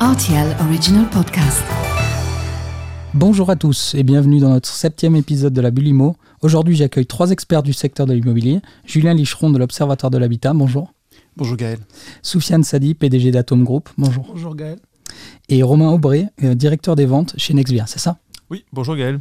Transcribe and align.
RTL 0.00 0.56
Original 0.66 1.06
Podcast. 1.10 1.62
Bonjour 3.12 3.50
à 3.50 3.56
tous 3.56 3.94
et 3.94 4.02
bienvenue 4.02 4.38
dans 4.38 4.48
notre 4.48 4.70
septième 4.70 5.14
épisode 5.14 5.52
de 5.52 5.60
la 5.60 5.70
Bulimo. 5.70 6.16
Aujourd'hui, 6.40 6.74
j'accueille 6.74 7.04
trois 7.04 7.32
experts 7.32 7.62
du 7.62 7.74
secteur 7.74 8.06
de 8.06 8.14
l'immobilier. 8.14 8.62
Julien 8.86 9.12
Licheron 9.12 9.50
de 9.50 9.58
l'Observatoire 9.58 10.10
de 10.10 10.16
l'Habitat, 10.16 10.54
bonjour. 10.54 10.94
Bonjour 11.36 11.58
Gaël. 11.58 11.80
Soufiane 12.22 12.64
Sadi, 12.64 12.94
PDG 12.94 13.30
d'Atom 13.30 13.62
Group, 13.62 13.90
bonjour. 13.98 14.24
Bonjour 14.32 14.56
Gaël. 14.56 14.78
Et 15.50 15.62
Romain 15.62 15.90
Aubray, 15.90 16.28
euh, 16.44 16.54
directeur 16.54 16.96
des 16.96 17.04
ventes 17.04 17.34
chez 17.36 17.52
Nexvia, 17.52 17.84
c'est 17.86 17.98
ça? 17.98 18.16
Oui, 18.48 18.64
bonjour 18.72 18.96
Gaël. 18.96 19.20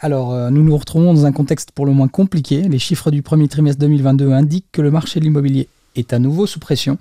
Alors, 0.00 0.32
euh, 0.32 0.50
nous 0.50 0.64
nous 0.64 0.76
retrouvons 0.76 1.14
dans 1.14 1.26
un 1.26 1.32
contexte 1.32 1.70
pour 1.70 1.86
le 1.86 1.92
moins 1.92 2.08
compliqué. 2.08 2.62
Les 2.62 2.80
chiffres 2.80 3.12
du 3.12 3.22
premier 3.22 3.46
trimestre 3.46 3.78
2022 3.78 4.32
indiquent 4.32 4.66
que 4.72 4.82
le 4.82 4.90
marché 4.90 5.20
de 5.20 5.26
l'immobilier 5.26 5.68
est 5.96 6.12
à 6.12 6.18
nouveau 6.18 6.46
sous 6.46 6.60
pression. 6.60 6.98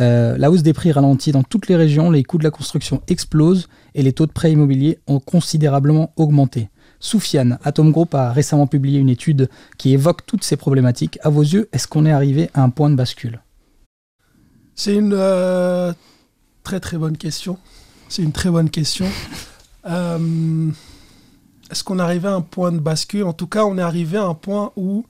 Euh, 0.00 0.36
la 0.38 0.50
hausse 0.50 0.62
des 0.62 0.72
prix 0.72 0.92
ralentit 0.92 1.32
dans 1.32 1.42
toutes 1.42 1.68
les 1.68 1.76
régions, 1.76 2.10
les 2.10 2.24
coûts 2.24 2.38
de 2.38 2.44
la 2.44 2.50
construction 2.50 3.02
explosent 3.08 3.68
et 3.94 4.02
les 4.02 4.12
taux 4.12 4.26
de 4.26 4.32
prêt 4.32 4.52
immobilier 4.52 4.98
ont 5.06 5.20
considérablement 5.20 6.12
augmenté. 6.16 6.70
Soufiane, 7.00 7.58
Atom 7.62 7.92
Group 7.92 8.14
a 8.14 8.32
récemment 8.32 8.66
publié 8.66 8.98
une 8.98 9.08
étude 9.08 9.48
qui 9.76 9.92
évoque 9.92 10.26
toutes 10.26 10.44
ces 10.44 10.56
problématiques. 10.56 11.18
À 11.22 11.28
vos 11.28 11.42
yeux, 11.42 11.68
est-ce 11.72 11.86
qu'on 11.86 12.06
est 12.06 12.12
arrivé 12.12 12.50
à 12.54 12.62
un 12.62 12.70
point 12.70 12.90
de 12.90 12.96
bascule? 12.96 13.40
C'est 14.74 14.94
une 14.94 15.14
euh, 15.14 15.92
très 16.64 16.80
très 16.80 16.98
bonne 16.98 17.16
question. 17.16 17.58
C'est 18.08 18.22
une 18.22 18.32
très 18.32 18.50
bonne 18.50 18.70
question. 18.70 19.06
Euh, 19.86 20.70
est-ce 21.70 21.82
qu'on 21.82 21.98
est 21.98 22.02
arrivé 22.02 22.28
à 22.28 22.34
un 22.34 22.42
point 22.42 22.72
de 22.72 22.78
bascule? 22.78 23.24
En 23.24 23.32
tout 23.32 23.46
cas, 23.46 23.64
on 23.64 23.78
est 23.78 23.82
arrivé 23.82 24.18
à 24.18 24.24
un 24.24 24.34
point 24.34 24.72
où 24.76 25.06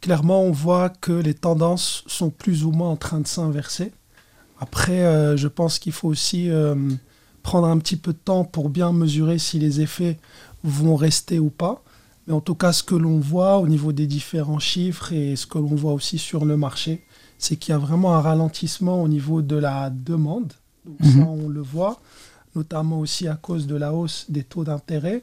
clairement 0.00 0.42
on 0.42 0.50
voit 0.52 0.88
que 0.88 1.12
les 1.12 1.34
tendances 1.34 2.04
sont 2.06 2.30
plus 2.30 2.64
ou 2.64 2.70
moins 2.72 2.90
en 2.90 2.96
train 2.96 3.20
de 3.20 3.26
s'inverser. 3.26 3.92
Après, 4.60 5.00
euh, 5.06 5.36
je 5.36 5.48
pense 5.48 5.78
qu'il 5.78 5.92
faut 5.92 6.08
aussi 6.08 6.50
euh, 6.50 6.74
prendre 7.42 7.66
un 7.68 7.78
petit 7.78 7.96
peu 7.96 8.12
de 8.12 8.18
temps 8.18 8.44
pour 8.44 8.70
bien 8.70 8.92
mesurer 8.92 9.38
si 9.38 9.58
les 9.58 9.80
effets 9.80 10.18
vont 10.64 10.96
rester 10.96 11.38
ou 11.38 11.50
pas. 11.50 11.82
Mais 12.26 12.34
en 12.34 12.40
tout 12.40 12.54
cas, 12.56 12.72
ce 12.72 12.82
que 12.82 12.94
l'on 12.94 13.20
voit 13.20 13.58
au 13.58 13.68
niveau 13.68 13.92
des 13.92 14.06
différents 14.06 14.58
chiffres 14.58 15.12
et 15.12 15.36
ce 15.36 15.46
que 15.46 15.58
l'on 15.58 15.74
voit 15.74 15.92
aussi 15.92 16.18
sur 16.18 16.44
le 16.44 16.56
marché, 16.56 17.04
c'est 17.38 17.56
qu'il 17.56 17.72
y 17.72 17.74
a 17.74 17.78
vraiment 17.78 18.14
un 18.16 18.20
ralentissement 18.20 19.00
au 19.02 19.08
niveau 19.08 19.42
de 19.42 19.56
la 19.56 19.90
demande. 19.90 20.52
Donc 20.84 20.96
ça, 21.02 21.18
Mhm. 21.18 21.26
on 21.28 21.48
le 21.48 21.60
voit, 21.62 22.00
notamment 22.56 22.98
aussi 22.98 23.28
à 23.28 23.36
cause 23.36 23.66
de 23.66 23.76
la 23.76 23.92
hausse 23.94 24.26
des 24.28 24.42
taux 24.42 24.64
d'intérêt. 24.64 25.22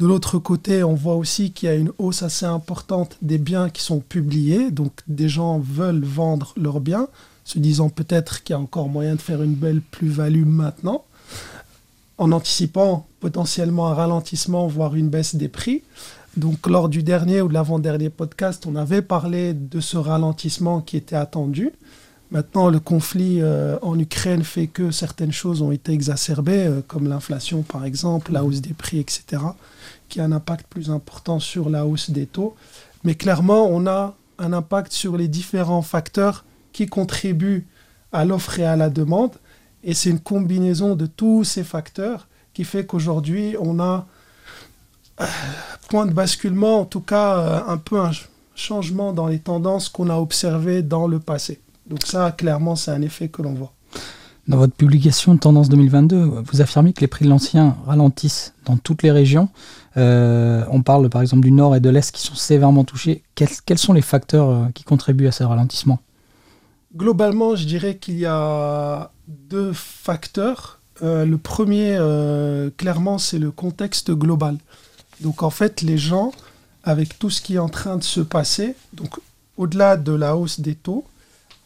De 0.00 0.06
l'autre 0.06 0.38
côté, 0.38 0.82
on 0.82 0.94
voit 0.94 1.16
aussi 1.16 1.52
qu'il 1.52 1.68
y 1.68 1.72
a 1.72 1.74
une 1.74 1.92
hausse 1.98 2.22
assez 2.22 2.46
importante 2.46 3.18
des 3.20 3.36
biens 3.36 3.68
qui 3.68 3.82
sont 3.82 4.00
publiés. 4.00 4.70
Donc 4.70 4.92
des 5.08 5.28
gens 5.28 5.58
veulent 5.58 6.02
vendre 6.02 6.54
leurs 6.56 6.80
biens, 6.80 7.08
se 7.44 7.58
disant 7.58 7.90
peut-être 7.90 8.42
qu'il 8.42 8.54
y 8.54 8.56
a 8.56 8.60
encore 8.60 8.88
moyen 8.88 9.14
de 9.14 9.20
faire 9.20 9.42
une 9.42 9.54
belle 9.54 9.82
plus-value 9.82 10.46
maintenant, 10.46 11.04
en 12.16 12.32
anticipant 12.32 13.06
potentiellement 13.20 13.88
un 13.88 13.94
ralentissement, 13.94 14.68
voire 14.68 14.94
une 14.94 15.10
baisse 15.10 15.34
des 15.34 15.48
prix. 15.48 15.82
Donc 16.38 16.66
lors 16.66 16.88
du 16.88 17.02
dernier 17.02 17.42
ou 17.42 17.48
de 17.48 17.52
l'avant-dernier 17.52 18.08
podcast, 18.08 18.64
on 18.66 18.76
avait 18.76 19.02
parlé 19.02 19.52
de 19.52 19.80
ce 19.80 19.98
ralentissement 19.98 20.80
qui 20.80 20.96
était 20.96 21.16
attendu. 21.16 21.72
Maintenant, 22.30 22.70
le 22.70 22.80
conflit 22.80 23.42
euh, 23.42 23.76
en 23.82 23.98
Ukraine 23.98 24.44
fait 24.44 24.68
que 24.68 24.92
certaines 24.92 25.32
choses 25.32 25.60
ont 25.60 25.72
été 25.72 25.92
exacerbées, 25.92 26.66
euh, 26.68 26.80
comme 26.86 27.06
l'inflation 27.06 27.60
par 27.60 27.84
exemple, 27.84 28.32
la 28.32 28.44
hausse 28.44 28.62
des 28.62 28.72
prix, 28.72 28.98
etc., 28.98 29.42
qui 30.10 30.20
a 30.20 30.24
un 30.24 30.32
impact 30.32 30.66
plus 30.68 30.90
important 30.90 31.38
sur 31.40 31.70
la 31.70 31.86
hausse 31.86 32.10
des 32.10 32.26
taux. 32.26 32.54
Mais 33.04 33.14
clairement, 33.14 33.66
on 33.70 33.86
a 33.86 34.14
un 34.38 34.52
impact 34.52 34.92
sur 34.92 35.16
les 35.16 35.28
différents 35.28 35.80
facteurs 35.82 36.44
qui 36.72 36.86
contribuent 36.86 37.66
à 38.12 38.24
l'offre 38.26 38.58
et 38.58 38.64
à 38.64 38.76
la 38.76 38.90
demande. 38.90 39.32
Et 39.84 39.94
c'est 39.94 40.10
une 40.10 40.20
combinaison 40.20 40.94
de 40.96 41.06
tous 41.06 41.44
ces 41.44 41.64
facteurs 41.64 42.28
qui 42.52 42.64
fait 42.64 42.84
qu'aujourd'hui, 42.84 43.56
on 43.60 43.80
a 43.80 44.06
euh, 45.20 45.24
point 45.88 46.06
de 46.06 46.12
basculement, 46.12 46.80
en 46.80 46.84
tout 46.84 47.00
cas 47.00 47.38
euh, 47.38 47.60
un 47.68 47.76
peu 47.76 47.98
un 48.00 48.12
ch- 48.12 48.28
changement 48.54 49.12
dans 49.12 49.26
les 49.26 49.38
tendances 49.38 49.88
qu'on 49.88 50.10
a 50.10 50.16
observées 50.16 50.82
dans 50.82 51.06
le 51.06 51.18
passé. 51.20 51.60
Donc 51.88 52.06
ça, 52.06 52.32
clairement, 52.32 52.76
c'est 52.76 52.90
un 52.90 53.02
effet 53.02 53.28
que 53.28 53.42
l'on 53.42 53.54
voit. 53.54 53.72
Dans 54.48 54.56
votre 54.56 54.74
publication 54.74 55.36
Tendance 55.36 55.68
2022, 55.68 56.24
vous 56.50 56.60
affirmez 56.60 56.92
que 56.92 57.00
les 57.00 57.06
prix 57.06 57.24
de 57.24 57.30
l'ancien 57.30 57.76
ralentissent 57.86 58.52
dans 58.64 58.76
toutes 58.76 59.02
les 59.02 59.12
régions. 59.12 59.48
Euh, 59.96 60.64
on 60.70 60.82
parle 60.82 61.08
par 61.10 61.20
exemple 61.20 61.42
du 61.42 61.50
nord 61.50 61.74
et 61.74 61.80
de 61.80 61.90
l'est 61.90 62.12
qui 62.12 62.22
sont 62.22 62.34
sévèrement 62.34 62.84
touchés. 62.84 63.22
Quels, 63.34 63.78
sont 63.78 63.92
les 63.92 64.02
facteurs 64.02 64.48
euh, 64.48 64.66
qui 64.74 64.84
contribuent 64.84 65.26
à 65.26 65.32
ce 65.32 65.42
ralentissement? 65.42 65.98
Globalement, 66.96 67.56
je 67.56 67.64
dirais 67.64 67.96
qu'il 67.96 68.18
y 68.18 68.26
a 68.26 69.10
deux 69.28 69.72
facteurs. 69.72 70.80
Euh, 71.02 71.24
le 71.24 71.38
premier, 71.38 71.98
clairement, 72.76 73.18
c'est 73.18 73.38
le 73.38 73.50
contexte 73.50 74.10
global. 74.10 74.56
Donc 75.20 75.42
en 75.42 75.50
fait, 75.50 75.82
les 75.82 75.98
gens, 75.98 76.32
avec 76.84 77.18
tout 77.18 77.30
ce 77.30 77.40
qui 77.40 77.56
est 77.56 77.60
en 77.60 77.68
train 77.68 77.96
de 77.96 78.04
se 78.04 78.20
passer, 78.20 78.74
donc 78.92 79.18
au-delà 79.56 79.96
de 79.96 80.12
la 80.12 80.36
hausse 80.36 80.60
des 80.60 80.74
taux, 80.74 81.04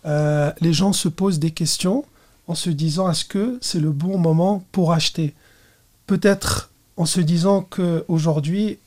les 0.04 0.72
gens 0.72 0.92
se 0.92 1.08
posent 1.08 1.38
des 1.38 1.52
questions 1.52 2.04
en 2.46 2.54
se 2.54 2.68
disant 2.68 3.10
est-ce 3.10 3.24
que 3.24 3.58
c'est 3.62 3.80
le 3.80 3.90
bon 3.90 4.18
moment 4.18 4.62
pour 4.72 4.92
acheter? 4.92 5.34
Peut-être 6.06 6.70
en 6.96 7.06
se 7.06 7.20
disant 7.20 7.62
qu'aujourd'hui, 7.62 8.78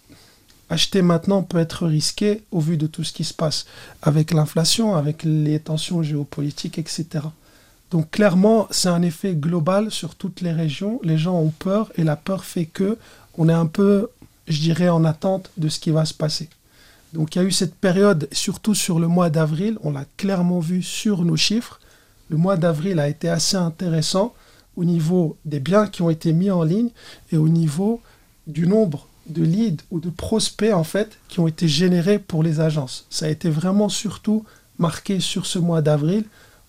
acheter 0.69 1.01
maintenant 1.01 1.43
peut 1.43 1.59
être 1.59 1.87
risqué 1.87 2.43
au 2.51 2.59
vu 2.59 2.77
de 2.77 2.87
tout 2.87 3.03
ce 3.03 3.13
qui 3.13 3.23
se 3.23 3.33
passe 3.33 3.65
avec 4.01 4.31
l'inflation, 4.31 4.95
avec 4.95 5.23
les 5.23 5.59
tensions 5.59 6.03
géopolitiques, 6.03 6.77
etc. 6.77 7.05
Donc 7.91 8.11
clairement, 8.11 8.67
c'est 8.69 8.89
un 8.89 9.01
effet 9.01 9.33
global 9.33 9.91
sur 9.91 10.15
toutes 10.15 10.41
les 10.41 10.51
régions. 10.51 10.99
Les 11.03 11.17
gens 11.17 11.39
ont 11.39 11.53
peur 11.57 11.91
et 11.95 12.03
la 12.03 12.15
peur 12.15 12.43
fait 12.43 12.65
que 12.65 12.97
on 13.37 13.49
est 13.49 13.53
un 13.53 13.65
peu, 13.65 14.09
je 14.47 14.59
dirais, 14.59 14.89
en 14.89 15.05
attente 15.05 15.51
de 15.57 15.69
ce 15.69 15.79
qui 15.79 15.91
va 15.91 16.05
se 16.05 16.13
passer. 16.13 16.49
Donc 17.13 17.35
il 17.35 17.39
y 17.39 17.41
a 17.41 17.45
eu 17.45 17.51
cette 17.51 17.75
période, 17.75 18.27
surtout 18.31 18.75
sur 18.75 18.99
le 18.99 19.07
mois 19.07 19.29
d'avril, 19.29 19.77
on 19.83 19.91
l'a 19.91 20.05
clairement 20.17 20.59
vu 20.59 20.83
sur 20.83 21.23
nos 21.23 21.37
chiffres. 21.37 21.79
Le 22.29 22.35
mois 22.35 22.57
d'avril 22.57 22.99
a 22.99 23.07
été 23.07 23.29
assez 23.29 23.55
intéressant 23.55 24.33
au 24.77 24.85
niveau 24.85 25.37
des 25.43 25.59
biens 25.59 25.87
qui 25.87 26.01
ont 26.01 26.09
été 26.09 26.31
mis 26.31 26.51
en 26.51 26.63
ligne 26.63 26.91
et 27.31 27.37
au 27.37 27.49
niveau 27.49 27.99
du 28.45 28.67
nombre 28.67 29.07
de 29.27 29.43
leads 29.43 29.83
ou 29.91 29.99
de 29.99 30.09
prospects 30.09 30.73
en 30.73 30.85
fait 30.85 31.17
qui 31.27 31.41
ont 31.41 31.47
été 31.47 31.67
générés 31.67 32.19
pour 32.19 32.43
les 32.43 32.61
agences. 32.61 33.05
Ça 33.09 33.25
a 33.25 33.29
été 33.29 33.49
vraiment 33.49 33.89
surtout 33.89 34.45
marqué 34.79 35.19
sur 35.19 35.45
ce 35.45 35.59
mois 35.59 35.81
d'avril. 35.81 36.23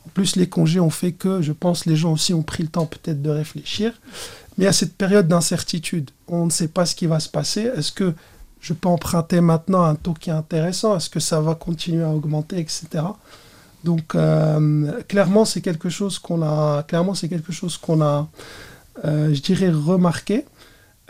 En 0.06 0.10
plus, 0.10 0.36
les 0.36 0.48
congés 0.48 0.80
ont 0.80 0.90
fait 0.90 1.12
que, 1.12 1.42
je 1.42 1.52
pense, 1.52 1.84
les 1.84 1.94
gens 1.94 2.12
aussi 2.12 2.32
ont 2.32 2.42
pris 2.42 2.62
le 2.62 2.70
temps 2.70 2.86
peut-être 2.86 3.20
de 3.20 3.28
réfléchir. 3.28 3.92
Mais 4.56 4.66
a 4.66 4.72
cette 4.72 4.94
période 4.94 5.28
d'incertitude. 5.28 6.10
On 6.26 6.46
ne 6.46 6.50
sait 6.50 6.68
pas 6.68 6.86
ce 6.86 6.96
qui 6.96 7.06
va 7.06 7.20
se 7.20 7.28
passer. 7.28 7.70
Est-ce 7.76 7.92
que 7.92 8.14
je 8.60 8.72
peux 8.72 8.88
emprunter 8.88 9.40
maintenant 9.40 9.84
un 9.84 9.94
taux 9.94 10.14
qui 10.14 10.30
est 10.30 10.32
intéressant? 10.32 10.96
Est-ce 10.96 11.10
que 11.10 11.20
ça 11.20 11.40
va 11.40 11.54
continuer 11.54 12.02
à 12.02 12.10
augmenter, 12.10 12.58
etc. 12.58 13.04
Donc, 13.88 14.14
euh, 14.14 15.00
clairement, 15.08 15.46
c'est 15.46 15.62
quelque 15.62 15.88
chose 15.88 16.18
qu'on 16.18 16.42
a, 16.42 16.82
clairement, 16.82 17.14
c'est 17.14 17.30
quelque 17.30 17.52
chose 17.52 17.78
qu'on 17.78 18.02
a, 18.02 18.28
euh, 19.06 19.32
je 19.32 19.40
dirais, 19.40 19.70
remarqué 19.70 20.44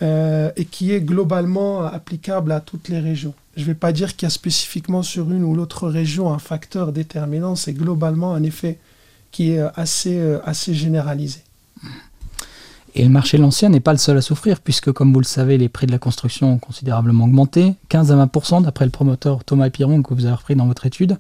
euh, 0.01 0.53
et 0.55 0.65
qui 0.65 0.93
est 0.93 1.01
globalement 1.01 1.83
applicable 1.83 2.53
à 2.53 2.61
toutes 2.61 2.89
les 2.89 3.01
régions. 3.01 3.35
Je 3.57 3.63
ne 3.63 3.67
vais 3.67 3.75
pas 3.75 3.91
dire 3.91 4.15
qu'il 4.15 4.27
y 4.27 4.31
a 4.31 4.31
spécifiquement 4.31 5.03
sur 5.03 5.29
une 5.33 5.43
ou 5.43 5.57
l'autre 5.57 5.89
région 5.89 6.33
un 6.33 6.39
facteur 6.39 6.93
déterminant, 6.93 7.57
c'est 7.57 7.73
globalement 7.73 8.33
un 8.33 8.45
effet 8.45 8.79
qui 9.33 9.51
est 9.51 9.65
assez, 9.75 10.17
assez 10.45 10.73
généralisé. 10.73 11.41
Et 12.95 13.03
le 13.03 13.11
marché 13.11 13.37
de 13.37 13.43
l'ancien 13.43 13.69
n'est 13.69 13.81
pas 13.81 13.93
le 13.93 13.99
seul 13.99 14.17
à 14.17 14.23
souffrir, 14.23 14.61
puisque, 14.61 14.91
comme 14.93 15.13
vous 15.13 15.21
le 15.21 15.25
savez, 15.25 15.59
les 15.59 15.69
prix 15.69 15.87
de 15.87 15.93
la 15.93 15.99
construction 15.99 16.55
ont 16.55 16.59
considérablement 16.59 17.25
augmenté, 17.25 17.75
15 17.91 18.13
à 18.13 18.17
20 18.17 18.61
d'après 18.63 18.85
le 18.85 18.91
promoteur 18.91 19.45
Thomas 19.45 19.71
Piron 19.71 20.03
que 20.03 20.15
vous 20.15 20.25
avez 20.25 20.35
repris 20.35 20.57
dans 20.57 20.67
votre 20.67 20.87
étude. 20.87 21.17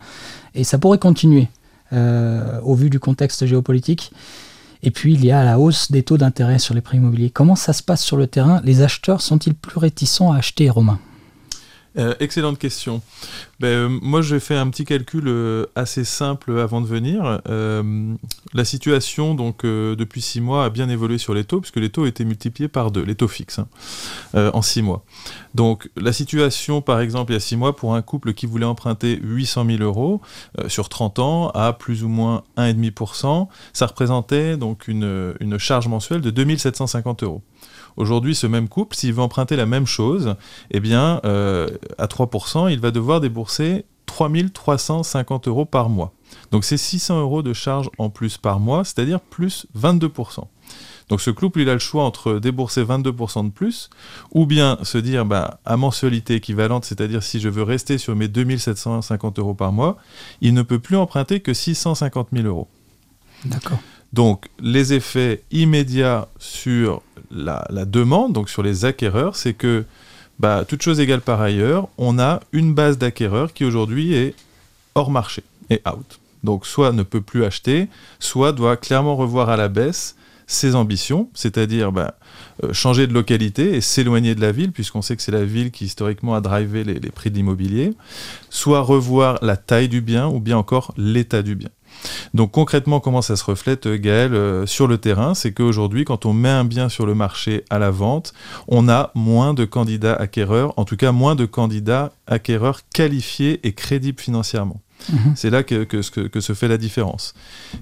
Et 0.54 0.64
ça 0.64 0.78
pourrait 0.78 0.98
continuer, 0.98 1.48
euh, 1.92 2.60
au 2.62 2.74
vu 2.74 2.90
du 2.90 2.98
contexte 2.98 3.46
géopolitique. 3.46 4.12
Et 4.82 4.90
puis, 4.90 5.14
il 5.14 5.24
y 5.24 5.30
a 5.30 5.44
la 5.44 5.58
hausse 5.58 5.90
des 5.90 6.02
taux 6.02 6.18
d'intérêt 6.18 6.58
sur 6.58 6.74
les 6.74 6.80
prix 6.80 6.98
immobiliers. 6.98 7.30
Comment 7.30 7.56
ça 7.56 7.72
se 7.72 7.82
passe 7.82 8.02
sur 8.02 8.16
le 8.16 8.26
terrain? 8.26 8.60
Les 8.64 8.82
acheteurs 8.82 9.20
sont-ils 9.20 9.54
plus 9.54 9.78
réticents 9.78 10.32
à 10.32 10.38
acheter, 10.38 10.70
Romain? 10.70 10.98
Euh, 11.96 12.14
excellente 12.20 12.58
question. 12.58 13.00
Ben, 13.60 13.68
euh, 13.68 13.88
moi, 14.02 14.20
j'ai 14.22 14.40
fait 14.40 14.56
un 14.56 14.68
petit 14.68 14.84
calcul 14.84 15.24
euh, 15.26 15.66
assez 15.74 16.04
simple 16.04 16.58
avant 16.58 16.80
de 16.80 16.86
venir. 16.86 17.40
La 18.54 18.64
situation, 18.64 19.34
donc, 19.34 19.64
depuis 19.64 20.20
six 20.20 20.40
mois, 20.40 20.64
a 20.64 20.70
bien 20.70 20.88
évolué 20.88 21.18
sur 21.18 21.34
les 21.34 21.44
taux, 21.44 21.60
puisque 21.60 21.76
les 21.76 21.90
taux 21.90 22.06
été 22.06 22.24
multipliés 22.24 22.68
par 22.68 22.90
deux, 22.90 23.02
les 23.02 23.14
taux 23.14 23.28
fixes, 23.28 23.58
hein, 23.58 24.50
en 24.52 24.62
six 24.62 24.82
mois. 24.82 25.04
Donc, 25.54 25.90
la 25.96 26.12
situation, 26.12 26.82
par 26.82 27.00
exemple, 27.00 27.32
il 27.32 27.34
y 27.34 27.36
a 27.36 27.40
six 27.40 27.56
mois, 27.56 27.74
pour 27.74 27.94
un 27.94 28.02
couple 28.02 28.34
qui 28.34 28.46
voulait 28.46 28.66
emprunter 28.66 29.18
800 29.22 29.66
000 29.66 29.82
euros 29.82 30.20
sur 30.68 30.88
30 30.88 31.18
ans, 31.18 31.48
à 31.50 31.72
plus 31.72 32.04
ou 32.04 32.08
moins 32.08 32.42
1,5%, 32.56 33.48
ça 33.72 33.86
représentait 33.86 34.56
donc 34.56 34.88
une, 34.88 35.34
une 35.40 35.58
charge 35.58 35.88
mensuelle 35.88 36.20
de 36.20 36.30
2750 36.30 37.22
euros. 37.22 37.42
Aujourd'hui, 37.98 38.36
ce 38.36 38.46
même 38.46 38.68
couple, 38.68 38.94
s'il 38.94 39.12
veut 39.12 39.22
emprunter 39.22 39.56
la 39.56 39.66
même 39.66 39.86
chose, 39.86 40.36
eh 40.70 40.78
bien, 40.78 41.20
euh, 41.24 41.68
à 41.98 42.06
3%, 42.06 42.70
il 42.70 42.78
va 42.78 42.92
devoir 42.92 43.20
débourser 43.20 43.84
3350 44.06 45.48
euros 45.48 45.64
par 45.64 45.88
mois. 45.88 46.12
Donc 46.52 46.64
c'est 46.64 46.76
600 46.76 47.20
euros 47.20 47.42
de 47.42 47.52
charge 47.52 47.90
en 47.98 48.08
plus 48.08 48.38
par 48.38 48.60
mois, 48.60 48.84
c'est-à-dire 48.84 49.20
plus 49.20 49.66
22%. 49.76 50.44
Donc 51.08 51.20
ce 51.20 51.30
couple, 51.30 51.60
il 51.60 51.68
a 51.68 51.72
le 51.72 51.80
choix 51.80 52.04
entre 52.04 52.38
débourser 52.38 52.84
22% 52.84 53.46
de 53.46 53.50
plus, 53.50 53.90
ou 54.32 54.46
bien 54.46 54.78
se 54.84 54.98
dire, 54.98 55.24
bah, 55.24 55.58
à 55.64 55.76
mensualité 55.76 56.36
équivalente, 56.36 56.84
c'est-à-dire 56.84 57.24
si 57.24 57.40
je 57.40 57.48
veux 57.48 57.64
rester 57.64 57.98
sur 57.98 58.14
mes 58.14 58.28
2750 58.28 59.40
euros 59.40 59.54
par 59.54 59.72
mois, 59.72 59.96
il 60.40 60.54
ne 60.54 60.62
peut 60.62 60.78
plus 60.78 60.96
emprunter 60.96 61.40
que 61.40 61.52
650 61.52 62.28
000 62.32 62.46
euros. 62.46 62.68
D'accord. 63.44 63.78
Donc 64.12 64.46
les 64.60 64.92
effets 64.94 65.42
immédiats 65.50 66.28
sur 66.38 67.02
la, 67.30 67.66
demande, 67.84 68.32
donc 68.32 68.48
sur 68.48 68.62
les 68.62 68.84
acquéreurs, 68.84 69.36
c'est 69.36 69.54
que, 69.54 69.84
bah, 70.38 70.64
toute 70.66 70.82
chose 70.82 71.00
égale 71.00 71.20
par 71.20 71.40
ailleurs, 71.40 71.88
on 71.98 72.18
a 72.18 72.40
une 72.52 72.74
base 72.74 72.98
d'acquéreurs 72.98 73.52
qui 73.52 73.64
aujourd'hui 73.64 74.14
est 74.14 74.34
hors 74.94 75.10
marché 75.10 75.42
et 75.70 75.80
out. 75.86 76.20
Donc 76.44 76.66
soit 76.66 76.92
ne 76.92 77.02
peut 77.02 77.20
plus 77.20 77.44
acheter, 77.44 77.88
soit 78.18 78.52
doit 78.52 78.76
clairement 78.76 79.16
revoir 79.16 79.50
à 79.50 79.56
la 79.56 79.68
baisse 79.68 80.16
ses 80.46 80.74
ambitions, 80.74 81.28
c'est-à-dire 81.34 81.92
bah, 81.92 82.14
euh, 82.64 82.72
changer 82.72 83.06
de 83.06 83.12
localité 83.12 83.74
et 83.74 83.82
s'éloigner 83.82 84.34
de 84.34 84.40
la 84.40 84.50
ville, 84.50 84.72
puisqu'on 84.72 85.02
sait 85.02 85.14
que 85.14 85.20
c'est 85.20 85.32
la 85.32 85.44
ville 85.44 85.70
qui 85.70 85.84
historiquement 85.84 86.34
a 86.34 86.40
drivé 86.40 86.84
les, 86.84 86.94
les 86.94 87.10
prix 87.10 87.30
de 87.30 87.36
l'immobilier, 87.36 87.92
soit 88.48 88.80
revoir 88.80 89.38
la 89.42 89.58
taille 89.58 89.90
du 89.90 90.00
bien 90.00 90.26
ou 90.26 90.40
bien 90.40 90.56
encore 90.56 90.94
l'état 90.96 91.42
du 91.42 91.54
bien. 91.54 91.68
Donc 92.34 92.52
concrètement, 92.52 93.00
comment 93.00 93.22
ça 93.22 93.36
se 93.36 93.44
reflète, 93.44 93.86
euh, 93.86 93.98
Gaël, 93.98 94.34
euh, 94.34 94.66
sur 94.66 94.86
le 94.86 94.98
terrain? 94.98 95.34
C'est 95.34 95.52
qu'aujourd'hui, 95.52 96.04
quand 96.04 96.26
on 96.26 96.32
met 96.32 96.48
un 96.48 96.64
bien 96.64 96.88
sur 96.88 97.06
le 97.06 97.14
marché 97.14 97.64
à 97.70 97.78
la 97.78 97.90
vente, 97.90 98.32
on 98.68 98.88
a 98.88 99.10
moins 99.14 99.54
de 99.54 99.64
candidats 99.64 100.14
acquéreurs, 100.14 100.74
en 100.76 100.84
tout 100.84 100.96
cas 100.96 101.12
moins 101.12 101.34
de 101.34 101.46
candidats 101.46 102.12
acquéreurs 102.26 102.80
qualifiés 102.92 103.60
et 103.66 103.72
crédibles 103.72 104.20
financièrement. 104.20 104.80
Mhm. 105.12 105.32
C'est 105.36 105.50
là 105.50 105.62
que, 105.62 105.84
que, 105.84 106.40
se 106.40 106.52
fait 106.52 106.68
la 106.68 106.76
différence. 106.76 107.34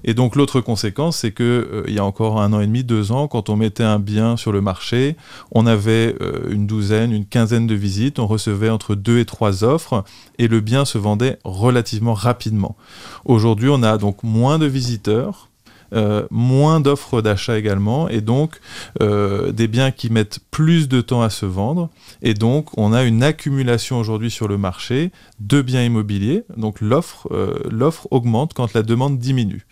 Et 0.03 0.13
donc 0.13 0.35
l'autre 0.35 0.61
conséquence, 0.61 1.17
c'est 1.17 1.31
que 1.31 1.43
euh, 1.43 1.83
il 1.87 1.93
y 1.93 1.99
a 1.99 2.05
encore 2.05 2.41
un 2.41 2.53
an 2.53 2.59
et 2.59 2.67
demi, 2.67 2.83
deux 2.83 3.11
ans, 3.11 3.27
quand 3.27 3.49
on 3.49 3.55
mettait 3.55 3.83
un 3.83 3.99
bien 3.99 4.37
sur 4.37 4.51
le 4.51 4.61
marché, 4.61 5.15
on 5.51 5.65
avait 5.65 6.15
euh, 6.21 6.49
une 6.49 6.67
douzaine, 6.67 7.11
une 7.11 7.25
quinzaine 7.25 7.67
de 7.67 7.75
visites, 7.75 8.19
on 8.19 8.27
recevait 8.27 8.69
entre 8.69 8.95
deux 8.95 9.19
et 9.19 9.25
trois 9.25 9.63
offres, 9.63 10.03
et 10.37 10.47
le 10.47 10.59
bien 10.59 10.85
se 10.85 10.97
vendait 10.97 11.39
relativement 11.43 12.13
rapidement. 12.13 12.75
Aujourd'hui, 13.25 13.69
on 13.69 13.83
a 13.83 13.97
donc 13.97 14.23
moins 14.23 14.59
de 14.59 14.65
visiteurs, 14.65 15.49
euh, 15.93 16.27
moins 16.31 16.79
d'offres 16.79 17.21
d'achat 17.21 17.57
également, 17.57 18.09
et 18.09 18.21
donc 18.21 18.59
euh, 19.01 19.51
des 19.51 19.67
biens 19.67 19.91
qui 19.91 20.09
mettent 20.09 20.39
plus 20.51 20.87
de 20.87 21.01
temps 21.01 21.21
à 21.21 21.29
se 21.29 21.45
vendre. 21.45 21.89
Et 22.21 22.33
donc, 22.33 22.77
on 22.77 22.93
a 22.93 23.03
une 23.03 23.23
accumulation 23.23 23.99
aujourd'hui 23.99 24.31
sur 24.31 24.47
le 24.47 24.57
marché 24.57 25.11
de 25.39 25.61
biens 25.61 25.83
immobiliers. 25.83 26.43
Donc, 26.57 26.81
l'offre 26.81 27.27
euh, 27.31 27.91
augmente 28.11 28.53
quand 28.53 28.73
la 28.73 28.83
demande 28.83 29.17
diminue. 29.17 29.65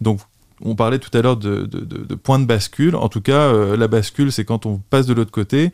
Donc, 0.00 0.20
on 0.62 0.74
parlait 0.74 0.98
tout 0.98 1.16
à 1.16 1.22
l'heure 1.22 1.36
de, 1.36 1.66
de, 1.66 2.14
point 2.14 2.38
de 2.38 2.44
bascule. 2.44 2.96
En 2.96 3.08
tout 3.08 3.20
cas, 3.20 3.52
la 3.76 3.86
bascule, 3.86 4.32
c'est 4.32 4.44
quand 4.44 4.66
on 4.66 4.78
passe 4.90 5.06
de 5.06 5.14
l'autre 5.14 5.30
côté. 5.30 5.70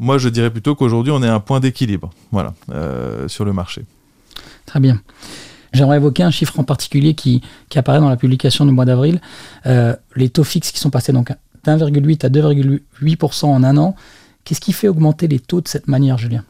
Moi, 0.00 0.18
je 0.18 0.28
dirais 0.28 0.50
plutôt 0.50 0.74
qu'aujourd'hui, 0.74 1.12
on 1.12 1.22
est 1.22 1.28
à 1.28 1.34
un 1.34 1.40
point 1.40 1.60
d'équilibre 1.60 2.10
voilà, 2.32 2.52
sur 3.28 3.44
le 3.44 3.52
marché. 3.52 3.84
Très 4.66 4.80
bien. 4.80 5.00
J'aimerais 5.74 5.96
évoquer 5.96 6.22
un 6.22 6.30
chiffre 6.30 6.58
en 6.60 6.64
particulier 6.64 7.14
qui, 7.14 7.42
apparaît 7.74 7.98
dans 7.98 8.08
la 8.08 8.16
publication 8.16 8.64
du 8.64 8.72
mois 8.72 8.84
d'avril. 8.84 9.20
Euh, 9.66 9.96
les 10.14 10.28
taux 10.30 10.44
fixes 10.44 10.70
qui 10.70 10.78
sont 10.78 10.90
passés 10.90 11.12
donc 11.12 11.32
d'1,8 11.64 12.24
à 12.24 12.28
2,8% 12.28 13.46
en 13.46 13.64
un 13.64 13.76
an. 13.76 13.96
Qu'est-ce 14.44 14.60
qui 14.60 14.72
fait 14.72 14.88
augmenter 14.88 15.26
les 15.26 15.40
taux 15.40 15.60
de 15.60 15.68
cette 15.68 15.88
manière, 15.88 16.16
Julien? 16.16 16.44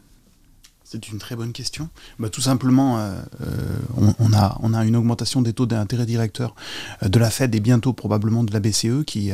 C'est 0.83 1.09
une 1.09 1.17
très 1.17 1.35
bonne 1.35 1.53
question. 1.53 1.89
Bah, 2.19 2.29
tout 2.29 2.41
simplement, 2.41 2.99
euh, 2.99 3.15
euh, 3.41 4.13
on, 4.19 4.31
a, 4.33 4.59
on 4.61 4.73
a 4.75 4.85
une 4.85 4.95
augmentation 4.95 5.41
des 5.41 5.53
taux 5.53 5.65
d'intérêt 5.65 6.05
directeur 6.05 6.53
de 7.01 7.17
la 7.17 7.31
Fed 7.31 7.55
et 7.55 7.59
bientôt 7.59 7.93
probablement 7.93 8.43
de 8.43 8.53
la 8.53 8.59
BCE 8.59 9.03
qui, 9.07 9.31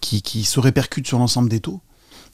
qui, 0.00 0.44
se 0.44 0.58
répercute 0.58 1.06
sur 1.06 1.20
l'ensemble 1.20 1.48
des 1.48 1.60
taux. 1.60 1.80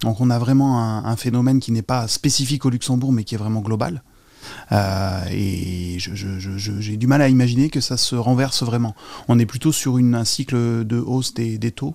Donc 0.01 0.21
on 0.23 0.31
a 0.31 0.39
vraiment 0.39 1.05
un 1.05 1.17
phénomène 1.17 1.61
qui 1.61 1.71
n'est 1.71 1.83
pas 1.83 2.09
spécifique 2.09 2.65
au 2.65 2.71
Luxembourg 2.71 3.13
mais 3.13 3.25
qui 3.25 3.35
est 3.35 3.39
vraiment 3.39 3.61
global. 3.61 4.03
Euh, 4.73 5.21
et 5.31 5.99
j'ai 5.99 6.97
du 6.97 7.07
mal 7.07 7.23
à 7.23 7.29
imaginer 7.29 7.71
que 7.71 7.81
ça 7.81 7.97
se 7.97 8.15
renverse 8.15 8.63
vraiment. 8.63 8.95
On 9.29 9.39
est 9.39 9.47
plutôt 9.47 9.73
sur 9.73 9.97
un 9.97 10.25
cycle 10.25 10.85
de 10.85 10.99
hausse 10.99 11.35
des, 11.35 11.59
taux, 11.71 11.95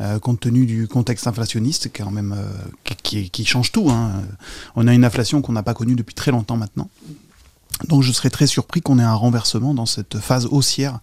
euh, 0.00 0.18
compte 0.18 0.40
tenu 0.40 0.66
du 0.66 0.88
contexte 0.88 1.26
inflationniste 1.26 1.90
euh, 2.00 2.42
qui, 3.02 3.44
change 3.44 3.72
tout. 3.72 3.90
Hein. 3.90 4.12
On 4.76 4.86
a 4.86 4.94
une 4.94 5.04
inflation 5.04 5.42
qu'on 5.42 5.52
n'a 5.52 5.62
pas 5.62 5.74
connue 5.74 5.94
depuis 5.94 6.14
très 6.14 6.30
longtemps 6.30 6.56
maintenant. 6.56 6.88
Donc 7.86 8.02
je 8.02 8.12
serais 8.12 8.30
très 8.30 8.46
surpris 8.46 8.80
qu'on 8.80 8.98
ait 8.98 9.04
un 9.04 9.14
renversement 9.14 9.74
dans 9.74 9.86
cette 9.86 10.18
phase 10.18 10.46
haussière 10.46 10.98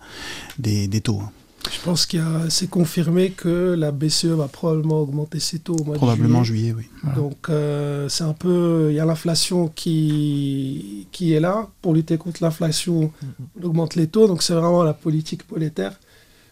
des, 0.59 0.88
taux. 1.01 1.24
Je 1.71 1.79
pense 1.81 2.06
qu'il 2.06 2.23
c'est 2.50 2.69
confirmé 2.69 3.31
que 3.31 3.75
la 3.77 3.91
BCE 3.91 4.25
va 4.25 4.47
probablement 4.47 5.01
augmenter 5.01 5.39
ses 5.39 5.59
taux 5.59 5.75
au 5.75 5.83
mois 5.83 5.95
probablement 5.95 6.39
de 6.39 6.45
juillet. 6.45 6.73
oui. 6.75 6.88
Donc 7.15 7.50
euh, 7.50 8.09
c'est 8.09 8.23
un 8.23 8.33
peu, 8.33 8.88
il 8.89 8.95
y 8.95 9.00
a 9.00 9.06
l'inflation 9.06 9.67
qui 9.67 11.07
qui 11.12 11.33
est 11.33 11.39
là 11.39 11.67
pour 11.81 11.94
lutter 11.94 12.17
contre 12.17 12.44
l'inflation, 12.44 13.12
on 13.59 13.65
augmente 13.65 13.95
les 13.95 14.07
taux. 14.07 14.27
Donc 14.27 14.44
c'est 14.44 14.53
vraiment 14.53 14.83
la 14.83 14.94
politique 14.94 15.50
monétaire. 15.51 16.00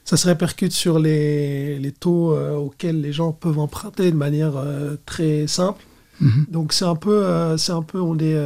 Ça 0.05 0.17
se 0.17 0.27
répercute 0.27 0.73
sur 0.73 0.99
les, 0.99 1.79
les 1.79 1.91
taux 1.93 2.33
euh, 2.33 2.55
auxquels 2.55 2.99
les 2.99 3.13
gens 3.13 3.31
peuvent 3.31 3.59
emprunter 3.59 4.11
de 4.11 4.17
manière 4.17 4.57
euh, 4.57 4.95
très 5.05 5.47
simple. 5.47 5.83
Mhm. 6.19 6.45
Donc 6.49 6.73
c'est 6.73 6.85
un 6.85 6.95
peu, 6.95 7.57
c'est 7.57 7.71
un 7.71 7.81
peu, 7.83 7.99
on 7.99 8.17
est, 8.19 8.37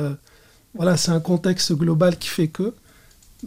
voilà, 0.75 0.97
c'est 0.97 1.11
un 1.11 1.19
contexte 1.19 1.73
global 1.73 2.17
qui 2.17 2.29
fait 2.29 2.47
que. 2.47 2.73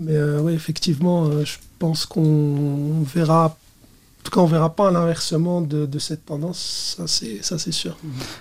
Mais 0.01 0.21
oui, 0.41 0.53
effectivement, 0.53 1.31
je 1.45 1.57
pense 1.81 2.07
qu'on 2.07 3.03
verra, 3.03 3.47
en 3.47 4.23
tout 4.23 4.31
cas, 4.31 4.41
on 4.41 4.47
verra 4.47 4.77
pas 4.77 4.93
l'inversement 4.93 5.63
de, 5.63 5.87
de, 5.87 5.99
cette 5.99 6.27
tendance, 6.27 6.95
ça 6.97 7.09
c'est, 7.09 7.43
ça 7.43 7.59
c'est 7.59 7.73
sûr. 7.73 7.97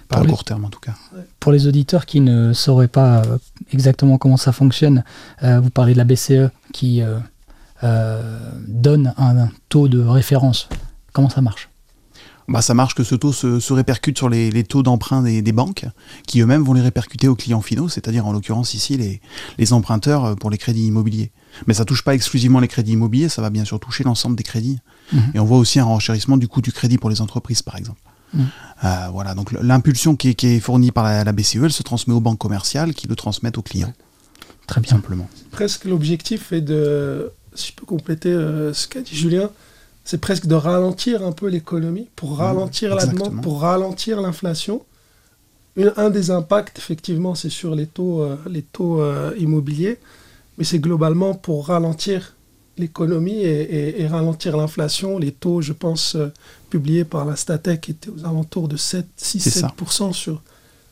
Pas 0.09 0.18
à 0.18 0.25
court 0.25 0.44
terme 0.44 0.65
en 0.65 0.69
tout 0.69 0.81
cas. 0.81 0.94
Pour 1.39 1.53
les 1.53 1.65
auditeurs 1.65 2.06
qui 2.06 2.19
ne 2.19 2.53
sauraient 2.53 2.89
pas 2.89 3.24
euh, 3.24 3.38
exactement 3.71 4.18
comment 4.18 4.38
ça 4.38 4.51
fonctionne, 4.51 5.03
euh, 5.41 5.59
vous 5.62 5.69
parlez 5.69 5.94
de 5.94 5.97
la 5.97 6.03
BCE 6.03 6.51
qui 6.74 7.01
euh, 7.01 8.50
donne 8.68 9.13
un, 9.18 9.50
taux 9.69 9.88
de 9.88 10.01
référence. 10.01 10.68
Comment 11.13 11.30
ça 11.30 11.41
marche? 11.41 11.69
Bah, 12.50 12.62
ça 12.62 12.74
marche 12.74 12.94
que 12.94 13.06
ce 13.06 13.15
taux 13.15 13.31
se, 13.31 13.74
répercute 13.74 14.18
sur 14.18 14.27
les, 14.27 14.63
taux 14.65 14.83
d'emprunt 14.83 15.21
des, 15.21 15.41
des, 15.41 15.51
banques, 15.53 15.86
qui 16.27 16.41
eux-mêmes 16.41 16.63
vont 16.63 16.74
les 16.74 16.81
répercuter 16.81 17.30
aux 17.30 17.36
clients 17.36 17.62
finaux, 17.62 17.88
c'est-à-dire 17.88 18.25
en 18.27 18.33
l'occurrence 18.33 18.74
ici 18.74 18.97
les, 18.97 19.21
les 19.57 19.71
emprunteurs 19.71 20.36
pour 20.36 20.50
les 20.50 20.57
crédits 20.57 20.88
immobiliers. 20.88 21.31
Mais 21.68 21.74
ça 21.74 21.86
touche 21.86 22.04
pas 22.04 22.16
exclusivement 22.16 22.60
les 22.60 22.68
crédits 22.68 22.94
immobiliers, 22.94 23.30
ça 23.30 23.42
va 23.42 23.50
bien 23.50 23.66
sûr 23.66 23.80
toucher 23.80 24.04
l'ensemble 24.04 24.36
des 24.36 24.44
crédits. 24.44 24.80
Mhm. 25.12 25.31
Et 25.34 25.40
on 25.40 25.46
voit 25.46 25.57
aussi 25.57 25.80
un 25.80 25.86
renchérissement 25.86 26.38
du 26.38 26.48
coût 26.48 26.62
du 26.62 26.72
crédit 26.72 26.98
pour 26.98 27.10
les 27.10 27.22
entreprises, 27.22 27.62
par 27.62 27.75
exemple. 27.75 28.00
Mhm. 28.34 28.48
Euh, 28.84 29.07
voilà, 29.12 29.34
donc 29.34 29.51
l'impulsion 29.51 30.15
qui, 30.15 30.29
est 30.29 30.60
fournie 30.60 30.91
par 30.91 31.03
la, 31.03 31.32
BCE, 31.32 31.58
elle 31.63 31.74
se 31.74 31.84
transmet 31.84 32.13
aux 32.13 32.20
banques 32.20 32.38
commerciales 32.38 32.94
qui 32.94 33.08
le 33.08 33.15
transmettent 33.15 33.58
aux 33.58 33.63
clients. 33.63 33.94
Très 34.68 34.82
bien. 34.82 34.91
Simplement. 34.91 35.27
Presque 35.51 35.86
l'objectif 35.86 36.53
est 36.53 36.62
de, 36.62 37.32
si 37.56 37.72
je 37.72 37.75
peux 37.75 37.86
compléter 37.86 38.29
euh, 38.29 38.74
ce 38.74 38.88
qu'a 38.88 39.01
dit 39.01 39.15
Julien, 39.15 39.50
c'est 40.06 40.20
presque 40.20 40.46
de 40.46 40.56
ralentir 40.56 41.25
un 41.25 41.32
peu 41.32 41.48
l'économie 41.48 42.08
pour 42.15 42.32
mhm. 42.32 42.38
ralentir 42.38 42.96
la 42.96 43.06
demande, 43.06 43.41
pour 43.41 43.62
ralentir 43.62 44.22
l'inflation. 44.22 44.84
Un 45.96 46.10
des 46.10 46.29
impacts, 46.29 46.77
effectivement, 46.77 47.36
c'est 47.36 47.50
sur 47.50 47.74
les 47.74 47.86
taux, 47.88 48.22
euh, 48.22 48.36
les 48.50 48.63
taux 48.63 49.01
immobiliers 49.38 49.98
mais 50.60 50.66
c'est 50.66 50.80
globalement 50.80 51.34
pour 51.34 51.68
ralentir 51.68 52.36
l'économie 52.78 53.42
et, 53.42 54.06
ralentir 54.08 54.58
l'inflation. 54.58 55.18
Les 55.18 55.32
taux, 55.32 55.62
je 55.62 55.74
pense, 55.74 56.16
euh, 56.16 56.32
publiés 56.70 57.06
par 57.06 57.25
la 57.25 57.36
Statec 57.36 57.89
étaient 57.89 58.10
aux 58.10 58.25
alentours 58.25 58.68
de 58.68 58.78
7, 58.78 59.06
6-7% 59.18 60.13
sur 60.13 60.42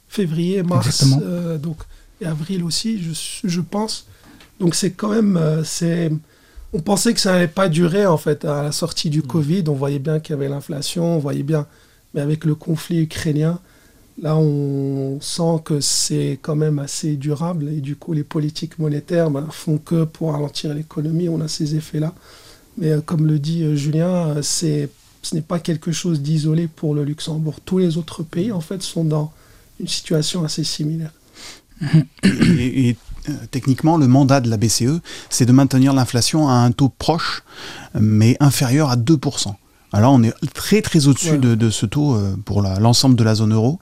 février, 0.08 0.64
mars, 0.64 1.06
euh, 1.22 1.58
donc, 1.58 1.78
et 2.22 2.26
avril 2.26 2.64
aussi, 2.64 3.02
je, 3.02 3.48
je 3.48 3.62
pense. 3.62 4.08
Donc 4.60 4.74
c'est 4.74 4.92
quand 4.92 5.10
même... 5.10 5.38
Euh, 5.38 5.64
c'est 5.64 6.12
on 6.74 6.82
pensait 6.82 7.14
que 7.14 7.20
ça 7.20 7.32
n'allait 7.32 7.48
pas 7.48 7.70
durer, 7.70 8.06
en 8.06 8.18
fait, 8.18 8.44
à 8.44 8.64
la 8.64 8.72
sortie 8.74 9.10
du 9.10 9.20
mmh. 9.20 9.28
Covid. 9.28 9.64
On 9.68 9.74
voyait 9.74 10.00
bien 10.00 10.20
qu'il 10.20 10.34
y 10.34 10.38
avait 10.38 10.50
l'inflation, 10.50 11.16
on 11.16 11.20
voyait 11.20 11.44
bien... 11.44 11.68
Mais 12.14 12.22
avec 12.22 12.46
le 12.46 12.56
conflit 12.56 13.02
ukrainien, 13.02 13.60
Là, 14.20 14.36
on 14.36 15.20
sent 15.22 15.62
que 15.64 15.80
c'est 15.80 16.40
quand 16.42 16.56
même 16.56 16.80
assez 16.80 17.18
durable 17.18 17.70
et 17.70 17.82
du 17.82 17.96
coup, 17.96 18.14
les 18.14 18.24
politiques 18.24 18.80
monétaires 18.80 19.30
ben, 19.30 19.48
font 19.52 19.78
que 19.78 20.06
pour 20.06 20.32
ralentir 20.32 20.74
l'économie, 20.74 21.30
on 21.30 21.40
a 21.40 21.48
ces 21.48 21.76
effets-là. 21.76 22.14
Mais 22.78 22.92
euh, 22.92 23.02
comme 23.02 23.28
le 23.28 23.38
dit 23.38 23.64
euh, 23.64 23.76
Julien, 23.76 24.30
euh, 24.30 24.42
ce 24.42 24.88
n'est 25.34 25.42
pas 25.42 25.60
quelque 25.60 25.92
chose 25.92 26.22
d'isolé 26.22 26.68
pour 26.68 26.96
le 26.96 27.04
Luxembourg. 27.04 27.60
Tous 27.64 27.78
les 27.78 27.98
autres 27.98 28.24
pays, 28.24 28.52
en 28.52 28.62
fait, 28.62 28.82
sont 28.82 29.04
dans 29.04 29.32
une 29.80 29.88
situation 29.88 30.44
assez 30.44 30.64
similaire. 30.64 31.12
Et, 32.24 32.96
techniquement, 33.52 33.98
le 33.98 34.08
mandat 34.08 34.40
de 34.40 34.50
la 34.50 34.58
BCE, 34.58 35.02
c'est 35.30 35.46
de 35.46 35.52
maintenir 35.52 35.94
l'inflation 35.94 36.50
à 36.50 36.54
un 36.54 36.72
taux 36.72 36.90
proche, 36.90 37.44
mais 37.94 38.36
inférieur 38.40 38.90
à 38.90 38.96
2%. 38.96 39.54
Alors 39.94 40.14
on 40.14 40.22
est 40.22 40.34
très 40.54 40.82
très 40.82 41.08
au-dessus 41.08 41.38
de, 41.38 41.70
ce 41.70 41.86
taux 41.86 42.16
euh, 42.16 42.36
pour 42.44 42.62
l'ensemble 42.62 43.16
de 43.16 43.24
la 43.24 43.36
zone 43.36 43.54
euro. 43.54 43.80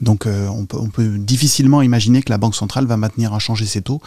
Donc 0.00 0.26
euh, 0.26 0.48
on, 0.48 0.66
peut, 0.66 1.18
difficilement 1.18 1.80
imaginer 1.80 2.22
que 2.22 2.30
la 2.30 2.38
Banque 2.38 2.54
centrale 2.54 2.84
va 2.86 2.96
maintenir 2.96 3.32
à 3.32 3.38
changer 3.38 3.64
ses 3.64 3.80
taux. 3.80 4.00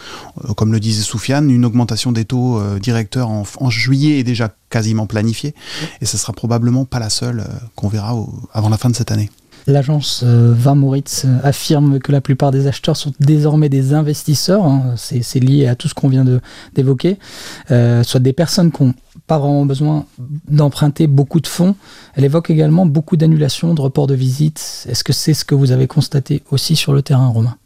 Euh, 0.44 0.54
comme 0.54 0.72
le 0.72 0.78
disait 0.78 1.02
Soufiane, 1.02 1.50
une 1.50 1.64
augmentation 1.64 2.12
des 2.12 2.24
taux 2.24 2.60
directeurs 2.78 3.28
en, 3.28 3.70
juillet 3.70 4.20
est 4.20 4.24
déjà 4.24 4.52
quasiment 4.68 5.06
planifiée. 5.06 5.54
Et 6.00 6.06
ce 6.06 6.16
sera 6.16 6.32
probablement 6.32 6.84
pas 6.84 6.98
la 6.98 7.10
seule 7.10 7.44
qu'on 7.74 7.88
verra 7.88 8.14
avant 8.52 8.68
la 8.68 8.76
fin 8.76 8.90
de 8.90 8.96
cette 8.96 9.10
année. 9.10 9.30
L'agence 9.66 10.24
Van 10.24 10.74
Moritz 10.74 11.26
affirme 11.42 11.98
que 11.98 12.12
la 12.12 12.20
plupart 12.20 12.50
des 12.50 12.66
acheteurs 12.66 12.96
sont 12.96 13.12
désormais 13.20 13.68
des 13.68 13.94
investisseurs. 13.94 14.64
Hein. 14.64 14.94
C'est 14.96 15.40
lié 15.40 15.66
à 15.66 15.74
tout 15.74 15.88
ce 15.88 15.94
qu'on 15.94 16.08
vient 16.08 16.24
d'évoquer. 16.74 17.18
soit 17.68 18.20
des 18.20 18.32
personnes 18.32 18.72
qui 18.72 18.82
ont 18.82 18.94
pas 19.26 19.38
vraiment 19.38 19.64
besoin 19.64 20.06
d'emprunter 20.48 21.06
beaucoup 21.06 21.40
de 21.40 21.46
fonds. 21.46 21.76
Elle 22.14 22.24
évoque 22.24 22.50
également 22.50 22.86
beaucoup 22.86 23.16
d'annulations, 23.16 23.74
de 23.74 23.80
reports 23.80 24.06
de 24.06 24.14
visites. 24.14 24.86
Est-ce 24.88 25.04
que 25.04 25.12
c'est 25.12 25.34
ce 25.34 25.44
que 25.44 25.54
vous 25.54 25.72
avez 25.72 25.86
constaté 25.86 26.42
aussi 26.50 26.76
sur 26.76 26.92
le 26.92 27.02
terrain, 27.02 27.28
Romain? 27.28 27.56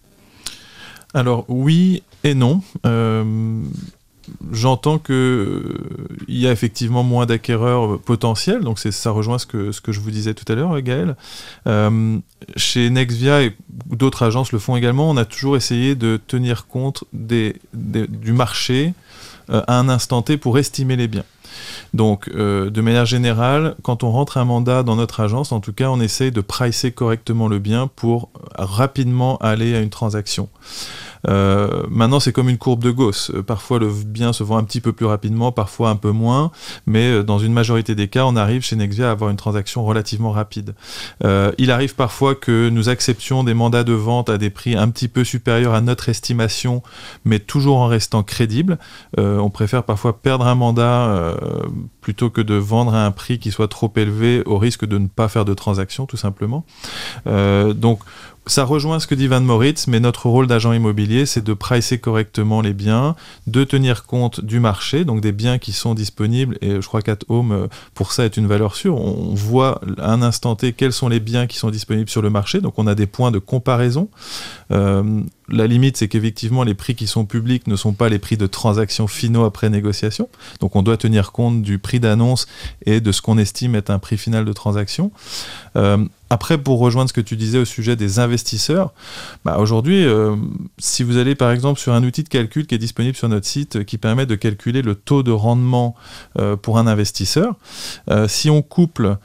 Alors 1.15 1.45
oui 1.49 2.03
et 2.25 2.35
non. 2.35 2.61
Euh, 2.85 3.63
j'entends 4.53 4.99
qu'il 4.99 5.15
euh, 5.15 5.79
y 6.29 6.47
a 6.47 6.53
effectivement 6.53 7.03
moins 7.03 7.27
d'acquéreurs 7.27 8.01
potentiels, 8.01 8.61
donc 8.61 8.79
ça 8.79 9.11
rejoint 9.11 9.39
ce 9.39 9.47
que, 9.47 9.73
ce 9.73 9.81
que 9.81 9.93
je 9.93 10.01
vous 10.01 10.11
disais 10.11 10.35
tout 10.35 10.51
à 10.51 10.55
l'heure, 10.55 10.81
Gaël. 10.81 11.17
Euh, 11.67 12.19
chez 12.57 12.91
Nexvia 12.91 13.43
et 13.43 13.57
d'autres 13.87 14.23
agences 14.23 14.53
le 14.53 14.59
font 14.59 14.77
également, 14.77 15.11
on 15.11 15.17
a 15.17 15.25
toujours 15.25 15.57
essayé 15.57 15.95
de 15.95 16.21
tenir 16.27 16.67
compte 16.67 17.05
du 17.13 18.33
marché 18.33 18.95
à 19.49 19.79
un 19.79 19.89
instant 19.89 20.23
T 20.23 20.37
pour 20.37 20.59
estimer 20.59 20.97
les 20.97 21.09
biens. 21.09 21.25
Donc, 21.93 22.29
euh, 22.29 22.71
de 22.71 22.81
manière 22.81 23.07
générale, 23.07 23.77
quand 23.83 24.03
on 24.03 24.11
rentre 24.11 24.39
un 24.39 24.45
mandat 24.45 24.83
dans 24.83 24.97
notre 24.97 25.21
agence, 25.21 25.53
en 25.53 25.61
tout 25.61 25.73
cas, 25.73 25.89
on 25.89 26.01
essaye 26.01 26.33
de 26.33 26.41
pricer 26.41 26.93
correctement 26.93 27.49
le 27.49 27.59
bien 27.59 27.89
pour 27.95 28.31
rapidement 28.57 29.37
aller 29.39 29.75
à 29.75 29.81
une 29.81 29.91
transaction. 29.91 30.49
Euh, 31.29 31.83
maintenant, 31.89 32.21
c'est 32.21 32.33
comme 32.33 32.49
une 32.49 32.59
courbe 32.59 32.83
de 32.83 32.91
Gauss. 32.91 33.31
Euh, 33.35 33.43
parfois, 33.43 33.79
le 33.79 33.89
bien 33.89 34.33
se 34.33 34.43
vend 34.43 34.57
un 34.57 34.65
petit 34.65 34.81
peu 34.81 34.93
plus 34.93 35.07
rapidement, 35.07 35.53
parfois 35.53 35.91
un 35.91 35.97
peu 35.97 36.11
moins, 36.11 36.51
mais 36.87 37.11
euh, 37.11 37.23
dans 37.23 37.39
une 37.39 37.53
majorité 37.53 37.95
des 37.95 38.09
cas, 38.09 38.25
on 38.25 38.37
arrive 38.37 38.63
chez 38.63 38.77
Nexvia 38.77 39.09
à 39.09 39.13
avoir 39.13 39.31
une 39.31 39.37
transaction 39.37 39.85
relativement 39.85 40.33
rapide. 40.33 40.75
il 41.59 41.71
arrive 41.71 41.95
parfois 41.95 42.35
que 42.35 42.69
nous 42.69 42.89
acceptions 42.89 43.45
des 43.45 43.55
mandats 43.55 43.85
de 43.85 43.93
vente 43.93 44.31
à 44.31 44.39
des 44.39 44.51
prix 44.51 44.77
un 44.77 44.89
petit 44.91 45.09
peu 45.09 45.25
supérieurs 45.25 45.75
à 45.75 45.81
notre 45.81 46.09
estimation, 46.09 46.83
mais 47.25 47.39
toujours 47.39 47.79
en 47.79 47.87
restant 47.87 48.23
crédible. 48.23 48.79
on 49.17 49.51
préfère 49.51 49.85
parfois 49.85 50.21
perdre 50.21 50.47
un 50.47 50.55
mandat 50.55 51.37
plutôt 52.05 52.29
que 52.29 52.43
de 52.43 52.55
vendre 52.55 52.95
à 52.95 53.07
un 53.07 53.11
prix 53.11 53.39
qui 53.39 53.51
soit 53.51 53.69
trop 53.69 53.91
élevé 53.97 54.43
au 54.45 54.59
risque 54.59 54.85
de 54.85 54.99
ne 54.99 55.09
pas 55.09 55.29
faire 55.29 55.47
de 55.47 55.55
transaction, 55.55 56.05
tout 56.05 56.19
simplement. 56.19 56.67
donc, 57.27 58.01
ça 58.47 58.65
rejoint 58.65 59.01
ce 59.01 59.07
que 59.07 59.15
dit 59.15 59.27
Van 59.27 59.41
Moritz, 59.41 59.87
mais 59.87 60.01
notre 60.01 60.29
rôle 60.29 60.47
d'agent 60.47 60.73
immobilier, 60.73 61.25
c'est 61.25 61.43
de 61.43 61.55
pricer 61.55 61.99
correctement 61.99 62.61
les 62.61 62.75
biens, 62.75 63.17
de 63.47 63.65
tenir 63.65 64.05
compte 64.05 64.45
du 64.45 64.61
marché, 64.61 65.05
donc 65.05 65.23
des 65.23 65.33
biens 65.33 65.57
qui 65.57 65.73
sont 65.73 65.95
disponibles. 65.95 66.59
Et 66.61 66.81
je 66.81 66.87
crois 66.87 67.01
qu'At 67.01 67.21
Home, 67.29 67.53
euh, 67.53 67.67
pour 67.95 68.13
ça, 68.13 68.25
est 68.25 68.37
une 68.37 68.47
valeur 68.47 68.77
sûre. 68.77 69.01
On 69.01 69.35
voit 69.35 69.81
à 69.99 70.13
un 70.13 70.21
instant 70.21 70.57
T 70.57 70.75
quels 70.75 70.93
sont 70.93 71.09
les 71.09 71.21
biens 71.21 71.47
qui 71.47 71.57
sont 71.57 71.71
disponibles 71.71 72.11
sur 72.11 72.21
le 72.21 72.31
marché, 72.31 72.61
donc 72.61 72.75
on 72.79 72.87
a 72.87 72.95
des 72.95 73.07
points 73.07 73.31
de 73.31 73.39
comparaison. 73.39 74.09
Euh, 74.73 75.23
la 75.49 75.67
limite, 75.67 75.97
c'est 75.97 76.09
qu'effectivement, 76.09 76.65
les 76.65 76.75
prix 76.75 76.95
qui 76.95 77.07
sont 77.07 77.27
publics 77.27 77.67
ne 77.67 77.77
sont 77.77 77.93
pas 77.93 78.09
les 78.09 78.19
prix 78.19 78.37
de 78.37 78.47
transaction 78.47 79.07
finaux 79.07 79.45
après 79.45 79.69
négociation. 79.69 80.29
Donc, 80.61 80.75
on 80.77 80.83
doit 80.83 80.97
tenir 80.97 81.33
compte 81.33 81.63
du 81.63 81.79
prix 81.79 82.01
d'annonce 82.01 82.47
et 82.87 83.01
de 83.01 83.13
ce 83.13 83.21
qu'on 83.21 83.37
estime 83.37 83.75
être 83.75 83.91
un 83.91 83.99
prix 83.99 84.17
final 84.17 84.45
de 84.45 84.53
transaction. 84.53 85.13
Euh, 85.77 86.05
après, 86.31 86.57
pour 86.57 86.79
rejoindre 86.79 87.11
ce 87.11 87.15
que 87.15 87.21
tu 87.21 87.37
disais 87.37 87.59
au 87.59 87.65
sujet 87.65 87.95
des 87.95 88.19
investisseurs, 88.19 88.93
bah 89.45 89.59
aujourd'hui, 89.59 90.05
euh, 90.05 90.35
si 90.79 91.03
vous 91.03 91.19
allez 91.19 91.35
par 91.35 91.51
exemple 91.51 91.79
sur 91.79 91.93
un 91.93 92.03
outil 92.03 92.23
de 92.23 92.29
calcul 92.29 92.67
qui 92.67 92.75
est 92.75 92.79
disponible 92.79 93.17
sur 93.17 93.29
notre 93.29 93.47
site 93.47 93.77
euh, 93.77 93.85
qui 93.85 93.99
permet 93.99 94.27
de 94.27 94.35
calculer 94.35 94.83
le 94.83 94.95
taux 94.95 95.23
de 95.23 95.31
rendement 95.31 95.95
pour 96.63 96.79
un 96.79 96.87
investisseur, 96.87 97.55
si 98.27 98.51
on 98.51 98.63
couple 98.63 99.17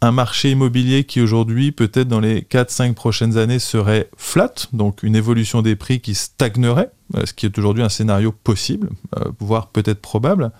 un 0.00 0.12
marché 0.12 0.52
immobilier 0.52 1.04
qui 1.04 1.20
aujourd'hui, 1.20 1.72
peut-être 1.72 2.08
dans 2.08 2.20
les 2.20 2.42
4-5 2.42 2.94
prochaines 2.94 3.36
années, 3.36 3.58
serait 3.58 4.08
flat, 4.16 4.54
donc 4.72 5.02
une 5.02 5.16
évolution 5.16 5.60
des 5.60 5.74
prix 5.74 6.00
qui 6.00 6.14
stagnerait, 6.14 6.90
euh, 7.16 7.26
ce 7.26 7.32
qui 7.32 7.46
est 7.46 7.58
aujourd'hui 7.58 7.82
un 7.82 7.88
scénario 7.88 8.32
possible, 8.32 8.90
euh, 9.18 9.24
voire 9.40 9.68
peut-être 9.68 10.00
probable. 10.00 10.52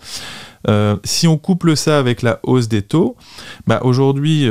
Euh, 0.69 0.97
si 1.05 1.29
on 1.29 1.39
couple 1.39 1.77
ça 1.77 1.99
avec 1.99 2.23
la 2.23 2.41
hausse 2.43 2.67
des 2.67 2.83
taux, 2.83 3.17
bah 3.69 3.81
aujourd'hui, 3.85 4.49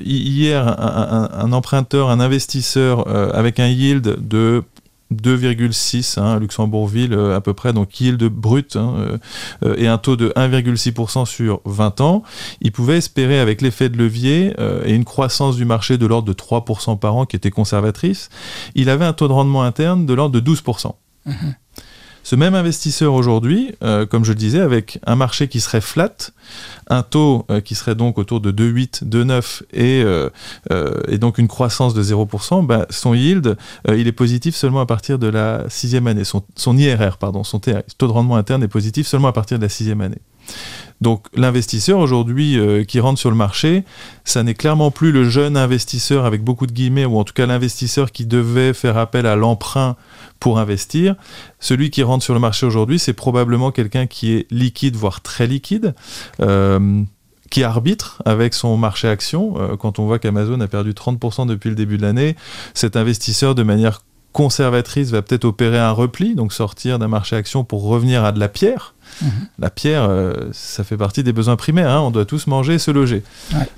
hier, 0.00 0.66
un, 0.66 1.52
emprunteur, 1.52 2.08
un 2.08 2.20
investisseur 2.20 3.06
avec 3.34 3.60
un 3.60 3.68
yield 3.68 4.26
de 4.26 4.62
2,6 5.12 6.20
hein, 6.20 6.38
Luxembourgville 6.38 7.12
euh, 7.12 7.36
à 7.36 7.40
peu 7.40 7.54
près, 7.54 7.72
donc 7.72 8.00
yield 8.00 8.22
brut 8.24 8.76
hein, 8.76 8.94
euh, 8.98 9.18
euh, 9.64 9.74
et 9.76 9.88
un 9.88 9.98
taux 9.98 10.16
de 10.16 10.30
1,6% 10.36 11.26
sur 11.26 11.60
20 11.64 12.00
ans, 12.00 12.22
il 12.60 12.72
pouvait 12.72 12.98
espérer 12.98 13.40
avec 13.40 13.60
l'effet 13.60 13.88
de 13.88 13.96
levier 13.96 14.54
et 14.84 14.94
une 14.94 15.04
croissance 15.04 15.56
du 15.56 15.64
marché 15.64 15.98
de 15.98 16.06
l'ordre 16.06 16.28
de 16.28 16.32
3% 16.32 16.98
par 16.98 17.16
an 17.16 17.26
qui 17.26 17.36
était 17.36 17.50
conservatrice, 17.50 18.28
il 18.74 18.88
avait 18.88 19.04
un 19.04 19.12
taux 19.12 19.28
de 19.28 19.32
rendement 19.32 19.62
interne 19.62 20.06
de 20.06 20.14
l'ordre 20.14 20.38
de 20.38 20.54
12%. 20.54 20.92
Ce 22.22 22.36
même 22.36 22.54
investisseur 22.54 23.14
aujourd'hui, 23.14 23.72
euh, 23.82 24.06
comme 24.06 24.24
je 24.24 24.32
le 24.32 24.38
disais, 24.38 24.60
avec 24.60 24.98
un 25.06 25.16
marché 25.16 25.48
qui 25.48 25.60
serait 25.60 25.80
flat, 25.80 26.14
un 26.88 27.02
taux 27.02 27.46
euh, 27.50 27.60
qui 27.60 27.74
serait 27.74 27.94
donc 27.94 28.18
autour 28.18 28.40
de 28.40 28.52
2,8, 28.52 29.04
2,9 29.04 29.62
et, 29.72 30.02
euh, 30.02 30.30
et 31.08 31.18
donc 31.18 31.38
une 31.38 31.48
croissance 31.48 31.94
de 31.94 32.02
0%, 32.02 32.66
bah, 32.66 32.86
son 32.90 33.14
yield, 33.14 33.56
il 33.88 34.06
est 34.06 34.12
positif 34.12 34.54
seulement 34.54 34.80
à 34.80 34.86
partir 34.86 35.18
de 35.18 35.28
la 35.28 35.64
sixième 35.68 36.06
année. 36.06 36.24
Son, 36.24 36.42
son 36.56 36.76
IRR, 36.76 37.16
pardon, 37.18 37.42
son 37.44 37.58
taux 37.58 38.06
de 38.06 38.12
rendement 38.12 38.36
interne 38.36 38.62
est 38.62 38.68
positif 38.68 39.06
seulement 39.06 39.28
à 39.28 39.32
partir 39.32 39.58
de 39.58 39.62
la 39.62 39.68
sixième 39.68 40.00
année. 40.00 40.20
Donc 41.00 41.26
l'investisseur 41.34 41.98
aujourd'hui 41.98 42.58
qui 42.86 43.00
rentre 43.00 43.18
sur 43.18 43.30
le 43.30 43.36
marché, 43.36 43.84
ça 44.24 44.42
n'est 44.42 44.54
clairement 44.54 44.90
plus 44.90 45.12
le 45.12 45.28
jeune 45.28 45.56
investisseur 45.56 46.26
avec 46.26 46.44
beaucoup 46.44 46.66
de 46.66 46.72
guillemets, 46.72 47.06
ou 47.06 47.18
en 47.18 47.24
tout 47.24 47.32
cas 47.32 47.46
l'investisseur 47.46 48.12
qui 48.12 48.26
devait 48.26 48.74
faire 48.74 48.98
appel 48.98 49.24
à 49.24 49.34
l'emprunt 49.34 49.96
pour 50.40 50.58
investir. 50.58 51.14
Celui 51.60 51.90
qui 51.90 52.02
rentre 52.02 52.24
sur 52.24 52.34
le 52.34 52.40
marché 52.40 52.66
aujourd'hui, 52.66 52.98
c'est 52.98 53.12
probablement 53.12 53.70
quelqu'un 53.70 54.06
qui 54.06 54.32
est 54.32 54.46
liquide, 54.50 54.96
voire 54.96 55.20
très 55.20 55.46
liquide. 55.46 55.94
Euh, 56.40 57.02
qui 57.50 57.64
arbitre 57.64 58.22
avec 58.24 58.54
son 58.54 58.76
marché 58.76 59.08
action. 59.08 59.54
Euh, 59.58 59.76
quand 59.76 59.98
on 59.98 60.06
voit 60.06 60.20
qu'Amazon 60.20 60.60
a 60.60 60.68
perdu 60.68 60.92
30% 60.92 61.48
depuis 61.48 61.68
le 61.68 61.74
début 61.74 61.96
de 61.96 62.02
l'année, 62.02 62.36
cet 62.74 62.94
investisseur, 62.94 63.56
de 63.56 63.64
manière 63.64 64.02
conservatrice, 64.32 65.10
va 65.10 65.20
peut-être 65.20 65.46
opérer 65.46 65.80
un 65.80 65.90
repli, 65.90 66.36
donc 66.36 66.52
sortir 66.52 67.00
d'un 67.00 67.08
marché 67.08 67.34
action 67.34 67.64
pour 67.64 67.82
revenir 67.82 68.24
à 68.24 68.30
de 68.30 68.38
la 68.38 68.48
pierre. 68.48 68.94
La 69.58 69.70
pierre, 69.70 70.04
euh, 70.08 70.32
ça 70.52 70.84
fait 70.84 70.96
partie 70.96 71.22
des 71.22 71.32
besoins 71.32 71.56
primaires. 71.56 71.90
Hein. 71.90 72.00
on 72.00 72.10
doit 72.10 72.24
tous 72.24 72.46
manger 72.46 72.74
et 72.74 72.78
se 72.78 72.90
loger. 72.90 73.22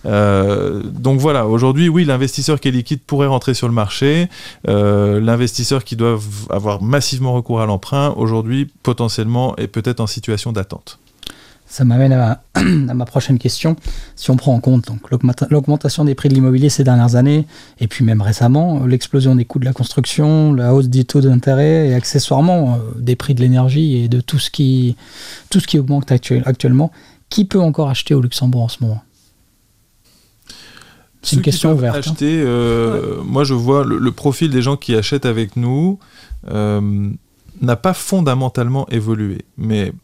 Euh, 0.07 0.83
donc 0.85 1.21
voilà, 1.21 1.47
aujourd'hui, 1.47 1.89
oui, 1.89 2.05
l'investisseur 2.05 2.61
qui 2.61 2.69
est 2.69 2.73
liquide 2.73 3.01
pourrait 3.01 3.27
rentrer 3.27 3.55
sur 3.55 3.69
le 3.69 3.75
marché. 3.75 4.29
Euh, 4.69 5.21
l'investisseur 5.21 5.85
qui 5.85 5.97
doit 5.97 6.19
avoir 6.51 6.83
massivement 6.83 7.33
recours 7.33 7.61
à 7.61 7.67
l'emprunt, 7.67 8.15
aujourd'hui, 8.17 8.71
potentiellement, 8.83 9.57
est 9.57 9.69
peut-être 9.69 10.01
en 10.01 10.07
situation 10.07 10.53
d'attente. 10.53 10.99
Ça 11.73 11.87
m'amène 11.87 12.13
à, 12.13 12.39
ma 12.95 13.07
prochaine 13.07 13.39
question. 13.39 13.77
Si 14.15 14.31
on 14.31 14.37
prend 14.37 14.55
en 14.55 14.61
compte 14.61 14.91
l'augmentation 15.49 16.05
des 16.05 16.15
prix 16.15 16.29
de 16.29 16.35
l'immobilier 16.35 16.69
ces 16.69 16.85
dernières 16.85 17.17
années, 17.17 17.47
et 17.81 17.89
puis 17.89 18.05
même 18.05 18.21
récemment, 18.21 18.85
l'explosion 18.85 19.35
des 19.35 19.47
coûts 19.47 19.59
de 19.59 19.65
la 19.65 19.73
construction, 19.73 20.53
la 20.53 20.75
hausse 20.75 20.89
des 20.89 21.05
taux 21.05 21.23
d'intérêt 21.23 21.89
et 21.89 21.95
accessoirement 21.95 22.75
euh, 22.75 23.01
des 23.01 23.17
prix 23.17 23.35
de 23.35 23.41
l'énergie 23.41 23.97
et 23.97 24.09
de 24.09 24.21
tout 24.21 24.39
ce 24.39 24.51
qui, 24.51 24.97
tout 25.49 25.61
ce 25.61 25.67
qui 25.67 25.79
augmente 25.79 26.13
actuellement, 26.13 26.93
qui 27.31 27.47
peut 27.47 27.61
encore 27.61 27.89
acheter 27.89 28.13
au 28.13 28.21
Luxembourg 28.21 28.65
en 28.65 28.69
ce 28.69 28.83
moment? 28.83 29.03
C'est 31.23 31.37
une 31.37 31.43
question 31.43 31.73
ouverte. 31.73 31.97
Hein. 31.97 32.01
Acheter, 32.01 32.43
euh, 32.45 33.23
Moi, 33.25 33.45
je 33.45 33.55
vois 33.55 33.83
le, 33.83 34.13
profil 34.13 34.51
des 34.51 34.61
gens 34.61 34.77
qui 34.77 34.95
achètent 34.95 35.25
avec 35.25 35.57
nous 35.57 35.99
euh, 36.51 37.09
n'a 37.63 37.77
pas 37.77 37.95
fondamentalement 37.95 38.87
évolué. 38.91 39.47
Mais 39.57 39.95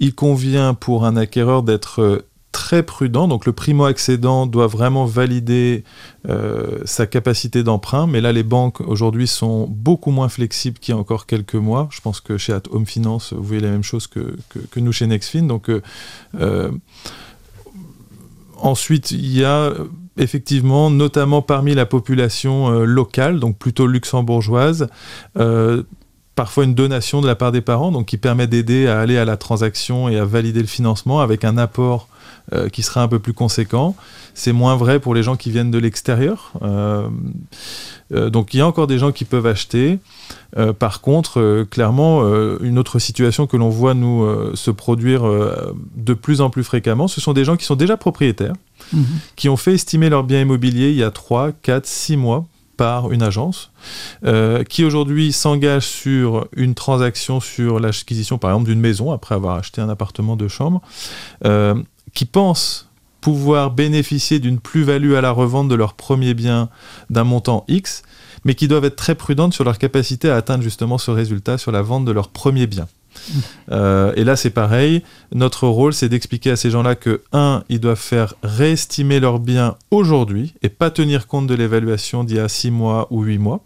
il 0.00 0.14
convient 0.14 0.74
pour 0.74 1.04
un 1.04 1.16
acquéreur 1.16 1.62
d'être 1.62 2.02
euh, 2.02 2.28
très 2.52 2.82
prudent. 2.82 3.28
Donc 3.28 3.46
le 3.46 3.52
primo-accédant 3.52 4.46
doit 4.46 4.66
vraiment 4.66 5.04
valider 5.04 5.84
euh, 6.28 6.78
sa 6.84 7.06
capacité 7.06 7.62
d'emprunt. 7.62 8.06
Mais 8.06 8.20
là, 8.20 8.32
les 8.32 8.42
banques 8.42 8.80
aujourd'hui 8.80 9.26
sont 9.26 9.66
beaucoup 9.68 10.10
moins 10.10 10.28
flexibles 10.28 10.78
qu'il 10.78 10.94
y 10.94 10.96
a 10.96 11.00
encore 11.00 11.26
quelques 11.26 11.54
mois. 11.54 11.88
Je 11.90 12.00
pense 12.00 12.20
que 12.20 12.36
chez 12.38 12.52
At 12.52 12.62
Home 12.70 12.86
Finance, 12.86 13.32
vous 13.32 13.42
voyez 13.42 13.62
la 13.62 13.70
même 13.70 13.84
chose 13.84 14.06
que, 14.06 14.36
que, 14.48 14.80
nous 14.80 14.92
chez 14.92 15.06
Nexfin. 15.06 15.42
Donc 15.42 15.70
euh, 15.70 16.70
ensuite, 18.56 19.10
il 19.10 19.36
y 19.36 19.44
a 19.44 19.72
effectivement, 20.16 20.90
notamment 20.90 21.42
parmi 21.42 21.74
la 21.74 21.86
population 21.86 22.70
locale, 22.80 23.38
donc 23.38 23.56
plutôt 23.56 23.86
luxembourgeoise, 23.86 24.88
parfois 26.38 26.62
une 26.62 26.74
donation 26.74 27.20
de 27.20 27.26
la 27.26 27.34
part 27.34 27.50
des 27.50 27.60
parents, 27.60 27.90
donc 27.90 28.06
qui 28.06 28.16
permet 28.16 28.46
d'aider 28.46 28.86
à 28.86 29.00
aller 29.00 29.18
à 29.18 29.24
la 29.24 29.36
transaction 29.36 30.08
et 30.08 30.16
à 30.20 30.24
valider 30.24 30.60
le 30.60 30.68
financement 30.68 31.20
avec 31.20 31.42
un 31.42 31.58
apport 31.58 32.06
qui 32.72 32.82
sera 32.82 33.02
un 33.02 33.08
peu 33.08 33.18
plus 33.18 33.32
conséquent. 33.32 33.96
C'est 34.34 34.52
moins 34.52 34.76
vrai 34.76 35.00
pour 35.00 35.16
les 35.16 35.24
gens 35.24 35.34
qui 35.34 35.50
viennent 35.50 35.72
de 35.72 35.78
l'extérieur. 35.78 36.52
donc 38.10 38.54
il 38.54 38.58
y 38.58 38.60
a 38.60 38.66
encore 38.68 38.86
des 38.86 38.98
gens 38.98 39.10
qui 39.10 39.24
peuvent 39.24 39.46
acheter. 39.46 39.98
par 40.78 41.00
contre, 41.00 41.66
clairement, 41.70 42.22
une 42.60 42.78
autre 42.78 43.00
situation 43.00 43.48
que 43.48 43.56
l'on 43.56 43.68
voit 43.68 43.94
nous 43.94 44.24
se 44.54 44.70
produire 44.70 45.24
de 45.96 46.14
plus 46.14 46.40
en 46.40 46.50
plus 46.50 46.62
fréquemment, 46.62 47.08
ce 47.08 47.20
sont 47.20 47.32
des 47.32 47.44
gens 47.44 47.56
qui 47.56 47.64
sont 47.64 47.76
déjà 47.76 47.96
propriétaires, 47.96 48.54
mhm. 48.92 49.04
qui 49.34 49.48
ont 49.48 49.56
fait 49.56 49.74
estimer 49.74 50.08
leur 50.08 50.22
bien 50.22 50.40
immobilier 50.40 50.90
il 50.90 50.96
y 50.96 51.02
a 51.02 51.10
3, 51.10 51.50
4, 51.62 51.84
6 51.84 52.16
mois 52.16 52.46
par 52.78 53.12
une 53.12 53.22
agence 53.22 53.72
euh, 54.24 54.64
qui 54.64 54.84
aujourd'hui 54.84 55.32
s'engage 55.32 55.86
sur 55.86 56.48
une 56.56 56.74
transaction 56.74 57.40
sur 57.40 57.80
l'acquisition 57.80 58.38
par 58.38 58.52
exemple 58.52 58.70
d'une 58.70 58.80
maison 58.80 59.12
après 59.12 59.34
avoir 59.34 59.56
acheté 59.56 59.82
un 59.82 59.90
appartement 59.90 60.36
de 60.36 60.48
chambre, 60.48 60.80
euh, 61.44 61.74
qui 62.14 62.24
pense 62.24 62.88
pouvoir 63.20 63.72
bénéficier 63.72 64.38
d'une 64.38 64.60
plus-value 64.60 65.14
à 65.14 65.20
la 65.20 65.32
revente 65.32 65.68
de 65.68 65.74
leur 65.74 65.94
premier 65.94 66.34
bien 66.34 66.70
d'un 67.10 67.24
montant 67.24 67.64
X, 67.68 68.02
mais 68.44 68.54
qui 68.54 68.68
doivent 68.68 68.84
être 68.84 68.96
très 68.96 69.16
prudentes 69.16 69.52
sur 69.52 69.64
leur 69.64 69.76
capacité 69.76 70.30
à 70.30 70.36
atteindre 70.36 70.62
justement 70.62 70.98
ce 70.98 71.10
résultat 71.10 71.58
sur 71.58 71.72
la 71.72 71.82
vente 71.82 72.04
de 72.04 72.12
leur 72.12 72.28
premier 72.28 72.68
bien. 72.68 72.86
Euh, 73.70 74.12
et 74.16 74.24
là, 74.24 74.34
c'est 74.34 74.50
pareil. 74.50 75.02
Notre 75.34 75.66
rôle, 75.66 75.92
c'est 75.92 76.08
d'expliquer 76.08 76.52
à 76.52 76.56
ces 76.56 76.70
gens-là 76.70 76.94
que, 76.94 77.22
un, 77.32 77.62
ils 77.68 77.80
doivent 77.80 77.98
faire 77.98 78.34
réestimer 78.42 79.20
leurs 79.20 79.40
biens 79.40 79.76
aujourd'hui 79.90 80.54
et 80.62 80.68
pas 80.70 80.90
tenir 80.90 81.26
compte 81.26 81.46
de 81.46 81.54
l'évaluation 81.54 82.24
d'il 82.24 82.36
y 82.36 82.40
a 82.40 82.48
six 82.48 82.70
mois 82.70 83.08
ou 83.10 83.22
huit 83.22 83.38
mois. 83.38 83.60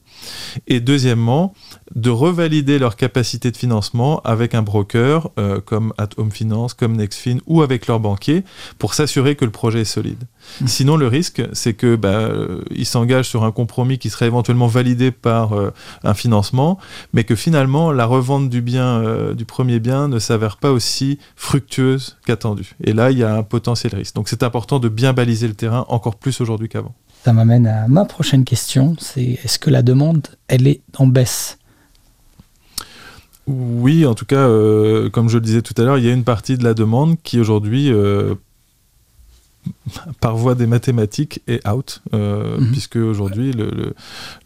Et 0.67 0.81
deuxièmement, 0.81 1.55
de 1.95 2.11
revalider 2.11 2.79
leur 2.79 2.97
capacité 2.97 3.51
de 3.51 3.57
financement 3.57 4.21
avec 4.23 4.55
un 4.55 4.63
broker 4.63 5.31
euh, 5.39 5.61
comme 5.61 5.93
At 5.99 6.11
Home 6.17 6.31
Finance, 6.31 6.75
comme 6.75 6.97
Nextfin 6.97 7.39
ou 7.47 7.63
avec 7.63 7.87
leur 7.87 8.01
banquier 8.01 8.45
pour 8.79 8.95
s'assurer 8.95 9.37
que 9.37 9.45
le 9.45 9.51
projet 9.51 9.83
est 9.83 9.85
solide. 9.85 10.25
Mmh. 10.61 10.67
Sinon, 10.67 10.97
le 10.97 11.07
risque, 11.07 11.43
c'est 11.53 11.75
que 11.75 11.97
bah, 11.97 12.09
euh, 12.09 12.63
ils 12.71 12.87
s'engagent 12.87 13.29
sur 13.29 13.45
un 13.45 13.53
compromis 13.53 13.99
qui 13.99 14.11
serait 14.11 14.27
éventuellement 14.27 14.67
validé 14.67 15.11
par 15.11 15.53
euh, 15.53 15.73
un 16.03 16.15
financement, 16.15 16.79
mais 17.13 17.25
que 17.25 17.35
finalement 17.35 17.93
la 17.93 18.07
revente 18.07 18.49
du 18.49 18.63
bien, 18.63 19.33
du 19.35 19.45
premier 19.45 19.81
bien, 19.81 20.09
ne 20.09 20.19
s'avère 20.19 20.57
pas 20.57 20.73
aussi 20.73 21.19
fructueuse 21.37 22.17
qu'attendu. 22.27 22.75
Et 22.83 22.93
là, 22.93 23.11
il 23.11 23.19
y 23.19 23.25
a 23.25 23.35
un 23.35 23.43
potentiel 23.43 23.95
risque. 23.95 24.15
Donc, 24.15 24.29
c'est 24.29 24.43
important 24.43 24.79
de 24.79 24.89
bien 24.89 25.13
baliser 25.13 25.49
le 25.49 25.55
terrain 25.55 25.85
encore 25.89 26.17
plus 26.17 26.41
aujourd'hui 26.41 26.69
qu'avant. 26.69 26.95
Ça 27.25 27.33
m'amène 27.33 27.69
à 27.69 27.87
ma 27.87 28.05
prochaine 28.05 28.45
question, 28.45 28.97
c'est 28.99 29.39
est-ce 29.45 29.61
que 29.61 29.71
la 29.71 29.83
demande, 29.83 30.27
elle 30.49 30.67
est 30.67 30.81
en 30.99 31.07
baisse? 31.07 31.57
Oui, 33.47 34.05
en 34.07 34.15
tout 34.15 34.25
cas, 34.25 34.49
euh, 34.49 35.09
comme 35.09 35.29
je 35.29 35.37
le 35.37 35.41
disais 35.41 35.63
tout 35.63 35.75
à 35.77 35.85
l'heure, 35.85 35.99
il 35.99 36.05
y 36.05 36.11
a 36.11 36.13
une 36.13 36.25
partie 36.25 36.57
de 36.57 36.65
la 36.65 36.75
demande 36.75 37.17
qui 37.23 37.39
aujourd'hui 37.39 37.93
euh, 37.93 38.35
par 40.21 40.37
voie 40.37 40.55
des 40.55 40.67
mathématiques 40.67 41.43
est 41.47 41.67
out, 41.69 42.03
euh, 42.15 42.59
mhm. 42.59 42.71
puisque 42.71 42.97
aujourd'hui 42.97 43.53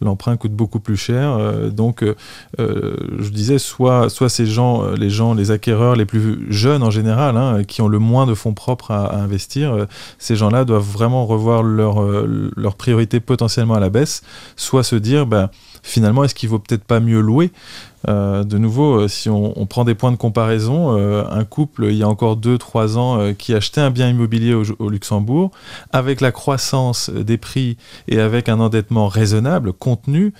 l'emprunt 0.00 0.37
coûte 0.37 0.52
beaucoup 0.52 0.80
plus 0.80 0.96
cher. 0.96 1.32
Euh, 1.32 1.70
donc, 1.70 2.02
euh, 2.02 2.14
je 2.58 3.28
disais, 3.30 3.58
soit, 3.58 4.08
soit 4.11 4.28
ces 4.28 4.46
gens, 4.46 4.90
les 4.92 5.11
gens, 5.11 5.35
les 5.35 5.50
acquéreurs 5.50 5.96
les 5.96 6.04
plus 6.04 6.46
jeunes 6.50 6.82
en 6.82 6.90
général, 6.90 7.37
hein, 7.37 7.64
qui 7.64 7.82
ont 7.82 7.88
le 7.88 7.99
moins 7.99 8.26
de 8.26 8.35
fonds 8.35 8.54
propres 8.54 8.90
à, 8.90 9.16
investir, 9.16 9.87
ces 10.18 10.37
gens-là 10.37 10.64
doivent 10.64 10.82
vraiment 10.82 11.26
revoir 11.26 11.62
leurs 11.62 12.04
leur 12.56 12.75
priorités 12.76 13.20
potentiellement 13.20 13.75
à 13.75 13.80
la 13.80 13.90
baisse, 13.90 14.23
soit 14.56 14.82
se 14.82 14.96
dire, 14.96 15.26
ben, 15.26 15.50
finalement, 15.82 16.25
est-ce 16.25 16.35
qu'il 16.35 16.49
vaut 16.49 16.58
peut-être 16.58 16.85
pas 16.85 17.00
mieux 17.00 17.20
louer? 17.20 17.52
Euh, 18.08 18.44
de 18.44 18.56
nouveau, 18.58 19.00
euh, 19.00 19.08
si 19.08 19.28
on, 19.28 19.66
prend 19.66 19.84
des 19.84 19.94
points 19.94 20.12
de 20.12 20.16
comparaison, 20.16 20.96
euh, 20.96 21.25
un 21.28 21.44
couple, 21.44 21.86
il 21.86 21.96
y 21.96 22.02
a 22.02 22.08
encore 22.08 22.36
2-3 22.36 22.96
ans, 22.96 23.34
qui 23.34 23.54
achetait 23.54 23.80
un 23.80 23.90
bien 23.90 24.08
immobilier 24.08 24.54
au, 24.54 24.88
Luxembourg, 24.88 25.50
avec 25.92 26.20
la 26.20 26.30
croissance 26.30 27.10
des 27.10 27.36
prix 27.36 27.76
et 28.08 28.20
avec 28.20 28.48
un 28.48 28.60
endettement 28.60 29.08
raisonnable, 29.08 29.72
contenu, 29.72 30.32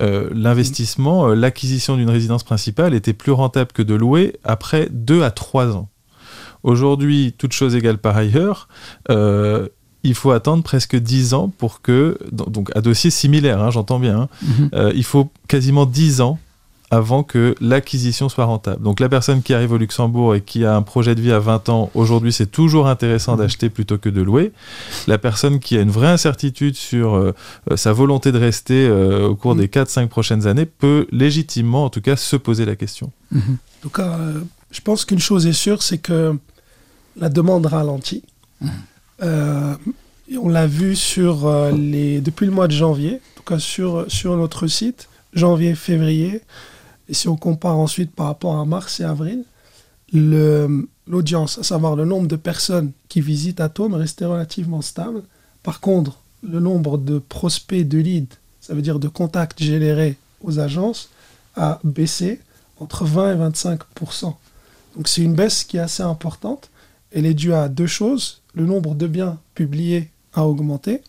l'investissement, 0.00 1.28
l'acquisition 1.28 1.96
d'une 1.96 2.08
résidence 2.08 2.42
principale 2.42 2.94
était 2.94 3.12
plus 3.12 3.32
rentable 3.32 3.72
que 3.72 3.82
de 3.82 3.94
louer 3.94 4.36
après 4.44 4.88
2 4.90 5.22
à 5.22 5.30
3 5.30 5.76
ans. 5.76 5.88
Aujourd'hui, 6.62 7.34
toute 7.36 7.52
chose 7.52 7.74
égale 7.74 7.98
par 7.98 8.16
ailleurs, 8.16 8.68
il 9.08 10.14
faut 10.14 10.30
attendre 10.30 10.62
presque 10.62 10.96
10 10.96 11.34
ans 11.34 11.52
pour 11.58 11.82
que, 11.82 12.16
donc 12.32 12.74
à 12.74 12.80
dossier 12.80 13.10
similaire, 13.10 13.62
hein, 13.62 13.70
j'entends 13.70 13.98
bien, 13.98 14.20
hein, 14.20 14.28
mhm. 14.72 14.92
il 14.94 15.04
faut 15.04 15.30
quasiment 15.48 15.84
10 15.84 16.22
ans 16.22 16.38
avant 16.90 17.22
que 17.22 17.54
l'acquisition 17.60 18.28
soit 18.28 18.44
rentable. 18.44 18.82
Donc 18.82 18.98
la 18.98 19.08
personne 19.08 19.42
qui 19.42 19.54
arrive 19.54 19.72
au 19.72 19.78
Luxembourg 19.78 20.34
et 20.34 20.40
qui 20.40 20.64
a 20.64 20.74
un 20.74 20.82
projet 20.82 21.14
de 21.14 21.20
vie 21.20 21.30
à 21.30 21.38
20 21.38 21.68
ans, 21.68 21.90
aujourd'hui 21.94 22.32
c'est 22.32 22.50
toujours 22.50 22.88
intéressant 22.88 23.36
mmh. 23.36 23.38
d'acheter 23.38 23.70
plutôt 23.70 23.96
que 23.96 24.08
de 24.08 24.20
louer. 24.20 24.52
La 25.06 25.16
personne 25.16 25.60
qui 25.60 25.78
a 25.78 25.80
une 25.80 25.90
vraie 25.90 26.08
incertitude 26.08 26.74
sur 26.74 27.14
euh, 27.14 27.32
euh, 27.70 27.76
sa 27.76 27.92
volonté 27.92 28.32
de 28.32 28.38
rester 28.38 28.88
euh, 28.88 29.28
au 29.28 29.36
cours 29.36 29.54
mmh. 29.54 29.58
des 29.58 29.66
4-5 29.68 30.08
prochaines 30.08 30.46
années 30.48 30.66
peut 30.66 31.06
légitimement 31.12 31.84
en 31.84 31.90
tout 31.90 32.00
cas 32.00 32.16
se 32.16 32.34
poser 32.34 32.64
la 32.64 32.74
question. 32.74 33.12
Mmh. 33.30 33.38
En 33.38 33.82
tout 33.82 33.90
cas, 33.90 34.18
je 34.72 34.80
pense 34.80 35.04
qu'une 35.04 35.20
chose 35.20 35.46
est 35.46 35.52
sûre, 35.52 35.82
c'est 35.82 35.98
que 35.98 36.36
la 37.16 37.28
demande 37.28 37.66
ralentit. 37.66 38.24
on 39.22 40.48
l'a 40.48 40.66
vu 40.66 40.96
sur 40.96 41.70
les, 41.72 42.20
depuis 42.20 42.46
le 42.46 42.52
mois 42.52 42.66
de 42.66 42.72
janvier, 42.72 43.14
en 43.14 43.36
tout 43.36 43.42
cas 43.44 43.58
sur, 43.60 44.06
sur 44.08 44.36
notre 44.36 44.66
site, 44.66 45.08
janvier-février, 45.34 46.42
et 47.10 47.14
si 47.14 47.28
on 47.28 47.36
compare 47.36 47.76
ensuite 47.76 48.12
par 48.12 48.26
rapport 48.26 48.56
à 48.56 48.64
mars 48.64 49.00
et 49.00 49.04
avril, 49.04 49.42
l'audience, 50.12 51.58
à 51.58 51.64
savoir 51.64 51.96
le 51.96 52.04
nombre 52.04 52.28
de 52.28 52.36
personnes 52.36 52.92
qui 53.08 53.20
visitent 53.20 53.60
Atom, 53.60 53.94
restait 53.94 54.24
relativement 54.24 54.80
stable. 54.80 55.22
Par 55.64 55.80
contre, 55.80 56.18
le 56.44 56.60
nombre 56.60 56.98
de 56.98 57.18
prospects 57.18 57.86
de 57.86 57.98
leads, 57.98 58.36
ça 58.60 58.74
veut 58.74 58.82
dire 58.82 59.00
de 59.00 59.08
contacts 59.08 59.60
générés 59.60 60.16
aux 60.42 60.60
agences, 60.60 61.10
a 61.56 61.80
baissé 61.82 62.40
entre 62.78 63.04
20 63.04 63.32
et 63.32 63.50
25% 63.50 64.34
Donc 64.96 65.08
c'est 65.08 65.22
une 65.22 65.34
baisse 65.34 65.64
qui 65.64 65.78
est 65.78 65.80
assez 65.80 66.04
importante. 66.04 66.70
Elle 67.10 67.26
est 67.26 67.34
due 67.34 67.52
à 67.52 67.68
deux 67.68 67.88
choses. 67.88 68.40
Le 68.54 68.66
nombre 68.66 68.94
de 68.94 69.08
biens 69.08 69.38
publiés 69.54 70.10
a 70.32 70.46
augmenté 70.46 71.02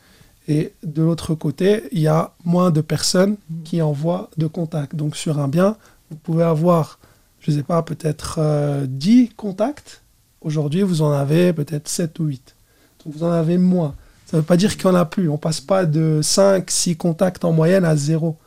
et 0.48 0.74
de 0.84 1.02
l'autre 1.02 1.36
côté, 1.36 1.84
il 1.92 2.00
y 2.00 2.08
a 2.08 2.34
moins 2.44 2.72
de 2.72 2.82
personnes 2.82 3.38
qui 3.64 3.82
envoient 3.82 4.30
de 4.38 4.48
contacts. 4.48 4.96
Donc 4.96 5.16
sur 5.16 5.40
un 5.40 5.48
bien, 5.48 5.78
vous 6.12 6.18
pouvez 6.18 6.44
avoir, 6.44 7.00
je 7.40 7.52
ne 7.52 7.58
sais 7.58 7.64
pas, 7.64 7.82
peut-être 7.82 8.40
10 8.86 9.24
euh, 9.24 9.34
contacts. 9.36 10.02
Aujourd'hui, 10.42 10.82
vous 10.82 11.02
en 11.02 11.12
avez 11.12 11.54
peut-être 11.54 11.88
7 11.88 12.20
ou 12.20 12.26
8. 12.26 12.56
Donc 13.04 13.16
vous 13.16 13.24
en 13.24 13.32
avez 13.32 13.58
moins. 13.58 13.96
Ça 14.26 14.38
ne 14.38 14.42
veut 14.42 14.46
pas 14.46 14.58
dire 14.58 14.78
qu'il 14.78 14.90
n'y 14.90 14.96
en 14.96 15.00
a 15.00 15.06
plus. 15.06 15.30
On 15.30 15.34
ne 15.34 15.38
passe 15.38 15.62
pas 15.62 15.86
de 15.86 16.20
5, 16.22 16.70
6 16.70 16.98
contacts 16.98 17.46
en 17.46 17.54
moyenne 17.54 17.86
à 17.86 17.96
0. 17.96 18.38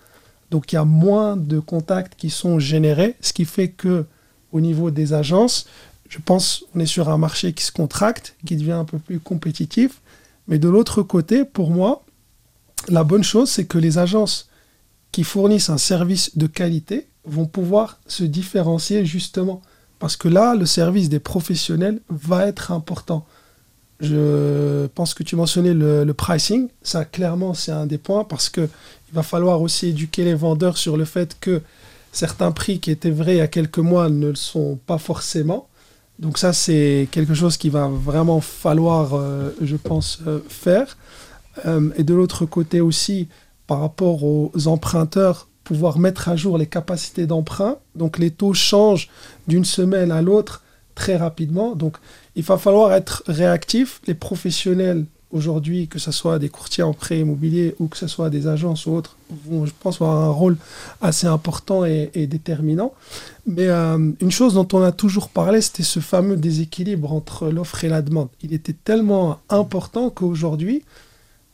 Donc 0.50 0.72
il 0.72 0.76
y 0.76 0.78
a 0.78 0.84
moins 0.84 1.36
de 1.36 1.58
contacts 1.58 2.14
qui 2.16 2.30
sont 2.30 2.58
générés, 2.58 3.16
ce 3.20 3.32
qui 3.32 3.44
fait 3.44 3.68
que 3.68 4.04
au 4.52 4.60
niveau 4.60 4.90
des 4.90 5.12
agences, 5.14 5.66
je 6.08 6.18
pense 6.24 6.64
qu'on 6.72 6.80
est 6.80 6.86
sur 6.86 7.08
un 7.08 7.18
marché 7.18 7.54
qui 7.54 7.64
se 7.64 7.72
contracte, 7.72 8.36
qui 8.46 8.56
devient 8.56 8.72
un 8.72 8.84
peu 8.84 8.98
plus 8.98 9.18
compétitif. 9.18 10.00
Mais 10.46 10.58
de 10.58 10.68
l'autre 10.68 11.02
côté, 11.02 11.44
pour 11.44 11.70
moi, 11.70 12.04
la 12.88 13.02
bonne 13.02 13.24
chose, 13.24 13.50
c'est 13.50 13.64
que 13.64 13.78
les 13.78 13.98
agences 13.98 14.48
qui 15.10 15.24
fournissent 15.24 15.70
un 15.70 15.78
service 15.78 16.36
de 16.36 16.46
qualité 16.46 17.08
vont 17.24 17.46
pouvoir 17.46 17.98
se 18.06 18.24
différencier 18.24 19.04
justement. 19.04 19.62
Parce 19.98 20.16
que 20.16 20.28
là, 20.28 20.54
le 20.54 20.66
service 20.66 21.08
des 21.08 21.20
professionnels 21.20 22.00
va 22.10 22.46
être 22.46 22.72
important. 22.72 23.24
Je 24.00 24.86
pense 24.88 25.14
que 25.14 25.22
tu 25.22 25.36
mentionnais 25.36 25.72
le, 25.72 26.12
pricing. 26.12 26.68
Ça, 26.82 27.04
clairement, 27.04 27.54
c'est 27.54 27.72
un 27.72 27.86
des 27.86 27.98
points 27.98 28.24
parce 28.24 28.50
qu'il 28.50 28.68
va 29.12 29.22
falloir 29.22 29.62
aussi 29.62 29.88
éduquer 29.88 30.24
les 30.24 30.34
vendeurs 30.34 30.76
sur 30.76 30.96
le 30.96 31.04
fait 31.04 31.36
que 31.40 31.62
certains 32.12 32.52
prix 32.52 32.80
qui 32.80 32.90
étaient 32.90 33.10
vrais 33.10 33.36
il 33.36 33.38
y 33.38 33.40
a 33.40 33.48
quelques 33.48 33.78
mois 33.78 34.08
ne 34.08 34.28
le 34.28 34.34
sont 34.34 34.78
pas 34.86 34.98
forcément. 34.98 35.68
Donc 36.18 36.38
ça, 36.38 36.52
c'est 36.52 37.08
quelque 37.10 37.34
chose 37.34 37.56
qui 37.56 37.70
va 37.70 37.88
vraiment 37.88 38.40
falloir, 38.40 39.14
euh, 39.14 39.50
je 39.60 39.76
pense, 39.76 40.20
euh, 40.26 40.40
faire. 40.48 40.96
Euh, 41.66 41.90
et 41.96 42.04
de 42.04 42.14
l'autre 42.14 42.46
côté 42.46 42.80
aussi, 42.80 43.28
par 43.66 43.80
rapport 43.80 44.22
aux 44.22 44.52
emprunteurs, 44.66 45.48
pouvoir 45.64 45.98
mettre 45.98 46.28
à 46.28 46.36
jour 46.36 46.58
les 46.58 46.66
capacités 46.66 47.26
d'emprunt. 47.26 47.78
Donc 47.94 48.18
les 48.18 48.30
taux 48.30 48.54
changent 48.54 49.08
d'une 49.48 49.64
semaine 49.64 50.12
à 50.12 50.22
l'autre 50.22 50.62
très 50.94 51.16
rapidement. 51.16 51.74
Donc 51.74 51.96
il 52.36 52.44
va 52.44 52.58
falloir 52.58 52.92
être 52.92 53.24
réactif. 53.26 54.00
Les 54.06 54.14
professionnels 54.14 55.06
aujourd'hui, 55.34 55.88
que 55.88 55.98
ce 55.98 56.12
soit 56.12 56.38
des 56.38 56.48
courtiers 56.48 56.84
en 56.84 56.94
prêt 56.94 57.18
immobilier 57.18 57.74
ou 57.80 57.88
que 57.88 57.96
ce 57.96 58.06
soit 58.06 58.30
des 58.30 58.46
agences 58.46 58.86
ou 58.86 58.92
autres, 58.92 59.16
vont, 59.46 59.66
je 59.66 59.72
pense, 59.78 59.96
avoir 59.96 60.22
un 60.22 60.30
rôle 60.30 60.56
assez 61.00 61.26
important 61.26 61.84
et, 61.84 62.26
déterminant. 62.28 62.92
Mais 63.46 63.66
euh, 63.66 64.12
une 64.20 64.30
chose 64.30 64.54
dont 64.54 64.68
on 64.72 64.82
a 64.82 64.92
toujours 64.92 65.28
parlé, 65.28 65.60
c'était 65.60 65.82
ce 65.82 65.98
fameux 65.98 66.36
déséquilibre 66.36 67.12
entre 67.12 67.48
l'offre 67.48 67.82
et 67.84 67.88
la 67.88 68.00
demande. 68.00 68.28
Il 68.42 68.54
était 68.54 68.72
tellement 68.72 69.40
important 69.48 70.08
qu'aujourd'hui, 70.08 70.84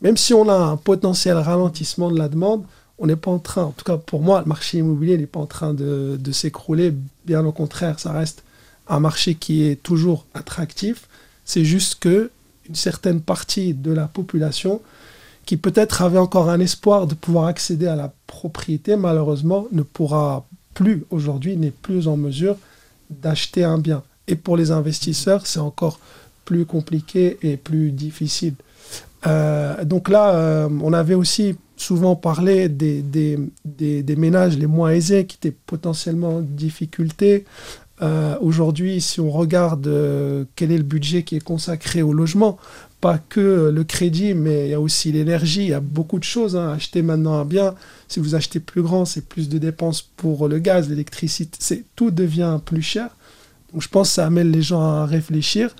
même 0.01 0.17
si 0.17 0.33
on 0.33 0.47
a 0.47 0.55
un 0.55 0.77
potentiel 0.77 1.37
ralentissement 1.37 2.11
de 2.11 2.17
la 2.17 2.29
demande, 2.29 2.63
on 3.01 3.07
n'est 3.07 3.15
pas 3.15 3.31
en 3.31 3.39
train, 3.39 3.63
en 3.63 3.71
tout 3.71 3.83
cas 3.83 3.97
pour 3.97 4.21
moi, 4.21 4.41
le 4.41 4.45
marché 4.45 4.77
immobilier 4.77 5.17
n'est 5.17 5.25
pas 5.25 5.39
en 5.39 5.47
train 5.47 5.73
de, 5.73 6.31
s'écrouler. 6.31 6.93
Bien 7.25 7.43
au 7.43 7.51
contraire, 7.51 7.99
ça 7.99 8.11
reste 8.11 8.43
un 8.87 8.99
marché 8.99 9.33
qui 9.35 9.67
est 9.67 9.81
toujours 9.81 10.25
attractif. 10.35 11.07
C'est 11.43 11.65
juste 11.65 11.95
que 11.95 12.29
une 12.69 12.75
certaine 12.75 13.19
partie 13.19 13.73
de 13.73 13.91
la 13.91 14.07
population 14.07 14.81
qui 15.47 15.57
peut-être 15.57 16.03
avait 16.03 16.19
encore 16.19 16.49
un 16.49 16.59
espoir 16.59 17.07
de 17.07 17.15
pouvoir 17.15 17.47
accéder 17.47 17.87
à 17.87 17.95
la 17.95 18.13
propriété, 18.27 18.95
malheureusement, 18.95 19.65
ne 19.71 19.81
pourra 19.81 20.45
plus 20.75 21.03
aujourd'hui, 21.09 21.57
n'est 21.57 21.71
plus 21.71 22.07
en 22.07 22.17
mesure 22.17 22.55
d'acheter 23.09 23.63
un 23.63 23.79
bien. 23.79 24.03
Et 24.27 24.35
pour 24.35 24.57
les 24.57 24.69
investisseurs, 24.69 25.47
c'est 25.47 25.59
encore 25.59 25.99
plus 26.45 26.65
compliqué 26.65 27.39
et 27.41 27.57
plus 27.57 27.91
difficile. 27.91 28.53
Euh, 29.25 29.83
donc 29.85 30.07
là, 30.07 30.35
euh, 30.35 30.69
on 30.83 30.93
avait 30.93 31.15
aussi 31.15 31.55
souvent 31.81 32.15
parlé 32.15 32.69
des, 32.69 33.01
des, 33.01 33.37
des, 33.65 34.15
ménages 34.15 34.57
les 34.57 34.67
moins 34.67 34.91
aisés 34.91 35.25
qui 35.25 35.37
étaient 35.37 35.55
potentiellement 35.65 36.37
en 36.37 36.41
difficulté. 36.41 37.45
Euh, 38.01 38.35
aujourd'hui, 38.41 39.01
si 39.01 39.19
on 39.19 39.29
regarde 39.29 39.89
quel 40.55 40.71
est 40.71 40.77
le 40.77 40.83
budget 40.83 41.23
qui 41.23 41.35
est 41.35 41.43
consacré 41.43 42.01
au 42.01 42.13
logement, 42.13 42.57
pas 43.01 43.17
que 43.17 43.71
le 43.73 43.83
crédit, 43.83 44.35
mais 44.35 44.67
il 44.67 44.71
y 44.71 44.73
a 44.75 44.79
aussi 44.79 45.11
l'énergie, 45.11 45.63
il 45.63 45.69
y 45.69 45.73
a 45.73 45.79
beaucoup 45.79 46.19
de 46.19 46.23
choses. 46.23 46.55
Hein. 46.55 46.73
Acheter 46.73 47.01
maintenant 47.01 47.33
un 47.33 47.45
bien, 47.45 47.73
si 48.07 48.19
vous 48.19 48.35
achetez 48.35 48.59
plus 48.59 48.83
grand, 48.83 49.05
c'est 49.05 49.27
plus 49.27 49.49
de 49.49 49.57
dépenses 49.57 50.03
pour 50.03 50.47
le 50.47 50.59
gaz, 50.59 50.87
l'électricité, 50.87 51.83
tout 51.95 52.11
devient 52.11 52.59
plus 52.63 52.83
cher. 52.83 53.09
Donc 53.73 53.81
je 53.81 53.87
pense 53.87 54.09
que 54.09 54.15
ça 54.15 54.27
amène 54.27 54.51
les 54.51 54.61
gens 54.61 54.81
à 54.81 55.05
réfléchir. 55.05 55.75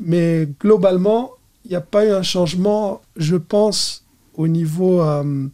Mais 0.00 0.48
globalement, 0.60 1.32
il 1.64 1.70
n'y 1.70 1.76
a 1.76 1.80
pas 1.80 2.06
eu 2.06 2.10
un 2.10 2.22
changement, 2.22 3.02
je 3.16 3.36
pense, 3.36 4.01
au 4.34 4.48
niveau 4.48 5.02
euh, 5.02 5.46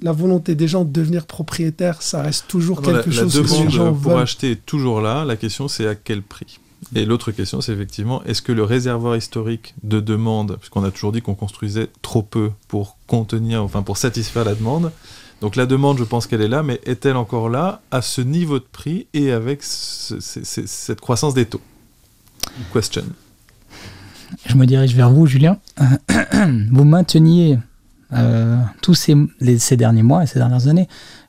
la 0.00 0.12
volonté 0.12 0.54
des 0.54 0.68
gens 0.68 0.84
de 0.84 0.92
devenir 0.92 1.26
propriétaires. 1.26 2.02
Ça 2.02 2.22
reste 2.22 2.46
toujours 2.48 2.80
ah 2.82 2.86
quelque 2.86 3.10
chose 3.10 3.32
que 3.32 3.64
les 3.64 3.70
gens 3.70 3.94
pour 3.94 4.18
acheter 4.18 4.52
est 4.52 4.66
toujours 4.66 5.00
là. 5.00 5.24
La 5.24 5.36
question, 5.36 5.68
c'est 5.68 5.86
à 5.86 5.94
quel 5.94 6.22
prix? 6.22 6.58
Et 6.94 7.04
l'autre 7.04 7.30
question, 7.30 7.60
c'est 7.60 7.72
effectivement, 7.72 8.22
est-ce 8.24 8.42
que 8.42 8.50
le 8.52 8.64
réservoir 8.64 9.16
historique 9.16 9.74
de 9.84 10.00
demande, 10.00 10.56
puisqu'on 10.56 10.82
a 10.82 10.90
toujours 10.90 11.12
dit 11.12 11.22
qu'on 11.22 11.36
construisait 11.36 11.88
trop 12.02 12.22
peu 12.22 12.50
pour 12.66 12.96
contenir, 13.06 13.62
enfin 13.62 13.82
pour 13.82 13.96
satisfaire 13.96 14.44
la 14.44 14.54
demande, 14.54 14.90
donc 15.40 15.56
la 15.56 15.66
demande, 15.66 15.98
je 15.98 16.04
pense 16.04 16.26
qu'elle 16.26 16.42
est 16.42 16.48
là, 16.48 16.62
mais 16.62 16.80
est-elle 16.84 17.16
encore 17.16 17.48
là 17.48 17.82
à 17.90 18.02
ce 18.02 18.20
niveau 18.20 18.58
de 18.58 18.64
prix 18.70 19.06
et 19.14 19.32
avec 19.32 19.60
cette 19.62 21.00
croissance 21.00 21.34
des 21.34 21.46
taux? 21.46 21.60
Question. 22.72 23.04
Je 24.46 24.56
me 24.56 24.66
dirige 24.66 24.94
vers 24.94 25.10
vous, 25.10 25.26
Julien. 25.26 25.58
vous 26.70 26.84
mainteniez 26.84 27.58
euh, 28.14 28.56
tous 28.82 28.94
ces, 28.94 29.16
ces, 29.58 29.76
derniers 29.76 30.02
mois 30.02 30.22
et 30.22 30.26
ces 30.26 30.38
dernières 30.38 30.68
années 30.68 30.88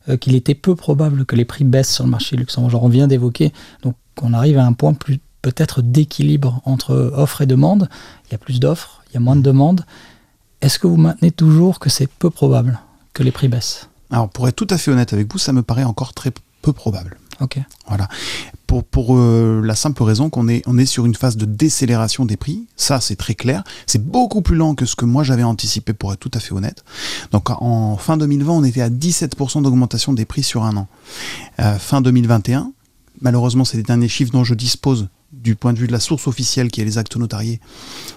euh, 0.10 0.18
qu'il 0.18 0.36
était 0.36 0.56
peu 0.56 0.76
probable 0.76 1.26
que 1.26 1.36
les 1.36 1.46
prix 1.46 1.64
baissent 1.64 1.94
sur 1.94 2.04
le 2.04 2.10
marché 2.10 2.36
luxembourgeois. 2.36 2.82
On 2.84 2.90
vient 2.90 3.08
d'évoquer, 3.08 3.54
donc 3.84 3.96
on 4.22 4.34
arrive 4.34 4.58
à 4.58 4.66
un 4.66 4.74
point 4.74 4.94
plus 4.94 5.20
peut-être 5.42 5.82
d'équilibre 5.82 6.62
entre 6.66 7.12
offre 7.16 7.42
et 7.42 7.46
demande. 7.46 7.90
Il 8.28 8.32
y 8.32 8.36
a 8.36 8.38
plus 8.38 8.60
d'offres, 8.60 9.04
il 9.10 9.14
y 9.14 9.18
a 9.18 9.20
moins 9.20 9.36
de 9.36 9.42
demandes. 9.42 9.86
Est-ce 10.62 10.80
que 10.80 10.88
vous 10.88 10.98
maintenez 10.98 11.32
toujours 11.32 11.80
que 11.80 11.90
c'est 11.90 12.08
peu 12.08 12.30
probable 12.30 12.80
que 13.14 13.24
les 13.24 13.32
prix 13.32 13.50
baissent? 13.50 13.90
Alors, 14.10 14.30
pour 14.30 14.48
être 14.48 14.56
tout 14.56 14.68
à 14.70 14.78
fait 14.78 14.92
honnête 14.92 15.14
avec 15.14 15.32
vous, 15.32 15.38
ça 15.38 15.54
me 15.54 15.62
paraît 15.62 15.84
encore 15.84 16.14
très 16.14 16.32
peu 16.62 16.74
probable. 16.74 17.18
Ok. 17.40 17.60
Voilà. 17.88 18.08
Pour, 18.82 19.18
euh, 19.18 19.62
la 19.64 19.76
simple 19.76 20.02
raison 20.04 20.30
qu'on 20.30 20.48
est, 20.48 20.64
on 20.66 20.78
est 20.78 20.86
sur 20.86 21.06
une 21.06 21.16
phase 21.16 21.38
de 21.38 21.46
décélération 21.46 22.26
des 22.26 22.38
prix. 22.38 22.66
Ça, 22.76 23.00
c'est 23.00 23.16
très 23.16 23.36
clair. 23.36 23.64
C'est 23.86 24.04
beaucoup 24.04 24.42
plus 24.42 24.56
lent 24.56 24.76
que 24.76 24.86
ce 24.86 24.96
que 24.96 25.06
moi 25.06 25.24
j'avais 25.24 25.44
anticipé, 25.44 25.94
pour 25.94 26.14
être 26.14 26.20
tout 26.20 26.32
à 26.34 26.40
fait 26.40 26.54
honnête. 26.54 26.84
Donc, 27.32 27.50
en 27.50 27.98
fin 27.98 28.18
2020, 28.18 28.52
on 28.52 28.64
était 28.64 28.82
à 28.82 28.90
17% 28.90 29.62
d'augmentation 29.62 30.14
des 30.14 30.26
prix 30.26 30.44
sur 30.44 30.64
un 30.64 30.78
an. 30.78 30.88
Euh, 31.60 31.78
fin 31.78 32.02
2021, 32.02 32.72
malheureusement, 33.22 33.66
c'est 33.66 33.78
les 33.78 33.84
derniers 33.84 34.08
chiffres 34.08 34.32
dont 34.32 34.44
je 34.44 34.56
dispose 34.56 35.08
du 35.34 35.56
point 35.56 35.74
de 35.74 35.80
vue 35.80 35.88
de 35.88 35.92
la 35.92 36.00
source 36.00 36.28
officielle 36.28 36.70
qui 36.70 36.80
est 36.82 36.86
les 36.86 36.98
actes 36.98 37.18
notariés 37.18 37.60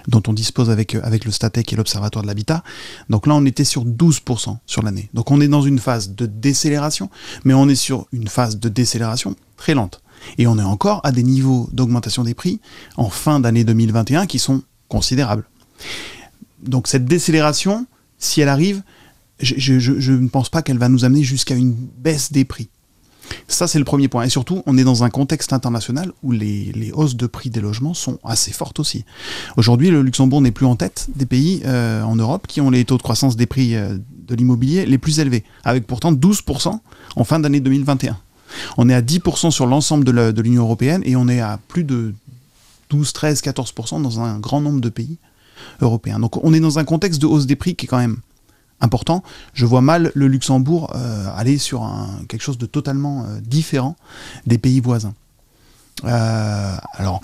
dont 0.07 0.23
on 0.29 0.33
dispose 0.33 0.71
avec, 0.71 0.95
euh, 0.95 1.01
avec 1.03 1.25
le 1.25 1.33
Statec 1.33 1.73
et 1.73 1.77
l'Observatoire 1.77 2.23
de 2.23 2.29
l'Habitat. 2.29 2.63
Donc 3.11 3.27
là, 3.27 3.35
on 3.35 3.45
était 3.45 3.65
sur 3.65 3.85
12% 3.85 4.59
sur 4.67 4.83
l'année. 4.83 5.09
Donc 5.15 5.31
on 5.31 5.41
est 5.41 5.49
dans 5.49 5.63
une 5.63 5.79
phase 5.79 6.11
de 6.11 6.27
décélération, 6.27 7.11
mais 7.45 7.55
on 7.55 7.69
est 7.69 7.75
sur 7.75 8.07
une 8.13 8.29
phase 8.29 8.59
de 8.59 8.69
décélération 8.69 9.35
très 9.57 9.75
lente. 9.75 10.03
Et 10.39 10.47
on 10.47 10.59
est 10.59 10.63
encore 10.63 11.01
à 11.05 11.13
des 11.13 11.23
niveaux 11.23 11.69
d'augmentation 11.73 12.25
des 12.25 12.35
prix 12.35 12.61
en 12.97 13.09
fin 13.09 13.41
d'année 13.41 13.65
2021 13.65 14.27
qui 14.27 14.39
sont 14.39 14.63
considérables. 14.89 15.45
Donc 16.63 16.89
cette 16.89 17.05
décélération, 17.05 17.87
si 18.19 18.41
elle 18.41 18.49
arrive, 18.49 18.83
je, 19.41 20.13
ne 20.13 20.29
pense 20.29 20.49
pas 20.49 20.63
qu'elle 20.63 20.79
va 20.79 20.89
nous 20.89 21.05
amener 21.05 21.23
jusqu'à 21.23 21.55
une 21.55 21.73
baisse 21.73 22.33
des 22.33 22.45
prix. 22.45 22.69
Ça, 23.49 23.67
c'est 23.67 23.81
le 23.81 23.85
premier 23.85 24.07
point. 24.07 24.23
Et 24.23 24.31
surtout, 24.31 24.63
on 24.67 24.79
est 24.79 24.85
dans 24.85 25.03
un 25.03 25.11
contexte 25.11 25.53
international 25.53 26.13
où 26.23 26.31
les, 26.31 26.93
hausses 26.95 27.17
de 27.17 27.27
prix 27.27 27.51
des 27.51 27.61
logements 27.61 27.93
sont 27.93 28.19
assez 28.25 28.53
fortes 28.53 28.79
aussi. 28.79 29.05
Aujourd'hui, 29.57 29.91
le 29.91 30.03
Luxembourg 30.03 30.41
n'est 30.41 30.53
plus 30.53 30.67
en 30.67 30.77
tête 30.77 31.09
des 31.15 31.27
pays 31.27 31.63
euh, 31.65 32.03
en 32.03 32.17
Europe 32.17 32.47
qui 32.47 32.61
ont 32.61 32.71
les 32.71 32.85
taux 32.85 32.97
de 32.97 33.03
croissance 33.03 33.37
des 33.37 33.47
prix 33.47 33.75
euh, 33.75 33.99
de 34.27 34.35
l'immobilier 34.35 34.87
les 34.87 34.99
plus 34.99 35.19
élevés, 35.19 35.45
avec 35.65 35.87
pourtant 35.87 36.13
12% 36.13 36.79
en 37.17 37.25
fin 37.25 37.41
d'année 37.41 37.61
2021. 37.61 38.17
On 38.77 38.89
est 38.89 38.95
à 38.95 39.03
10% 39.03 39.51
sur 39.51 39.67
l'ensemble 39.67 40.05
de 40.05 40.41
l'Union 40.43 40.63
européenne 40.63 41.03
et 41.05 41.17
on 41.17 41.29
est 41.29 41.41
à 41.41 41.59
plus 41.69 41.85
de 41.85 42.15
12, 42.91 43.13
13, 43.13 43.43
14% 43.43 44.03
dans 44.03 44.21
un 44.21 44.39
grand 44.39 44.61
nombre 44.61 44.81
de 44.81 44.89
pays 44.89 45.19
européens. 45.81 46.19
Donc 46.19 46.43
on 46.45 46.53
est 46.53 46.61
dans 46.61 46.79
un 46.79 46.85
contexte 46.85 47.21
de 47.21 47.27
hausse 47.27 47.47
des 47.47 47.57
prix 47.57 47.75
qui 47.75 47.87
est 47.87 47.89
quand 47.89 47.99
même 47.99 48.19
important, 48.81 49.23
je 49.55 49.65
vois 49.65 49.81
mal 49.81 50.13
le 50.15 50.29
Luxembourg 50.29 50.93
euh, 50.95 51.29
aller 51.35 51.59
sur 51.59 51.91
quelque 52.29 52.43
chose 52.43 52.59
de 52.59 52.67
totalement 52.67 53.25
euh, 53.25 53.41
différent 53.41 53.97
des 54.47 54.59
pays 54.59 54.81
voisins. 54.81 55.15
Euh, 56.05 56.77
alors, 56.93 57.23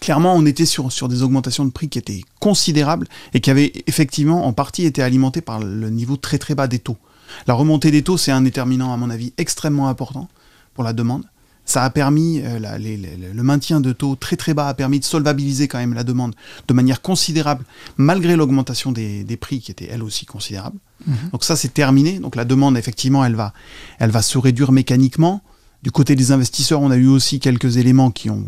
clairement, 0.00 0.34
on 0.34 0.44
était 0.44 0.66
sur, 0.66 0.92
sur 0.92 1.08
des 1.08 1.22
augmentations 1.22 1.64
de 1.64 1.70
prix 1.70 1.88
qui 1.88 1.98
étaient 1.98 2.22
considérables 2.40 3.08
et 3.32 3.40
qui 3.40 3.50
avaient 3.50 3.72
effectivement 3.86 4.46
en 4.46 4.52
partie 4.52 4.84
été 4.84 5.02
alimentées 5.02 5.40
par 5.40 5.60
le 5.60 5.88
niveau 5.88 6.16
très 6.16 6.38
très 6.38 6.54
bas 6.54 6.66
des 6.66 6.78
taux. 6.78 6.98
La 7.46 7.54
remontée 7.54 7.90
des 7.90 8.02
taux, 8.02 8.16
c'est 8.16 8.32
un 8.32 8.42
déterminant, 8.42 8.92
à 8.92 8.96
mon 8.96 9.10
avis, 9.10 9.32
extrêmement 9.38 9.88
important 9.88 10.28
pour 10.74 10.84
la 10.84 10.92
demande. 10.92 11.24
Ça 11.64 11.84
a 11.84 11.90
permis, 11.90 12.40
euh, 12.44 12.58
le 12.58 13.42
maintien 13.42 13.80
de 13.80 13.92
taux 13.92 14.16
très 14.16 14.36
très 14.36 14.54
bas 14.54 14.66
a 14.66 14.74
permis 14.74 14.98
de 14.98 15.04
solvabiliser 15.04 15.68
quand 15.68 15.78
même 15.78 15.94
la 15.94 16.02
demande 16.02 16.34
de 16.66 16.74
manière 16.74 17.00
considérable, 17.00 17.64
malgré 17.96 18.34
l'augmentation 18.34 18.90
des, 18.90 19.38
prix 19.40 19.60
qui 19.60 19.70
était 19.70 19.88
elle 19.88 20.02
aussi 20.02 20.26
considérable. 20.26 20.78
Mhm. 21.06 21.30
Donc 21.32 21.44
ça 21.44 21.54
c'est 21.54 21.72
terminé. 21.72 22.18
Donc 22.18 22.34
la 22.34 22.44
demande 22.44 22.76
effectivement 22.76 23.24
elle 23.24 23.36
va, 23.36 23.52
elle 24.00 24.10
va 24.10 24.22
se 24.22 24.36
réduire 24.36 24.72
mécaniquement. 24.72 25.42
Du 25.82 25.92
côté 25.92 26.16
des 26.16 26.32
investisseurs, 26.32 26.80
on 26.80 26.90
a 26.90 26.96
eu 26.96 27.06
aussi 27.06 27.38
quelques 27.38 27.76
éléments 27.76 28.10
qui 28.10 28.30
ont 28.30 28.46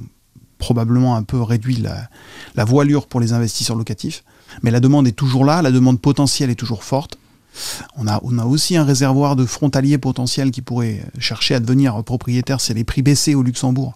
probablement 0.58 1.14
un 1.14 1.22
peu 1.22 1.40
réduit 1.40 1.76
la, 1.76 2.08
la 2.56 2.64
voilure 2.64 3.06
pour 3.06 3.20
les 3.20 3.32
investisseurs 3.32 3.76
locatifs. 3.76 4.24
Mais 4.62 4.70
la 4.70 4.80
demande 4.80 5.06
est 5.06 5.12
toujours 5.12 5.44
là, 5.44 5.62
la 5.62 5.70
demande 5.70 6.00
potentielle 6.00 6.50
est 6.50 6.56
toujours 6.56 6.82
forte. 6.84 7.18
On 7.96 8.06
a, 8.06 8.20
on 8.22 8.38
a 8.38 8.44
aussi 8.44 8.76
un 8.76 8.84
réservoir 8.84 9.36
de 9.36 9.44
frontaliers 9.44 9.98
potentiels 9.98 10.50
qui 10.50 10.62
pourraient 10.62 11.04
chercher 11.18 11.54
à 11.54 11.60
devenir 11.60 12.02
propriétaires, 12.04 12.60
c'est 12.60 12.74
les 12.74 12.84
prix 12.84 13.02
baissés 13.02 13.34
au 13.34 13.42
Luxembourg. 13.42 13.94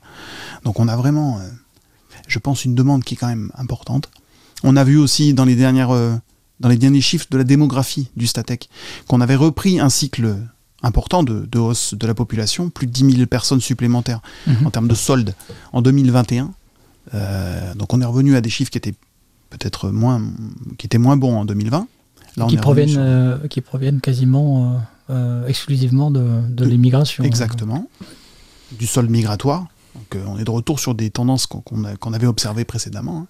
Donc 0.65 0.81
on 0.81 0.89
a 0.89 0.97
vraiment, 0.97 1.39
euh, 1.39 1.49
je 2.29 2.39
pense, 2.39 2.65
une 2.65 2.75
demande 2.75 3.05
qui 3.05 3.15
est 3.15 3.17
quand 3.17 3.29
même 3.29 3.51
importante. 3.57 4.11
On 4.63 4.77
a 4.77 4.85
vu 4.85 4.99
aussi 4.99 5.35
dans 5.35 5.45
les, 5.45 5.57
dernières, 5.57 5.91
euh, 5.91 6.15
dans 6.61 6.69
les 6.69 6.77
derniers 6.77 7.01
chiffres 7.01 7.27
de 7.31 7.39
la 7.39 7.45
démographie 7.45 8.11
du 8.17 8.27
Statec 8.27 8.69
qu'on 9.07 9.21
avait 9.21 9.37
repris 9.37 9.81
un 9.81 9.89
cycle 9.89 10.37
important 10.83 11.23
de, 11.23 11.59
hausse 11.59 11.95
de 11.95 12.07
la 12.07 12.15
population, 12.15 12.71
plus 12.71 12.87
de 12.87 12.93
10 12.93 13.17
000 13.17 13.27
personnes 13.27 13.61
supplémentaires 13.61 14.21
mhm. 14.47 14.67
en 14.67 14.71
termes 14.71 14.89
de 14.89 14.95
soldes 14.95 15.35
en 15.73 15.83
2021. 15.83 16.53
Euh, 17.15 17.75
donc 17.75 17.93
on 17.95 18.01
est 18.01 18.05
revenu 18.05 18.37
à 18.37 18.41
des 18.41 18.51
chiffres 18.51 18.71
qui 18.71 18.79
étaient 18.79 18.95
peut-être 19.51 19.91
moins, 19.91 20.23
qui 20.79 20.87
étaient 20.87 20.99
moins 20.99 21.17
bons 21.17 21.37
en 21.37 21.45
2020 21.45 21.87
qui, 22.49 22.57
proviennent, 22.57 22.97
euh, 22.99 23.49
qui 23.49 23.61
proviennent 23.61 24.01
quasiment 24.01 24.79
euh, 25.11 25.15
euh, 25.15 25.47
exclusivement 25.47 26.11
de, 26.11 26.25
de 26.49 26.65
l'immigration. 26.65 27.25
Exactement, 27.25 27.89
du 28.73 28.87
sol 28.87 29.09
migratoire. 29.09 29.67
Donc 29.95 30.23
on 30.27 30.39
est 30.39 30.45
de 30.45 30.51
retour 30.51 30.79
sur 30.79 30.95
des 30.95 31.11
tendances 31.11 31.47
qu'on 31.47 32.13
avait 32.13 32.27
observées 32.27 32.65
précédemment, 32.65 33.21
hein. 33.21 33.27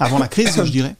avant 0.00 0.18
la 0.18 0.26
crise, 0.26 0.56
je 0.56 0.70
dirais. 0.70 0.96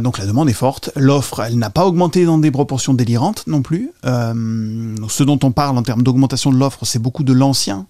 donc 0.00 0.18
la 0.18 0.26
demande 0.26 0.48
est 0.48 0.54
forte, 0.54 0.90
l'offre, 0.96 1.40
elle 1.40 1.56
n'a 1.56 1.70
pas 1.70 1.86
augmenté 1.86 2.24
dans 2.24 2.38
des 2.38 2.50
proportions 2.50 2.92
délirantes 2.92 3.46
non 3.46 3.62
plus. 3.62 3.92
ce 4.02 5.22
dont 5.22 5.38
on 5.44 5.52
parle 5.52 5.78
en 5.78 5.82
termes 5.84 6.02
d'augmentation 6.02 6.50
de 6.50 6.58
l'offre, 6.58 6.84
c'est 6.84 6.98
beaucoup 6.98 7.22
de 7.22 7.32
l'ancien. 7.32 7.86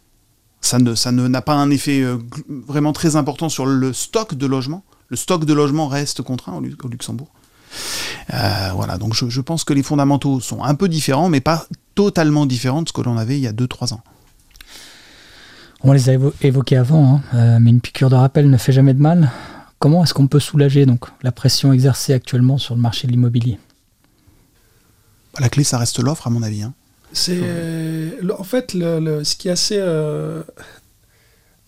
Ça 0.61 0.79
ne, 0.79 0.95
ça 0.95 1.13
n'a 1.13 1.43
pas 1.43 1.55
un 1.55 1.71
effet 1.71 2.05
vraiment 2.49 2.93
très 2.93 3.17
important 3.17 3.49
sur 3.49 3.65
le 3.65 3.93
stock 3.95 4.35
de 4.35 4.47
logements. 4.47 4.85
Le 5.09 5.17
stock 5.17 5.47
de 5.47 5.55
logements 5.55 5.89
reste 5.89 6.21
contraint 6.21 6.55
au 6.55 6.89
Luxembourg. 6.89 7.31
Euh, 8.33 8.71
voilà, 8.75 8.99
donc 8.99 9.15
je, 9.15 9.41
pense 9.41 9.65
que 9.65 9.73
les 9.73 9.83
fondamentaux 9.83 10.41
sont 10.41 10.63
un 10.63 10.75
peu 10.75 10.89
différents, 10.89 11.29
mais 11.29 11.41
pas 11.41 11.67
totalement 11.95 12.47
différents 12.47 12.83
de 12.83 12.89
ce 12.89 12.93
que 12.93 13.01
l'on 13.01 13.17
avait 13.17 13.37
il 13.37 13.43
y 13.43 13.47
a 13.47 13.53
2-3 13.53 13.95
ans. 13.95 14.01
On 15.83 15.93
les 15.93 16.09
a 16.11 16.15
évoqués 16.41 16.77
avant, 16.77 17.17
hein, 17.17 17.23
euh, 17.35 17.59
mais 17.61 17.71
une 17.71 17.81
piqûre 17.81 18.11
de 18.11 18.17
rappel 18.17 18.51
ne 18.51 18.57
fait 18.57 18.73
jamais 18.73 18.95
de 18.95 19.01
mal. 19.01 19.31
Comment 19.79 20.03
est-ce 20.03 20.15
qu'on 20.15 20.27
peut 20.27 20.41
soulager 20.41 20.87
donc 20.87 21.07
la 21.23 21.33
pression 21.33 21.73
exercée 21.73 22.13
actuellement 22.15 22.59
sur 22.59 22.75
le 22.75 22.81
marché 22.81 23.07
de 23.07 23.13
l'immobilier? 23.13 23.59
Bah, 25.35 25.41
La 25.43 25.49
clé, 25.49 25.65
ça 25.65 25.79
reste 25.79 26.01
l'offre, 26.01 26.27
à 26.27 26.31
mon 26.31 26.43
avis. 26.43 26.63
Hein. 26.63 26.73
C'est 27.13 27.41
en 28.37 28.45
fait 28.45 28.75
le, 28.75 29.23
ce 29.25 29.37
qui 29.37 29.49
est 29.49 29.53
assez. 29.53 29.79
Euh, 29.79 30.43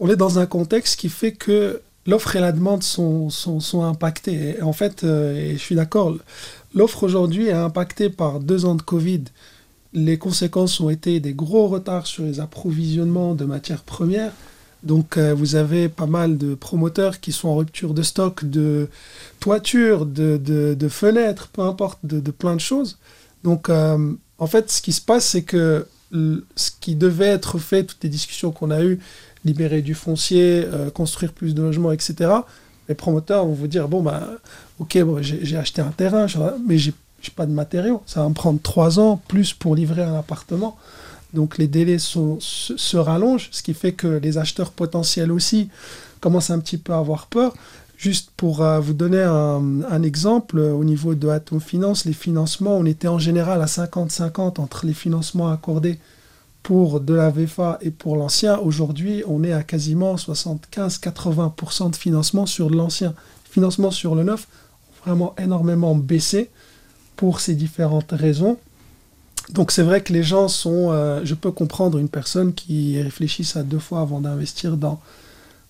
on 0.01 0.11
est 0.11 0.17
dans 0.17 0.39
un 0.39 0.47
contexte 0.47 0.99
qui 0.99 1.09
fait 1.09 1.33
que 1.33 1.81
l'offre 2.09 2.35
et 2.37 2.41
la 2.41 2.53
demande 2.53 2.83
sont, 2.83 3.29
sont, 3.29 3.85
impactées. 3.85 4.61
En 4.63 4.73
fait, 4.73 5.05
euh, 5.05 5.35
et 5.37 5.53
je 5.53 5.59
suis 5.59 5.75
d'accord, 5.75 6.17
l'offre 6.75 7.03
aujourd'hui 7.05 7.49
est 7.49 7.53
impactée 7.53 8.09
par 8.09 8.41
deux 8.41 8.65
ans 8.65 8.75
de 8.75 8.83
Covid. 8.83 9.25
Les 9.93 10.17
conséquences 10.17 10.81
ont 10.81 10.89
été 10.89 11.21
des 11.21 11.35
gros 11.35 11.69
retards 11.69 12.07
sur 12.07 12.25
les 12.25 12.41
approvisionnements 12.41 13.35
de 13.35 13.45
matières 13.45 13.83
premières. 13.83 14.33
Donc 14.83 15.19
euh, 15.19 15.35
vous 15.35 15.55
avez 15.55 15.91
pas 15.91 16.07
mal 16.07 16.39
de 16.39 16.55
promoteurs 16.55 17.21
qui 17.21 17.33
sont 17.33 17.49
en 17.49 17.57
rupture 17.57 17.93
de 17.93 18.03
stock 18.03 18.45
de 18.45 18.89
toitures, 19.39 20.07
de, 20.07 20.39
de, 20.39 20.89
fenêtres, 20.89 21.49
peu 21.53 21.63
importe, 21.63 21.99
de, 22.05 22.21
de, 22.21 22.31
plein 22.31 22.55
de 22.55 22.61
choses. 22.61 22.97
Donc 23.45 23.69
euh, 23.69 24.15
en 24.39 24.47
fait, 24.47 24.71
ce 24.71 24.81
qui 24.81 24.93
se 24.93 25.03
passe, 25.03 25.27
c'est 25.27 25.43
que 25.43 25.87
ce 26.11 26.71
qui 26.81 26.95
devait 26.95 27.27
être 27.27 27.59
fait, 27.59 27.85
toutes 27.85 28.03
les 28.03 28.09
discussions 28.09 28.51
qu'on 28.51 28.71
a 28.71 28.83
eues, 28.83 28.99
libérer 29.45 29.83
du 29.83 29.95
foncier, 29.95 30.65
euh, 30.67 30.91
construire 30.91 31.33
plus 31.33 31.55
de 31.55 31.63
logements, 31.63 31.93
etc., 31.93 32.31
les 32.89 32.95
promoteurs 32.95 33.45
vont 33.45 33.53
vous 33.53 33.67
dire, 33.67 33.87
bon, 33.87 34.03
bah, 34.03 34.27
ok, 34.79 34.99
bon, 35.03 35.19
j'ai 35.21 35.57
acheté 35.57 35.83
un 35.83 35.91
terrain, 35.91 36.27
mais 36.67 36.79
j'ai 36.79 36.95
pas 37.37 37.45
de 37.45 37.53
matériaux. 37.53 38.03
Ça 38.07 38.23
va 38.23 38.29
me 38.31 38.35
prendre 38.35 38.61
trois 38.63 38.99
ans 38.99 39.21
plus 39.29 39.53
pour 39.53 39.75
livrer 39.75 40.03
un 40.03 40.15
appartement. 40.15 40.79
Donc 41.35 41.59
les 41.59 41.67
délais 41.67 41.99
se, 41.99 42.97
rallongent, 42.97 43.49
ce 43.53 43.63
qui 43.63 43.75
fait 43.75 43.93
que 43.93 44.07
les 44.07 44.39
acheteurs 44.39 44.73
potentiels 44.73 45.31
aussi 45.31 45.69
commencent 46.21 46.51
un 46.51 46.59
petit 46.59 46.79
peu 46.79 46.95
à 46.95 46.99
avoir 46.99 47.27
peur. 47.27 47.55
Juste 47.99 48.31
pour 48.37 48.63
euh, 48.63 48.79
vous 48.79 48.95
donner 48.95 49.23
un, 49.23 50.03
exemple, 50.03 50.59
au 50.61 50.85
niveau 50.85 51.15
de 51.15 51.29
Atom 51.29 51.61
Finance, 51.61 52.05
les 52.05 52.13
financements, 52.13 52.77
on 52.79 52.87
était 52.87 53.09
en 53.09 53.19
général 53.19 53.61
à 53.61 53.67
50-50 53.67 54.61
entre 54.61 54.87
les 54.87 54.95
financements 54.95 55.51
accordés 55.51 55.99
pour 56.69 57.01
de 57.01 57.15
la 57.15 57.31
VFA 57.31 57.79
et 57.81 57.91
pour 57.91 58.15
l'ancien. 58.15 58.59
Aujourd'hui, 58.59 59.23
on 59.27 59.43
est 59.43 59.55
à 59.55 59.63
quasiment 59.63 60.17
75-80% 60.17 61.93
de 61.93 61.97
financement 61.97 62.45
sur 62.45 62.69
l'ancien. 62.69 63.15
Financement 63.51 63.91
sur 63.91 64.15
le 64.15 64.23
neuf 64.23 64.47
vraiment 65.03 65.35
énormément 65.39 65.95
baissé 65.95 66.51
pour 67.17 67.41
ces 67.41 67.55
différentes 67.55 68.13
raisons. 68.13 68.59
Donc 69.49 69.73
c'est 69.73 69.83
vrai 69.83 70.03
que 70.03 70.13
les 70.13 70.23
gens 70.23 70.47
sont... 70.49 70.91
Euh, 70.91 71.23
je 71.25 71.35
peux 71.35 71.53
comprendre 71.53 71.97
une 71.97 72.11
personne 72.11 72.53
qui 72.53 73.01
réfléchisse 73.01 73.57
à 73.57 73.63
deux 73.63 73.79
fois 73.79 74.03
avant 74.03 74.21
d'investir 74.21 74.77
dans, 74.77 75.01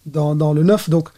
dans, 0.05 0.53
le 0.53 0.65
neuf. 0.65 0.91
Donc 0.91 1.11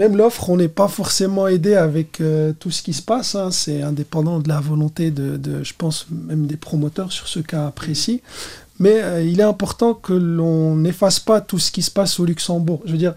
même 0.00 0.16
l'offre, 0.16 0.50
on 0.50 0.56
n'est 0.56 0.66
pas 0.66 0.88
forcément 0.88 1.46
aidé 1.46 1.76
avec 1.76 2.20
euh, 2.20 2.52
tout 2.58 2.72
ce 2.72 2.82
qui 2.82 2.92
se 2.92 3.02
passe. 3.02 3.36
Hein. 3.36 3.52
C'est 3.52 3.82
indépendant 3.82 4.40
de 4.40 4.48
la 4.48 4.58
volonté 4.58 5.12
de, 5.12 5.36
de, 5.36 5.62
je 5.62 5.74
pense, 5.78 6.08
même 6.10 6.48
des 6.48 6.56
promoteurs 6.56 7.12
sur 7.12 7.28
ce 7.28 7.38
cas 7.38 7.70
précis. 7.70 8.20
Mais 8.78 9.02
euh, 9.02 9.22
il 9.22 9.40
est 9.40 9.44
important 9.44 9.94
que 9.94 10.12
l'on 10.12 10.76
n'efface 10.76 11.20
pas 11.20 11.40
tout 11.40 11.58
ce 11.58 11.70
qui 11.70 11.82
se 11.82 11.90
passe 11.90 12.20
au 12.20 12.24
Luxembourg. 12.24 12.82
Je 12.84 12.92
veux 12.92 12.98
dire, 12.98 13.14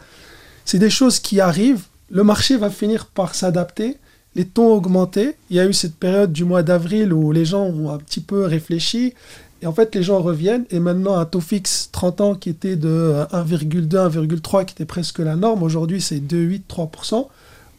c'est 0.65 0.79
des 0.79 0.89
choses 0.89 1.19
qui 1.19 1.39
arrivent. 1.39 1.83
Le 2.09 2.23
marché 2.23 2.57
va 2.57 2.69
finir 2.69 3.05
par 3.07 3.35
s'adapter 3.35 3.97
les 4.35 4.45
taux 4.45 4.71
ont 4.71 4.75
augmenté. 4.75 5.35
Il 5.49 5.57
y 5.57 5.59
a 5.59 5.65
eu 5.65 5.73
cette 5.73 5.95
période 5.95 6.31
du 6.31 6.45
mois 6.45 6.63
d'avril 6.63 7.13
où 7.13 7.31
les 7.31 7.45
gens 7.45 7.65
ont 7.65 7.89
un 7.91 7.97
petit 7.97 8.21
peu 8.21 8.45
réfléchi. 8.45 9.13
Et 9.61 9.67
en 9.67 9.73
fait, 9.73 9.93
les 9.95 10.03
gens 10.03 10.21
reviennent. 10.21 10.65
Et 10.69 10.79
maintenant, 10.79 11.17
un 11.17 11.25
taux 11.25 11.41
fixe 11.41 11.89
30 11.91 12.21
ans 12.21 12.35
qui 12.35 12.49
était 12.49 12.75
de 12.75 13.25
1,2, 13.31 13.95
euh, 13.95 14.09
1,3, 14.09 14.65
qui 14.65 14.73
était 14.73 14.85
presque 14.85 15.19
la 15.19 15.35
norme, 15.35 15.63
aujourd'hui, 15.63 15.99
c'est 15.99 16.19
2,8, 16.19 16.61
3%. 16.69 17.27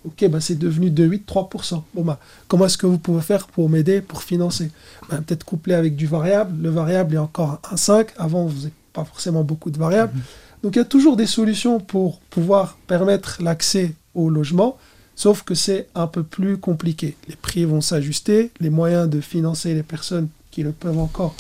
Ok, 0.06 0.26
ben 0.28 0.40
c'est 0.40 0.58
devenu 0.58 0.90
2,8, 0.90 1.24
3%. 1.24 1.82
Bon, 1.94 2.02
bah, 2.02 2.18
comment 2.48 2.66
est-ce 2.66 2.78
que 2.78 2.86
vous 2.86 2.98
pouvez 2.98 3.20
faire 3.20 3.46
pour 3.48 3.68
m'aider, 3.68 4.00
pour 4.00 4.22
financer? 4.22 4.70
Ben, 5.10 5.20
Peut-être 5.22 5.44
coupler 5.44 5.74
avec 5.74 5.96
du 5.96 6.06
variable. 6.06 6.56
Le 6.62 6.70
variable 6.70 7.14
est 7.14 7.18
encore 7.18 7.60
1,5. 7.72 8.08
Avant, 8.16 8.46
vous 8.46 8.60
n'avez 8.60 8.72
pas 8.92 9.04
forcément 9.04 9.44
beaucoup 9.44 9.70
de 9.70 9.78
variables. 9.78 10.14
Mhm. 10.14 10.22
Donc, 10.62 10.76
il 10.76 10.78
y 10.78 10.82
a 10.82 10.86
toujours 10.86 11.16
des 11.16 11.26
solutions 11.26 11.80
pour 11.80 12.18
pouvoir 12.20 12.76
permettre 12.86 13.42
l'accès 13.42 13.94
au 14.14 14.30
logement. 14.30 14.78
Sauf 15.16 15.42
que 15.42 15.54
c'est 15.54 15.88
un 15.94 16.06
peu 16.06 16.22
plus 16.22 16.56
compliqué. 16.56 17.16
Les 17.28 17.36
prix 17.36 17.66
vont 17.66 17.82
s'ajuster, 17.82 18.50
les 18.58 18.70
moyens 18.70 19.08
de 19.08 19.20
financer 19.20 19.74
les 19.74 19.82
personnes 19.82 20.28
qui 20.50 20.62
le 20.62 20.72
peuvent 20.72 20.98
encore, 20.98 21.34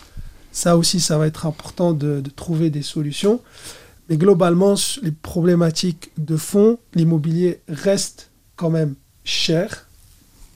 ça 0.52 0.76
aussi, 0.76 1.00
ça 1.00 1.18
va 1.18 1.26
être 1.26 1.46
important 1.46 1.92
de, 1.92 2.22
trouver 2.34 2.70
des 2.70 2.82
solutions. 2.82 3.40
Mais 4.08 4.16
globalement, 4.16 4.74
les 5.02 5.12
problématiques 5.12 6.10
de 6.18 6.36
fond, 6.36 6.78
l'immobilier 6.94 7.60
reste 7.68 8.29
quand 8.60 8.68
même 8.68 8.94
cher. 9.24 9.88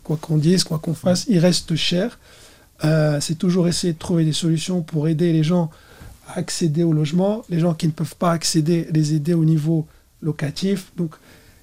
Quoi 0.02 0.18
qu'on 0.20 0.36
dise, 0.36 0.62
quoi 0.62 0.78
qu'on 0.78 0.92
fasse, 0.92 1.24
il 1.28 1.38
reste 1.38 1.74
cher. 1.74 2.18
Euh, 2.84 3.18
c'est 3.22 3.36
toujours 3.36 3.66
essayer 3.66 3.94
de 3.94 3.98
trouver 3.98 4.26
des 4.26 4.34
solutions 4.34 4.82
pour 4.82 5.08
aider 5.08 5.32
les 5.32 5.42
gens 5.42 5.70
à 6.28 6.38
accéder 6.38 6.82
au 6.82 6.92
logement, 6.92 7.44
les 7.48 7.60
gens 7.60 7.72
qui 7.72 7.86
ne 7.86 7.92
peuvent 7.92 8.16
pas 8.16 8.32
accéder, 8.32 8.86
les 8.92 9.14
aider 9.14 9.32
au 9.32 9.46
niveau 9.46 9.86
locatif. 10.20 10.92
Donc, 10.98 11.14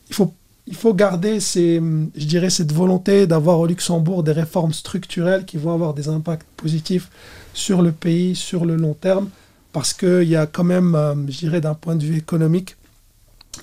il 0.10 0.16
faut 0.16 0.34
il 0.68 0.76
faut 0.76 0.94
garder 0.94 1.40
je 1.40 2.26
dirais, 2.26 2.50
cette 2.50 2.72
volonté 2.72 3.28
d'avoir 3.28 3.60
au 3.60 3.66
Luxembourg 3.66 4.24
des 4.24 4.32
réformes 4.32 4.74
structurelles 4.74 5.44
qui 5.46 5.58
vont 5.58 5.74
avoir 5.74 5.94
des 5.94 6.08
impacts 6.08 6.48
positifs 6.56 7.10
sur 7.54 7.82
le 7.82 7.92
pays, 7.92 8.36
sur 8.36 8.66
le 8.66 8.76
long 8.76 8.94
terme, 8.94 9.30
parce 9.74 9.92
qu'il 9.94 10.30
y 10.30 10.36
a 10.36 10.46
quand 10.46 10.64
même, 10.64 10.96
euh, 10.96 11.16
je 11.28 11.38
dirais, 11.40 11.62
d'un 11.62 11.74
point 11.74 11.96
de 11.96 12.04
vue 12.04 12.18
économique, 12.18 12.78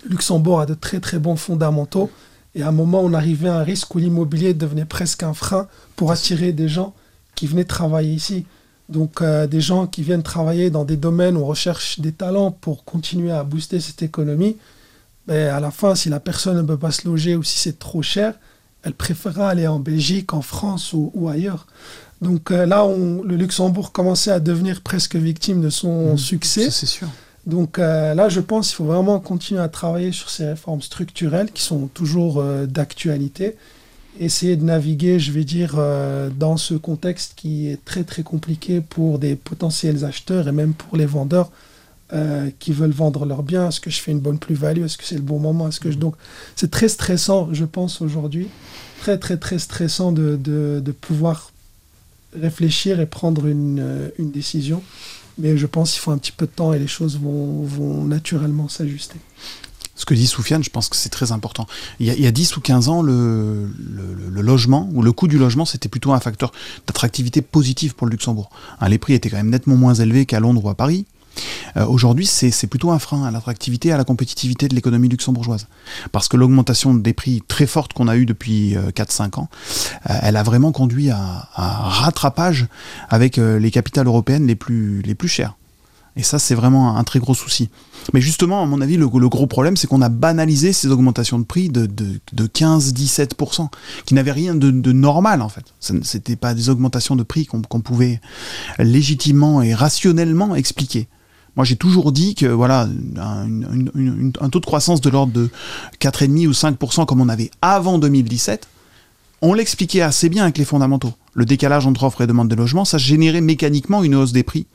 Luxembourg 0.08 0.60
a 0.60 0.66
de 0.66 0.74
très 0.74 1.00
très 1.00 1.18
bons 1.18 1.36
fondamentaux. 1.36 2.10
Et 2.54 2.62
à 2.62 2.68
un 2.68 2.72
moment, 2.72 3.00
on 3.00 3.12
arrivait 3.12 3.48
à 3.48 3.56
un 3.56 3.62
risque 3.62 3.94
où 3.94 3.98
l'immobilier 3.98 4.54
devenait 4.54 4.84
presque 4.84 5.22
un 5.22 5.34
frein 5.34 5.68
pour 5.96 6.12
attirer 6.12 6.52
des 6.52 6.68
gens 6.68 6.94
qui 7.34 7.46
venaient 7.46 7.64
travailler 7.64 8.12
ici. 8.12 8.46
Donc 8.88 9.20
euh, 9.20 9.46
des 9.46 9.60
gens 9.60 9.86
qui 9.86 10.02
viennent 10.02 10.22
travailler 10.22 10.70
dans 10.70 10.84
des 10.84 10.96
domaines 10.96 11.36
où 11.36 11.40
on 11.40 11.46
recherche 11.46 12.00
des 12.00 12.12
talents 12.12 12.50
pour 12.50 12.84
continuer 12.84 13.30
à 13.30 13.44
booster 13.44 13.80
cette 13.80 14.02
économie 14.02 14.56
mais 15.28 15.42
à 15.44 15.60
la 15.60 15.70
fin, 15.70 15.94
si 15.94 16.08
la 16.08 16.20
personne 16.20 16.56
ne 16.56 16.62
peut 16.62 16.78
pas 16.78 16.90
se 16.90 17.06
loger 17.06 17.36
ou 17.36 17.42
si 17.42 17.58
c'est 17.58 17.78
trop 17.78 18.00
cher, 18.02 18.34
elle 18.82 18.94
préférera 18.94 19.50
aller 19.50 19.66
en 19.66 19.78
Belgique, 19.78 20.32
en 20.32 20.40
France 20.40 20.94
ou, 20.94 21.28
ailleurs. 21.28 21.66
Donc 22.22 22.50
euh, 22.50 22.64
là, 22.64 22.84
on, 22.86 23.22
le 23.22 23.36
Luxembourg 23.36 23.92
commençait 23.92 24.30
à 24.30 24.40
devenir 24.40 24.80
presque 24.80 25.16
victime 25.16 25.60
de 25.60 25.68
son 25.68 26.14
mmh, 26.14 26.18
succès. 26.18 26.70
C'est 26.70 26.86
sûr. 26.86 27.08
Donc 27.48 27.78
euh, 27.78 28.14
là, 28.14 28.28
je 28.28 28.40
pense 28.40 28.68
qu'il 28.68 28.76
faut 28.76 28.84
vraiment 28.84 29.18
continuer 29.18 29.60
à 29.60 29.68
travailler 29.68 30.12
sur 30.12 30.30
ces 30.30 30.46
réformes 30.46 30.82
structurelles 30.82 31.50
qui 31.50 31.62
sont 31.62 31.88
toujours 31.88 32.38
euh, 32.38 32.66
d'actualité. 32.66 33.56
Essayer 34.20 34.54
de 34.56 34.64
naviguer, 34.64 35.18
je 35.18 35.32
vais 35.32 35.44
dire, 35.44 35.80
dans 36.36 36.56
ce 36.56 36.74
contexte 36.74 37.34
qui 37.36 37.68
est 37.68 37.84
très 37.84 38.02
très 38.02 38.24
compliqué 38.24 38.80
pour 38.80 39.20
des 39.20 39.36
potentiels 39.36 40.04
acheteurs 40.04 40.48
et 40.48 40.52
même 40.52 40.74
pour 40.74 40.96
les 40.96 41.06
vendeurs 41.06 41.52
euh, 42.14 42.48
qui 42.58 42.72
veulent 42.72 42.90
vendre 42.90 43.26
leurs 43.26 43.42
biens. 43.42 43.68
Est-ce 43.68 43.82
que 43.82 43.90
je 43.90 44.00
fais 44.00 44.12
une 44.12 44.20
bonne 44.20 44.38
plus-value? 44.38 44.82
Est-ce 44.82 44.96
que 44.96 45.04
c'est 45.04 45.16
le 45.16 45.20
bon 45.20 45.38
moment? 45.38 45.68
Est-ce 45.68 45.78
que. 45.78 45.90
Donc, 45.90 46.14
c'est 46.56 46.70
très 46.70 46.88
stressant, 46.88 47.50
je 47.52 47.66
pense, 47.66 48.00
aujourd'hui. 48.00 48.48
Très, 49.02 49.18
très, 49.18 49.36
très 49.36 49.58
stressant 49.58 50.10
de, 50.10 50.36
de, 50.36 50.80
de 50.82 50.92
pouvoir 50.92 51.52
réfléchir 52.34 52.98
et 53.00 53.04
prendre 53.04 53.46
une, 53.46 53.80
euh, 53.80 54.08
une, 54.18 54.30
décision. 54.30 54.82
Mais 55.38 55.56
je 55.56 55.66
pense 55.66 55.92
qu'il 55.92 56.00
faut 56.00 56.10
un 56.10 56.18
petit 56.18 56.32
peu 56.32 56.46
de 56.46 56.50
temps 56.50 56.72
et 56.72 56.78
les 56.78 56.86
choses 56.86 57.18
vont, 57.18 58.04
naturellement 58.04 58.68
s'ajuster. 58.68 59.16
Ce 59.94 60.04
que 60.04 60.14
dit 60.14 60.26
Soufiane, 60.26 60.62
je 60.62 60.70
pense 60.70 60.88
que 60.88 60.96
c'est 60.96 61.08
très 61.08 61.32
important. 61.32 61.66
Il 61.98 62.06
y, 62.06 62.10
a, 62.10 62.14
il 62.14 62.22
y, 62.22 62.26
a, 62.26 62.30
10 62.30 62.56
ou 62.56 62.60
15 62.60 62.88
ans, 62.88 63.02
le, 63.02 63.68
logement, 64.28 64.88
ou 64.92 65.02
le 65.02 65.10
coût 65.12 65.26
du 65.26 65.38
logement, 65.38 65.64
c'était 65.64 65.88
plutôt 65.88 66.12
un 66.12 66.20
facteur 66.20 66.52
d'attractivité 66.86 67.42
positif 67.42 67.94
pour 67.94 68.06
le 68.06 68.12
Luxembourg. 68.12 68.50
Hein, 68.80 68.88
les 68.88 68.98
prix 68.98 69.14
étaient 69.14 69.28
quand 69.28 69.36
même 69.36 69.50
nettement 69.50 69.76
moins 69.76 69.94
élevés 69.94 70.24
qu'à 70.24 70.38
Londres 70.38 70.64
ou 70.64 70.68
à 70.68 70.76
Paris. 70.76 71.04
Euh, 71.76 71.86
aujourd'hui, 71.86 72.26
c'est 72.26 72.66
plutôt 72.66 72.90
un 72.90 72.98
frein 72.98 73.24
à 73.24 73.30
l'attractivité, 73.30 73.92
à 73.92 73.96
la 73.96 74.04
compétitivité 74.04 74.68
de 74.68 74.74
l'économie 74.74 75.08
luxembourgeoise. 75.08 75.66
Parce 76.12 76.28
que 76.28 76.36
l'augmentation 76.36 76.94
des 76.94 77.12
prix 77.12 77.42
très 77.46 77.66
forte 77.66 77.92
qu'on 77.92 78.08
a 78.08 78.16
eue 78.16 78.26
depuis 78.26 78.76
4-5 78.94 79.22
euh, 79.38 79.40
ans, 79.40 79.48
euh, 80.10 80.14
elle 80.22 80.36
a 80.36 80.42
vraiment 80.42 80.72
conduit 80.72 81.10
à, 81.10 81.48
un 81.56 81.88
rattrapage 81.88 82.66
avec 83.08 83.36
les 83.36 83.70
capitales 83.70 84.06
européennes 84.06 84.46
les 84.46 84.56
plus, 84.56 85.02
les 85.02 85.14
plus 85.14 85.28
chères. 85.28 85.54
Et 86.16 86.24
ça, 86.24 86.40
c'est 86.40 86.56
vraiment 86.56 86.96
un, 86.96 87.04
très 87.04 87.20
gros 87.20 87.34
souci. 87.34 87.70
Mais 88.12 88.20
justement, 88.20 88.60
à 88.62 88.66
mon 88.66 88.80
avis, 88.80 88.96
le, 88.96 89.06
gros 89.06 89.46
problème, 89.46 89.76
c'est 89.76 89.86
qu'on 89.86 90.02
a 90.02 90.08
banalisé 90.08 90.72
ces 90.72 90.88
augmentations 90.88 91.38
de 91.38 91.44
prix 91.44 91.68
de, 91.68 91.86
de, 91.86 92.46
15-17%, 92.46 93.68
qui 94.04 94.14
n'avaient 94.14 94.32
rien 94.32 94.56
de, 94.56 94.92
normal, 94.92 95.42
en 95.42 95.48
fait. 95.48 95.64
Ce 95.78 95.92
n'était 95.92 96.34
pas 96.34 96.54
des 96.54 96.70
augmentations 96.70 97.14
de 97.14 97.22
prix 97.22 97.46
qu'on 97.46 97.62
pouvait 97.62 98.20
légitimement 98.80 99.62
et 99.62 99.74
rationnellement 99.74 100.56
expliquer. 100.56 101.08
Moi, 101.58 101.64
j'ai 101.64 101.74
toujours 101.74 102.12
dit 102.12 102.36
que 102.36 102.46
voilà, 102.46 102.88
un, 103.16 104.48
taux 104.48 104.60
de 104.60 104.64
croissance 104.64 105.00
de 105.00 105.10
l'ordre 105.10 105.32
de 105.32 105.50
4,5 106.00 106.46
ou 106.46 106.52
5% 106.52 107.04
comme 107.04 107.20
on 107.20 107.28
avait 107.28 107.50
avant 107.62 107.98
2017, 107.98 108.68
on 109.42 109.54
l'expliquait 109.54 110.02
assez 110.02 110.28
bien 110.28 110.44
avec 110.44 110.56
les 110.56 110.64
fondamentaux. 110.64 111.12
Le 111.34 111.44
décalage 111.44 111.84
entre 111.84 112.04
offre 112.04 112.20
et 112.20 112.28
demande 112.28 112.46
de 112.46 112.54
logement, 112.54 112.84
ça 112.84 112.96
générait 112.96 113.40
mécaniquement 113.40 114.04
une 114.04 114.14
hausse 114.14 114.30
des 114.30 114.44
prix 114.44 114.66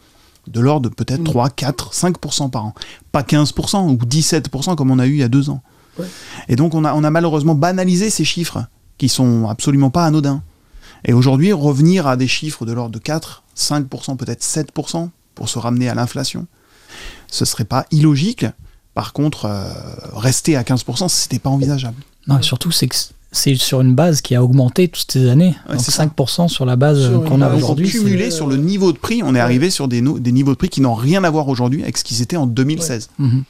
de 0.47 0.59
l'ordre 0.59 0.89
de 0.89 0.93
peut-être 0.93 1.23
3, 1.23 1.51
4, 1.51 1.93
5% 1.93 2.49
par 2.49 2.65
an. 2.65 2.73
Pas 3.13 3.21
15% 3.21 3.89
ou 3.89 3.95
17% 3.95 4.75
comme 4.75 4.91
on 4.91 4.99
a 4.99 5.07
eu 5.07 5.11
il 5.11 5.19
y 5.19 5.23
a 5.23 5.29
deux 5.29 5.49
ans. 5.49 5.61
Et 6.49 6.57
donc 6.57 6.75
on 6.75 6.83
a, 6.83 6.93
on 6.93 7.05
a 7.05 7.09
malheureusement 7.09 7.55
banalisé 7.55 8.09
ces 8.09 8.25
chiffres 8.25 8.65
qui 8.97 9.07
sont 9.07 9.47
absolument 9.47 9.89
pas 9.89 10.05
anodins. 10.05 10.43
Et 11.05 11.13
aujourd'hui, 11.13 11.53
revenir 11.53 12.07
à 12.07 12.17
des 12.17 12.27
chiffres 12.27 12.65
de 12.65 12.73
l'ordre 12.73 12.91
de 12.91 12.99
4, 12.99 13.43
5%, 13.55 14.17
peut-être 14.17 14.41
7% 14.43 15.07
pour 15.33 15.47
se 15.47 15.59
ramener 15.59 15.87
à 15.87 15.95
l'inflation, 15.95 16.45
ce 17.27 17.45
serait 17.45 17.65
pas 17.65 17.85
illogique, 17.91 18.45
Par 18.93 19.11
contre, 19.13 19.45
euh, 19.45 19.63
rester 20.15 20.55
à 20.55 20.61
15%, 20.61 21.07
c'était 21.09 21.39
pas 21.39 21.49
envisageable. 21.49 21.95
Non, 22.27 22.37
et 22.37 22.43
surtout, 22.43 22.69
c'est 22.71 22.87
que 22.87 22.95
c'est 23.31 23.55
sur 23.55 23.81
une 23.81 23.95
base 23.95 24.21
qui 24.21 24.35
a 24.35 24.43
augmenté 24.43 24.87
toutes 24.87 25.11
ces 25.11 25.29
années. 25.29 25.55
Ouais, 25.67 25.73
donc 25.77 25.81
c'est 25.83 25.89
ça. 25.89 26.05
5% 26.05 26.47
sur 26.47 26.63
la 26.67 26.75
base 26.75 27.01
Sur 27.09 27.23
qu'on 27.25 27.41
a 27.41 27.51
aujourd'hui. 27.55 27.89
Cumulé 27.89 28.29
sur 28.29 28.45
le 28.45 28.57
niveau 28.57 28.91
de 28.93 28.99
prix, 28.99 29.23
on 29.23 29.29
est 29.29 29.31
Ouais. 29.33 29.39
arrivé 29.39 29.71
sur 29.71 29.87
des, 29.87 30.01
no- 30.01 30.19
des 30.19 30.31
niveaux 30.31 30.51
de 30.51 30.57
prix 30.57 30.69
qui 30.69 30.79
n'ont 30.81 30.93
rien 30.93 31.23
à 31.23 31.31
voir 31.31 31.47
aujourd'hui 31.47 31.81
avec 31.81 31.97
ce 31.97 32.03
qu'ils 32.03 32.21
étaient 32.21 32.37
en 32.37 32.45
2016. 32.45 33.09
c'est- 33.17 33.23
Mhm. 33.23 33.43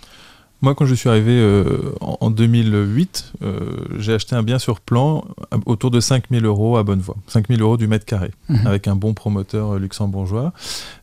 Moi, 0.62 0.76
quand 0.76 0.86
je 0.86 0.96
suis 0.96 1.10
arrivé 1.10 1.34
euh, 1.38 1.94
en, 2.00 2.16
en 2.22 2.32
2008, 2.32 3.34
euh, 3.44 3.60
j'ai 4.00 4.14
acheté 4.14 4.34
un 4.38 4.44
bien 4.44 4.60
sur 4.60 4.80
plan 4.80 5.26
autour 5.66 5.92
de 5.92 6.00
5000 6.00 6.46
euros 6.46 6.78
à 6.78 6.84
Bonnevoie. 6.84 7.18
5000 7.28 7.62
euros 7.62 7.76
du 7.76 7.88
mètre 7.88 8.06
carré, 8.06 8.32
Mhm. 8.48 8.66
avec 8.66 8.88
un 8.88 8.96
bon 8.96 9.14
promoteur 9.14 9.74
euh, 9.76 9.80
luxembourgeois. 9.80 10.54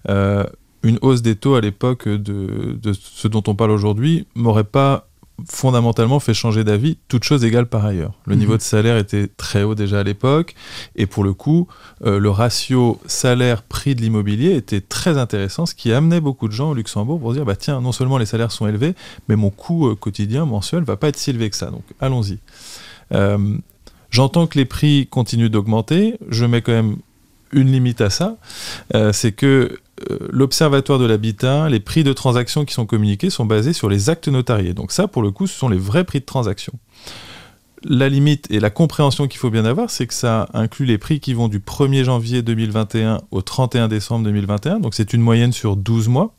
Euh, 0.08 0.44
une 0.82 0.98
hausse 1.02 1.22
des 1.22 1.36
taux 1.36 1.54
à 1.54 1.60
l'époque 1.60 2.08
de, 2.08 2.78
de 2.82 2.92
ce 2.92 3.28
dont 3.28 3.42
on 3.46 3.54
parle 3.54 3.70
aujourd'hui 3.70 4.26
m'aurait 4.34 4.64
pas 4.64 5.06
fondamentalement 5.48 6.20
fait 6.20 6.34
changer 6.34 6.64
d'avis, 6.64 6.98
toute 7.08 7.24
chose 7.24 7.44
égale 7.44 7.66
par 7.66 7.86
ailleurs. 7.86 8.12
Le 8.26 8.34
Mhm. 8.34 8.40
niveau 8.40 8.56
de 8.58 8.62
salaire 8.62 8.98
était 8.98 9.26
très 9.26 9.62
haut 9.62 9.74
déjà 9.74 10.00
à 10.00 10.02
l'époque, 10.02 10.54
et 10.96 11.06
pour 11.06 11.24
le 11.24 11.32
coup, 11.32 11.66
euh, 12.04 12.18
le 12.18 12.28
ratio 12.28 13.00
salaire-prix 13.06 13.94
de 13.94 14.02
l'immobilier 14.02 14.54
était 14.54 14.82
très 14.82 15.16
intéressant, 15.16 15.64
ce 15.64 15.74
qui 15.74 15.94
amenait 15.94 16.20
beaucoup 16.20 16.46
de 16.46 16.52
gens 16.52 16.72
au 16.72 16.74
Luxembourg 16.74 17.18
pour 17.18 17.32
dire, 17.32 17.46
bah 17.46 17.56
tiens, 17.56 17.80
non 17.80 17.92
seulement 17.92 18.18
les 18.18 18.26
salaires 18.26 18.52
sont 18.52 18.66
élevés, 18.66 18.94
mais 19.28 19.36
mon 19.36 19.48
coût 19.48 19.88
euh, 19.88 19.94
quotidien, 19.94 20.44
mensuel, 20.44 20.82
va 20.84 20.98
pas 20.98 21.08
être 21.08 21.16
si 21.16 21.30
élevé 21.30 21.48
que 21.48 21.56
ça. 21.56 21.70
Donc 21.70 21.84
allons-y. 22.00 22.38
Euh, 23.12 23.38
J'entends 24.10 24.46
que 24.48 24.58
les 24.58 24.64
prix 24.64 25.06
continuent 25.08 25.48
d'augmenter, 25.50 26.18
je 26.28 26.44
mets 26.44 26.62
quand 26.62 26.72
même 26.72 26.96
une 27.52 27.70
limite 27.70 28.00
à 28.00 28.10
ça, 28.10 28.36
c'est 29.12 29.30
que 29.32 29.78
l'Observatoire 30.30 30.98
de 30.98 31.04
l'habitat, 31.04 31.68
les 31.68 31.80
prix 31.80 32.04
de 32.04 32.12
transaction 32.12 32.64
qui 32.64 32.74
sont 32.74 32.86
communiqués 32.86 33.30
sont 33.30 33.44
basés 33.44 33.72
sur 33.72 33.88
les 33.88 34.10
actes 34.10 34.28
notariés. 34.28 34.74
Donc 34.74 34.92
ça, 34.92 35.08
pour 35.08 35.22
le 35.22 35.30
coup, 35.30 35.46
ce 35.46 35.56
sont 35.56 35.68
les 35.68 35.78
vrais 35.78 36.04
prix 36.04 36.20
de 36.20 36.24
transaction. 36.24 36.72
La 37.82 38.10
limite 38.10 38.46
et 38.50 38.60
la 38.60 38.68
compréhension 38.68 39.26
qu'il 39.26 39.38
faut 39.38 39.48
bien 39.48 39.64
avoir, 39.64 39.88
c'est 39.88 40.06
que 40.06 40.12
ça 40.12 40.48
inclut 40.52 40.84
les 40.84 40.98
prix 40.98 41.18
qui 41.18 41.32
vont 41.32 41.48
du 41.48 41.60
1er 41.60 42.04
janvier 42.04 42.42
2021 42.42 43.22
au 43.30 43.40
31 43.40 43.88
décembre 43.88 44.24
2021. 44.24 44.80
Donc 44.80 44.94
c'est 44.94 45.14
une 45.14 45.22
moyenne 45.22 45.52
sur 45.52 45.76
12 45.76 46.08
mois. 46.08 46.34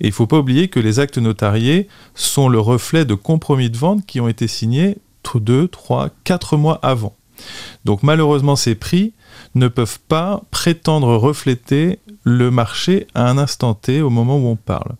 Et 0.00 0.04
il 0.04 0.10
ne 0.10 0.14
faut 0.14 0.28
pas 0.28 0.38
oublier 0.38 0.68
que 0.68 0.78
les 0.78 1.00
actes 1.00 1.18
notariés 1.18 1.88
sont 2.14 2.48
le 2.48 2.60
reflet 2.60 3.04
de 3.04 3.14
compromis 3.14 3.68
de 3.68 3.76
vente 3.76 4.06
qui 4.06 4.20
ont 4.20 4.28
été 4.28 4.46
signés 4.46 4.98
2, 5.34 5.68
3, 5.68 6.10
4 6.24 6.56
mois 6.56 6.78
avant. 6.82 7.16
Donc 7.84 8.02
malheureusement, 8.02 8.56
ces 8.56 8.74
prix 8.74 9.12
ne 9.54 9.68
peuvent 9.68 9.98
pas 10.08 10.42
prétendre 10.50 11.16
refléter 11.16 11.98
le 12.24 12.50
marché 12.50 13.06
à 13.14 13.28
un 13.28 13.38
instant 13.38 13.74
T 13.74 14.00
au 14.02 14.10
moment 14.10 14.36
où 14.38 14.46
on 14.46 14.56
parle. 14.56 14.92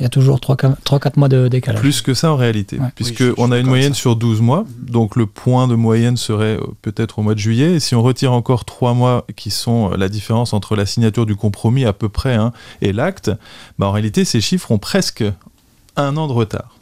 Il 0.00 0.02
y 0.02 0.06
a 0.06 0.08
toujours 0.08 0.40
3-4 0.40 1.12
mois 1.18 1.28
de 1.28 1.46
décalage. 1.46 1.80
Plus 1.80 2.02
que 2.02 2.14
ça 2.14 2.32
en 2.32 2.36
réalité, 2.36 2.80
Ouais. 2.80 2.86
puisque 2.96 3.20
Oui, 3.20 3.26
je- 3.26 3.30
je 3.30 3.34
on 3.38 3.52
a 3.52 3.58
une 3.60 3.68
moyenne 3.68 3.94
ça. 3.94 4.00
sur 4.00 4.16
12 4.16 4.40
mois, 4.40 4.64
donc 4.80 5.14
le 5.14 5.26
point 5.26 5.68
de 5.68 5.76
moyenne 5.76 6.16
serait 6.16 6.56
euh, 6.56 6.66
peut-être 6.82 7.20
au 7.20 7.22
mois 7.22 7.34
de 7.34 7.38
juillet, 7.38 7.74
et 7.74 7.80
si 7.80 7.94
on 7.94 8.02
retire 8.02 8.32
encore 8.32 8.64
3 8.64 8.92
mois 8.94 9.24
qui 9.36 9.50
sont 9.52 9.92
euh, 9.92 9.96
la 9.96 10.08
différence 10.08 10.52
entre 10.52 10.74
la 10.74 10.84
signature 10.84 11.26
du 11.26 11.36
compromis 11.36 11.84
à 11.84 11.92
peu 11.92 12.08
près 12.08 12.34
hein, 12.34 12.52
et 12.82 12.92
l'acte, 12.92 13.30
bah, 13.78 13.86
en 13.86 13.92
réalité 13.92 14.24
ces 14.24 14.40
chiffres 14.40 14.72
ont 14.72 14.78
presque 14.78 15.22
un 15.96 16.16
an 16.16 16.26
de 16.26 16.32
retard. 16.32 16.73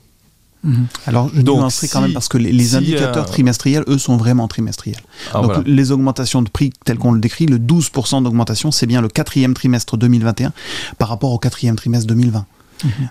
Mhm. 0.65 0.87
Alors, 1.07 1.29
je 1.35 1.43
Donc, 1.43 1.59
nuancerai 1.59 1.89
quand 1.89 1.99
si- 1.99 2.03
même 2.05 2.13
parce 2.13 2.29
que 2.29 2.39
les, 2.39 2.53
les 2.53 2.65
si, 2.69 2.77
indicateurs 2.77 3.25
euh, 3.25 3.29
trimestriels, 3.29 3.85
eux, 3.89 3.99
sont 3.99 4.17
vraiment 4.17 4.47
trimestriels. 4.49 5.01
Alors, 5.31 5.43
Donc, 5.43 5.53
voilà. 5.55 5.69
les 5.69 5.91
augmentations 5.93 6.43
de 6.43 6.49
prix 6.49 6.73
telles 6.85 6.99
qu'on 6.99 7.13
le 7.13 7.21
décrit, 7.21 7.47
le 7.47 7.59
12% 7.59 8.23
d'augmentation, 8.23 8.71
c'est 8.71 8.87
bien 8.87 9.01
le 9.01 9.09
quatrième 9.09 9.55
trimestre 9.55 9.97
2021 9.97 10.53
par 10.99 11.09
rapport 11.09 11.33
au 11.33 11.39
quatrième 11.39 11.77
trimestre 11.77 12.07
2020. 12.07 12.47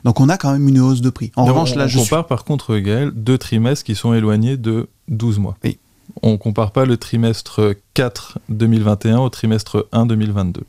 Donc, 0.03 0.19
on 0.19 0.27
a 0.27 0.37
quand 0.37 0.51
même 0.51 0.67
une 0.67 0.79
hausse 0.79 0.99
de 1.01 1.09
prix. 1.09 1.31
En 1.37 1.45
revanche, 1.45 1.71
on, 1.73 1.77
là, 1.77 1.85
on 1.85 1.87
je 1.87 1.97
suis- 1.99 2.09
compare 2.09 2.27
par 2.27 2.43
contre, 2.43 2.77
Gaël, 2.77 3.11
deux 3.15 3.37
trimestres 3.37 3.85
qui 3.85 3.95
sont 3.95 4.13
éloignés 4.13 4.57
de 4.57 4.87
12 5.07 5.39
mois. 5.39 5.55
Oui. 5.63 5.77
On 6.21 6.37
compare 6.37 6.71
pas 6.71 6.83
le 6.85 6.97
trimestre 6.97 7.73
4 7.93 8.37
2021 8.49 9.19
au 9.19 9.29
trimestre 9.29 9.87
1 9.93 10.05
2022. 10.05 10.61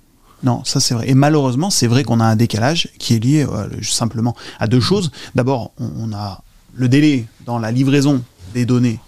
Non, 0.44 0.62
ça 0.64 0.78
c'est 0.78 0.94
vrai. 0.94 1.08
Et 1.08 1.14
malheureusement, 1.14 1.70
c'est 1.70 1.86
vrai 1.88 2.04
qu'on 2.04 2.20
a 2.20 2.24
un 2.24 2.36
décalage 2.36 2.88
qui 2.98 3.14
est 3.14 3.18
lié 3.18 3.44
euh, 3.48 3.68
simplement 3.82 4.36
à 4.60 4.66
deux 4.68 4.80
choses. 4.80 5.10
D'abord, 5.34 5.72
on, 5.78 5.90
on 5.96 6.12
a 6.12 6.42
le 6.74 6.88
délai 6.88 7.26
dans 7.46 7.58
la 7.58 7.70
livraison 7.70 8.22
des 8.54 8.66
données 8.66 8.98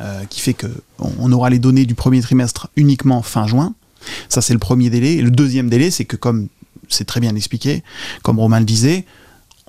euh, 0.00 0.24
qui 0.26 0.40
fait 0.40 0.54
que 0.54 0.68
on, 0.98 1.32
aura 1.32 1.50
les 1.50 1.58
données 1.58 1.84
du 1.84 1.94
premier 1.94 2.20
trimestre 2.20 2.68
uniquement 2.76 3.22
fin 3.22 3.46
juin. 3.46 3.74
Ça, 4.28 4.40
c'est 4.40 4.52
le 4.52 4.58
premier 4.58 4.90
délai. 4.90 5.14
Et 5.14 5.22
le 5.22 5.30
deuxième 5.30 5.68
délai, 5.68 5.90
c'est 5.90 6.04
que 6.04 6.16
comme 6.16 6.48
c'est 6.88 7.04
très 7.04 7.20
bien 7.20 7.34
expliqué, 7.34 7.82
comme 8.22 8.38
Romain 8.38 8.60
le 8.60 8.64
disait, 8.64 9.04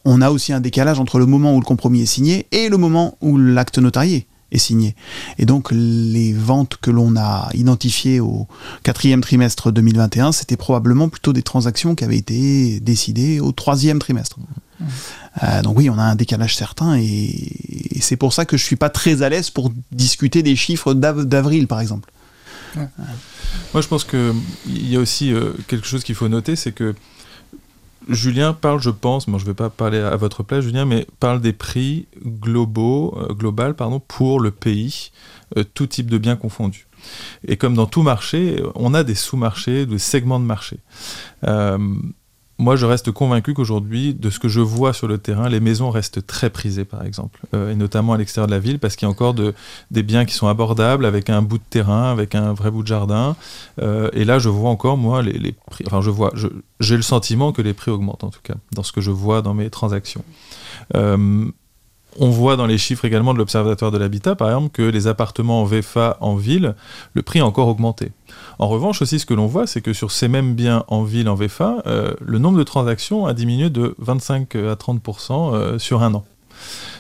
on 0.06 0.22
a 0.22 0.30
aussi 0.30 0.54
un 0.54 0.60
décalage 0.60 1.00
entre 1.00 1.20
le 1.20 1.26
moment 1.26 1.56
où 1.56 1.60
le 1.60 1.66
compromis 1.66 2.02
est 2.02 2.06
signé 2.06 2.46
et 2.52 2.70
le 2.70 2.78
moment 2.78 3.18
où 3.22 3.38
l'acte 3.38 3.80
notarié 3.80 4.28
est 4.52 4.58
signé. 4.58 4.96
Et 5.38 5.46
donc 5.46 5.70
les 5.72 6.34
ventes 6.34 6.78
que 6.82 6.92
l'on 6.92 7.16
a 7.18 7.50
identifiées 7.54 8.20
au 8.20 8.48
quatrième 8.84 9.22
trimestre 9.22 9.72
2021, 9.72 10.32
c'était 10.32 10.58
probablement 10.58 11.10
plutôt 11.10 11.34
des 11.34 11.44
transactions 11.44 11.96
qui 11.96 12.04
avaient 12.04 12.18
été 12.18 12.80
décidées 12.80 13.40
au 13.40 13.52
troisième 13.52 14.00
trimestre. 14.00 14.38
Euh, 15.44 15.62
donc 15.62 15.78
oui, 15.78 15.90
on 15.90 15.98
a 15.98 16.04
un 16.04 16.16
décalage 16.16 16.56
certain 16.56 16.98
et, 16.98 17.04
et 17.06 18.02
c'est 18.02 18.16
pour 18.18 18.34
ça 18.34 18.46
que 18.46 18.56
je 18.58 18.64
suis 18.64 18.76
pas 18.78 18.90
très 18.90 19.22
à 19.22 19.30
l'aise 19.30 19.50
pour 19.50 19.72
discuter 19.92 20.42
des 20.44 20.56
chiffres 20.56 20.94
d'av- 20.94 21.26
d'avril, 21.26 21.68
par 21.68 21.80
exemple. 21.82 22.10
Moi, 23.74 23.82
je 23.82 23.88
pense 23.88 24.04
qu'il 24.04 24.34
y 24.68 24.96
a 24.96 25.00
aussi 25.00 25.34
euh, 25.34 25.52
quelque 25.68 25.86
chose 25.88 26.04
qu'il 26.04 26.16
faut 26.16 26.28
noter, 26.30 26.56
c'est 26.56 26.72
que 26.72 26.96
Julien 28.08 28.54
parle, 28.54 28.82
je 28.82 28.90
pense, 28.90 29.28
moi 29.28 29.38
je 29.38 29.44
ne 29.44 29.50
vais 29.50 29.54
pas 29.56 29.70
parler 29.70 30.00
à 30.00 30.16
votre 30.16 30.42
place, 30.44 30.64
Julien, 30.64 30.86
mais 30.86 31.06
parle 31.20 31.42
des 31.42 31.54
prix 31.54 32.08
globaux, 32.26 33.16
euh, 33.20 33.34
global, 33.34 33.76
pardon, 33.76 34.00
pour 34.00 34.40
le 34.40 34.50
pays, 34.52 35.12
euh, 35.58 35.64
tout 35.74 35.86
type 35.88 36.10
de 36.10 36.18
biens 36.18 36.36
confondus. 36.36 36.88
Et 37.48 37.56
comme 37.58 37.76
dans 37.76 37.86
tout 37.86 38.02
marché, 38.02 38.64
on 38.76 38.94
a 38.94 39.04
des 39.04 39.16
sous-marchés, 39.16 39.86
des 39.86 40.00
segments 40.00 40.40
de 40.40 40.46
marché. 40.46 40.78
Moi, 42.60 42.76
je 42.76 42.86
reste 42.86 43.12
convaincu 43.12 43.54
qu'aujourd'hui, 43.54 44.14
de 44.14 44.30
ce 44.30 44.38
que 44.38 44.50
je 44.50 44.60
vois 44.60 44.92
sur 44.92 45.08
le 45.08 45.18
terrain, 45.18 45.48
les 45.48 45.62
maisons 45.62 45.90
restent 45.90 46.28
très 46.28 46.50
prisées, 46.50 46.84
par 46.84 47.06
exemple, 47.06 47.40
euh, 47.54 47.72
et 47.72 47.76
notamment 47.76 48.12
à 48.12 48.18
l'extérieur 48.18 48.48
de 48.48 48.52
la 48.52 48.60
ville, 48.60 48.80
parce 48.80 48.98
qu'il 48.98 49.06
y 49.06 49.08
a 49.08 49.10
encore 49.10 49.34
de, 49.34 49.54
des 49.92 50.04
biens 50.04 50.26
qui 50.26 50.34
sont 50.34 50.48
abordables, 50.48 51.06
avec 51.06 51.30
un 51.30 51.42
bout 51.42 51.58
de 51.58 51.64
terrain, 51.70 52.12
avec 52.12 52.36
un 52.36 52.52
vrai 52.52 52.70
bout 52.70 52.84
de 52.84 52.88
jardin. 52.88 53.38
Euh, 53.82 54.10
et 54.12 54.26
là, 54.26 54.40
je 54.40 54.50
vois 54.50 54.70
encore, 54.70 54.98
moi, 54.98 55.22
les, 55.22 55.54
prix. 55.54 55.86
Enfin, 55.88 56.02
je 56.02 56.10
vois, 56.10 56.34
j'ai 56.82 56.98
le 56.98 57.02
sentiment 57.02 57.54
que 57.54 57.62
les 57.62 57.74
prix 57.74 57.92
augmentent, 57.92 58.26
en 58.26 58.30
tout 58.30 58.42
cas, 58.44 58.56
dans 58.74 58.84
ce 58.84 58.92
que 58.92 59.00
je 59.00 59.12
vois 59.12 59.42
dans 59.42 59.54
mes 59.54 59.70
transactions. 59.70 60.26
Euh, 60.96 61.46
on 62.20 62.30
voit 62.30 62.58
dans 62.58 62.66
les 62.66 62.78
chiffres 62.78 63.06
également 63.06 63.34
de 63.34 63.38
l'Observatoire 63.38 63.92
de 63.92 63.98
l'habitat, 63.98 64.36
par 64.36 64.50
exemple, 64.50 64.72
que 64.74 64.82
les 64.82 65.08
appartements 65.08 65.62
en 65.62 65.66
VFA 65.66 66.18
en 66.20 66.36
ville, 66.36 66.76
le 67.14 67.22
prix 67.22 67.40
a 67.40 67.46
encore 67.46 67.70
augmenté. 67.70 68.12
En 68.60 68.68
revanche, 68.68 69.02
aussi, 69.02 69.20
ce 69.20 69.26
que 69.26 69.34
l'on 69.34 69.48
voit, 69.48 69.68
c'est 69.68 69.80
que 69.80 69.94
sur 69.94 70.12
ces 70.12 70.28
mêmes 70.28 70.54
biens 70.54 70.84
en 70.90 71.04
ville, 71.04 71.30
en 71.30 71.36
VFA, 71.36 71.82
euh, 71.88 72.14
le 72.20 72.40
nombre 72.40 72.58
de 72.58 72.64
transactions 72.64 73.26
a 73.26 73.34
diminué 73.34 73.70
de 73.70 73.96
25 74.00 74.54
à 74.56 74.76
30% 74.76 75.54
euh, 75.54 75.80
sur 75.80 76.04
un 76.04 76.14
an. 76.14 76.26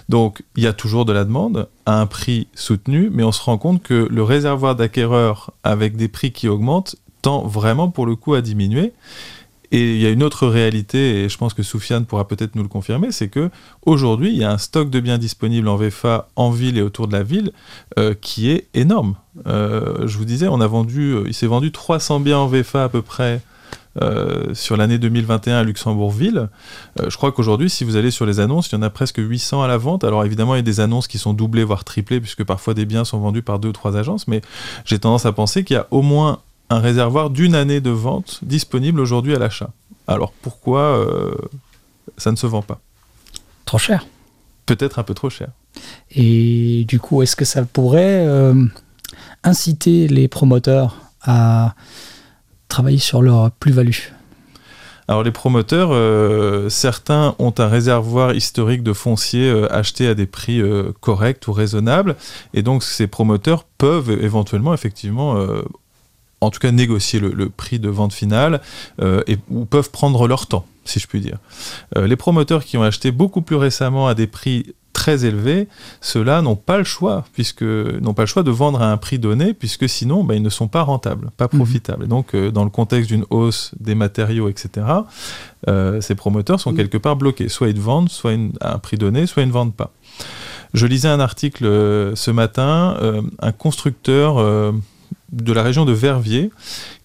Donc, 0.08 0.42
il 0.56 0.64
y 0.64 0.68
a 0.68 0.74
toujours 0.74 1.04
de 1.04 1.12
la 1.12 1.26
demande 1.26 1.68
à 1.86 2.00
un 2.00 2.06
prix 2.06 2.48
soutenu, 2.56 3.10
mais 3.12 3.24
on 3.24 3.34
se 3.34 3.44
rend 3.44 3.58
compte 3.58 3.84
que 3.84 4.08
le 4.10 4.24
réservoir 4.24 4.76
d'acquéreurs 4.76 5.52
avec 5.66 5.98
des 5.98 6.08
prix 6.08 6.32
qui 6.32 6.48
augmentent 6.48 6.96
tend 7.22 7.46
vraiment 7.46 7.90
pour 7.90 8.06
le 8.06 8.16
coup 8.16 8.36
à 8.36 8.42
diminuer. 8.42 8.94
Et 9.72 9.96
il 9.96 10.02
y 10.02 10.06
a 10.08 10.10
une 10.10 10.24
autre 10.24 10.48
réalité, 10.48 11.24
et 11.24 11.30
je 11.30 11.38
pense 11.38 11.54
que 11.54 11.62
Soufiane 11.62 12.06
pourra 12.06 12.28
peut-être 12.28 12.56
nous 12.56 12.64
le 12.64 12.70
confirmer, 12.70 13.12
c'est 13.12 13.30
que 13.30 13.52
aujourd'hui, 13.86 14.30
il 14.30 14.38
y 14.38 14.44
a 14.44 14.52
un 14.52 14.58
stock 14.58 14.90
de 14.90 15.00
biens 15.00 15.20
disponibles 15.20 15.68
en 15.68 15.76
VFA 15.76 16.28
en 16.36 16.50
ville 16.50 16.78
et 16.78 16.82
autour 16.82 17.08
de 17.08 17.14
la 17.14 17.22
ville 17.22 17.52
euh, 18.00 18.16
qui 18.20 18.50
est 18.50 18.68
énorme. 18.74 19.16
Euh, 19.46 20.08
je 20.08 20.18
vous 20.18 20.26
disais, 20.26 20.48
on 20.48 20.60
a 20.60 20.68
vendu, 20.68 21.12
euh, 21.12 21.24
il 21.28 21.36
s'est 21.36 21.48
vendu 21.48 21.72
300 21.72 22.20
biens 22.20 22.40
en 22.40 22.48
VFA 22.48 22.86
à 22.86 22.90
peu 22.90 23.02
près 23.02 23.42
sur 24.54 24.78
l'année 24.78 24.98
2021 24.98 25.58
à 25.58 25.64
Luxembourg-Ville. 25.64 26.48
Je 27.06 27.14
crois 27.18 27.34
qu'aujourd'hui, 27.34 27.70
si 27.70 27.84
vous 27.84 27.98
allez 27.98 28.12
sur 28.12 28.26
les 28.26 28.40
annonces, 28.40 28.72
il 28.72 28.76
y 28.76 28.78
en 28.78 28.82
a 28.82 28.90
presque 28.90 29.18
800 29.18 29.62
à 29.62 29.68
la 29.68 29.76
vente. 29.76 30.06
Alors 30.06 30.24
évidemment, 30.24 30.56
il 30.56 30.60
y 30.60 30.60
a 30.60 30.62
des 30.62 30.80
annonces 30.80 31.10
qui 31.10 31.18
sont 31.18 31.34
doublées, 31.34 31.66
voire 31.66 31.84
triplées, 31.84 32.22
puisque 32.22 32.46
parfois 32.46 32.74
des 32.74 32.86
biens 32.86 33.04
sont 33.04 33.20
vendus 33.20 33.42
par 33.42 33.60
deux 33.60 33.70
ou 33.70 33.74
trois 33.74 33.98
agences, 33.98 34.26
mais 34.30 34.40
j'ai 34.86 35.00
tendance 35.00 35.26
à 35.26 35.34
penser 35.34 35.66
qu'il 35.66 35.74
y 35.74 35.78
a 35.78 35.88
au 35.92 36.02
moins 36.02 36.40
un 36.70 36.80
réservoir 36.80 37.30
d'une 37.30 37.56
année 37.56 37.82
de 37.82 37.90
vente 37.90 38.40
disponible 38.44 39.00
aujourd'hui 39.00 39.36
à 39.36 39.40
l'achat. 39.40 39.72
Alors 40.08 40.32
pourquoi 40.42 40.82
euh, 40.82 41.36
ça 42.18 42.32
ne 42.32 42.36
se 42.36 42.48
vend 42.48 42.62
pas? 42.62 42.80
Trop 43.66 43.78
cher. 43.78 44.06
Peut-être 44.66 45.00
un 45.00 45.04
peu 45.04 45.14
trop 45.14 45.30
cher. 45.30 45.50
Et 46.12 46.86
du 46.88 47.00
coup, 47.00 47.22
est-ce 47.22 47.36
que 47.36 47.46
ça 47.46 47.64
pourrait 47.64 48.26
euh, 48.28 48.66
inciter 49.44 50.08
les 50.08 50.28
promoteurs 50.28 50.98
à 51.22 51.76
travailler 52.68 53.00
sur 53.00 53.22
leur 53.22 53.52
plus-value? 53.52 54.12
Alors 55.08 55.24
les 55.24 55.32
promoteurs, 55.32 55.90
euh, 55.92 56.70
certains 56.70 57.36
ont 57.40 57.54
un 57.58 57.68
réservoir 57.68 58.36
historique 58.36 58.84
de 58.84 58.94
foncier 58.94 59.50
euh, 59.50 59.68
acheté 59.74 60.08
à 60.08 60.14
des 60.14 60.28
prix 60.28 60.62
euh, 60.62 60.94
corrects 61.02 61.48
ou 61.48 61.52
raisonnables, 61.52 62.16
et 62.54 62.62
donc 62.62 62.84
ces 62.84 63.08
promoteurs 63.08 63.64
peuvent 63.64 64.12
éventuellement 64.12 64.72
effectivement, 64.72 65.36
en 66.42 66.50
tout 66.52 66.60
cas 66.60 66.72
négocier 66.72 67.20
le, 67.20 67.30
le 67.32 67.50
prix 67.50 67.80
de 67.80 67.90
vente 67.90 68.14
finale, 68.14 68.62
euh, 69.02 69.22
et, 69.28 69.38
ou 69.50 69.66
peuvent 69.66 69.92
prendre 69.92 70.28
leur 70.28 70.48
temps, 70.48 70.66
si 70.86 71.00
je 71.00 71.08
puis 71.08 71.20
dire. 71.22 71.38
Euh, 71.98 72.08
les 72.08 72.16
promoteurs 72.16 72.64
qui 72.64 72.78
ont 72.78 72.84
acheté 72.84 73.12
beaucoup 73.12 73.42
plus 73.42 73.56
récemment 73.58 74.08
à 74.08 74.16
des 74.16 74.28
prix 74.28 74.74
très 74.94 75.24
élevés, 75.24 75.68
ceux-là 76.02 76.42
n'ont 76.42 76.56
pas 76.58 76.78
le 76.78 76.84
choix, 76.84 77.24
puisque 77.34 77.62
n'ont 77.62 78.14
pas 78.14 78.24
le 78.24 78.28
choix 78.28 78.44
de 78.44 78.52
vendre 78.52 78.82
à 78.82 78.92
un 78.92 78.98
prix 78.98 79.18
donné, 79.20 79.54
puisque 79.54 79.88
sinon, 79.88 80.24
bah, 80.26 80.36
ils 80.36 80.42
ne 80.42 80.50
sont 80.50 80.68
pas 80.68 80.82
rentables, 80.82 81.30
pas 81.38 81.48
Mhm. 81.52 81.60
profitables. 81.60 82.04
Et 82.06 82.08
donc, 82.08 82.34
euh, 82.36 82.52
dans 82.52 82.64
le 82.66 82.70
contexte 82.70 83.10
d'une 83.10 83.26
hausse 83.30 83.72
des 83.80 83.96
matériaux, 83.96 84.50
etc., 84.50 84.86
euh, 85.70 86.02
ces 86.02 86.16
promoteurs 86.16 86.60
sont 86.60 86.74
quelque 86.74 86.98
part 86.98 87.16
bloqués. 87.16 87.48
Soit 87.50 87.70
ils 87.70 87.80
vendent, 87.80 88.10
soit 88.10 88.34
à 88.62 88.74
un 88.76 88.80
prix 88.80 88.98
donné, 88.98 89.26
soit 89.26 89.44
ils 89.44 89.48
ne 89.48 89.54
vendent 89.54 89.76
pas. 89.76 89.92
Je 90.74 90.86
lisais 90.86 91.08
un 91.08 91.20
article 91.20 91.66
euh, 91.66 92.16
ce 92.16 92.30
matin, 92.32 92.98
euh, 93.02 93.22
un 93.40 93.52
constructeur 93.52 94.38
euh, 94.38 94.72
de 95.32 95.54
la 95.54 95.64
région 95.64 95.86
de 95.86 95.92
Verviers 95.92 96.52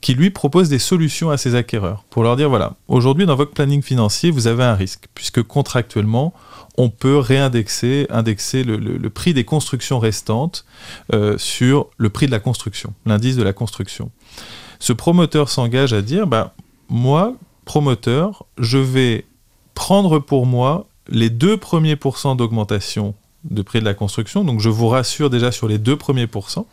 qui 0.01 0.14
lui 0.14 0.31
propose 0.31 0.68
des 0.68 0.79
solutions 0.79 1.31
à 1.31 1.37
ses 1.37 1.55
acquéreurs 1.55 2.05
pour 2.11 2.22
leur 2.22 2.37
dire 2.37 2.49
voilà, 2.49 2.75
aujourd'hui 2.89 3.27
dans 3.27 3.37
votre 3.37 3.53
planning 3.53 3.83
financier, 3.83 4.31
vous 4.31 4.47
avez 4.47 4.64
un 4.64 4.75
risque, 4.75 5.07
puisque 5.14 5.43
contractuellement, 5.43 6.33
on 6.77 6.91
peut 6.91 7.18
réindexer 7.18 8.07
indexer 8.11 8.64
le, 8.64 9.11
prix 9.11 9.35
des 9.35 9.45
constructions 9.45 9.99
restantes 9.99 10.64
euh, 11.12 11.39
sur 11.39 11.87
le 11.97 12.11
prix 12.11 12.27
de 12.27 12.33
la 12.33 12.41
construction, 12.41 12.95
l'indice 13.07 13.37
de 13.37 13.43
la 13.43 13.53
construction. 13.53 14.11
Ce 14.81 14.93
promoteur 14.93 15.49
s'engage 15.49 15.93
à 15.93 16.03
dire 16.03 16.27
bah, 16.27 16.55
moi, 16.89 17.35
promoteur, 17.64 18.45
je 18.59 18.79
vais 18.79 19.25
prendre 19.75 20.18
pour 20.18 20.47
moi 20.47 20.87
les 21.09 21.31
deux 21.31 21.57
premiers 21.57 21.97
pourcents 21.97 22.35
d'augmentation 22.35 23.14
de 23.45 23.62
prix 23.62 23.81
de 23.81 23.85
la 23.85 23.95
construction. 23.95 24.45
Donc 24.45 24.61
je 24.61 24.68
vous 24.68 24.89
rassure 24.89 25.31
déjà 25.31 25.53
sur 25.53 25.68
les 25.68 25.79
deux 25.79 25.97
premiers 25.97 26.27
pourcents. 26.27 26.66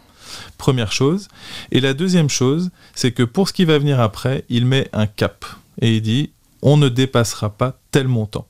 Première 0.61 0.91
chose. 0.91 1.27
Et 1.71 1.79
la 1.79 1.95
deuxième 1.95 2.29
chose, 2.29 2.69
c'est 2.93 3.13
que 3.13 3.23
pour 3.23 3.49
ce 3.49 3.53
qui 3.53 3.65
va 3.65 3.79
venir 3.79 3.99
après, 3.99 4.45
il 4.47 4.67
met 4.67 4.87
un 4.93 5.07
cap. 5.07 5.43
Et 5.81 5.95
il 5.95 6.03
dit, 6.03 6.29
on 6.61 6.77
ne 6.77 6.87
dépassera 6.87 7.49
pas 7.49 7.79
tel 7.89 8.07
montant. 8.07 8.45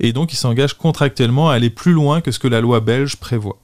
Et 0.00 0.14
donc 0.14 0.32
il 0.32 0.36
s'engage 0.36 0.72
contractuellement 0.72 1.50
à 1.50 1.54
aller 1.56 1.68
plus 1.68 1.92
loin 1.92 2.22
que 2.22 2.30
ce 2.30 2.38
que 2.38 2.48
la 2.48 2.62
loi 2.62 2.80
belge 2.80 3.16
prévoit. 3.16 3.58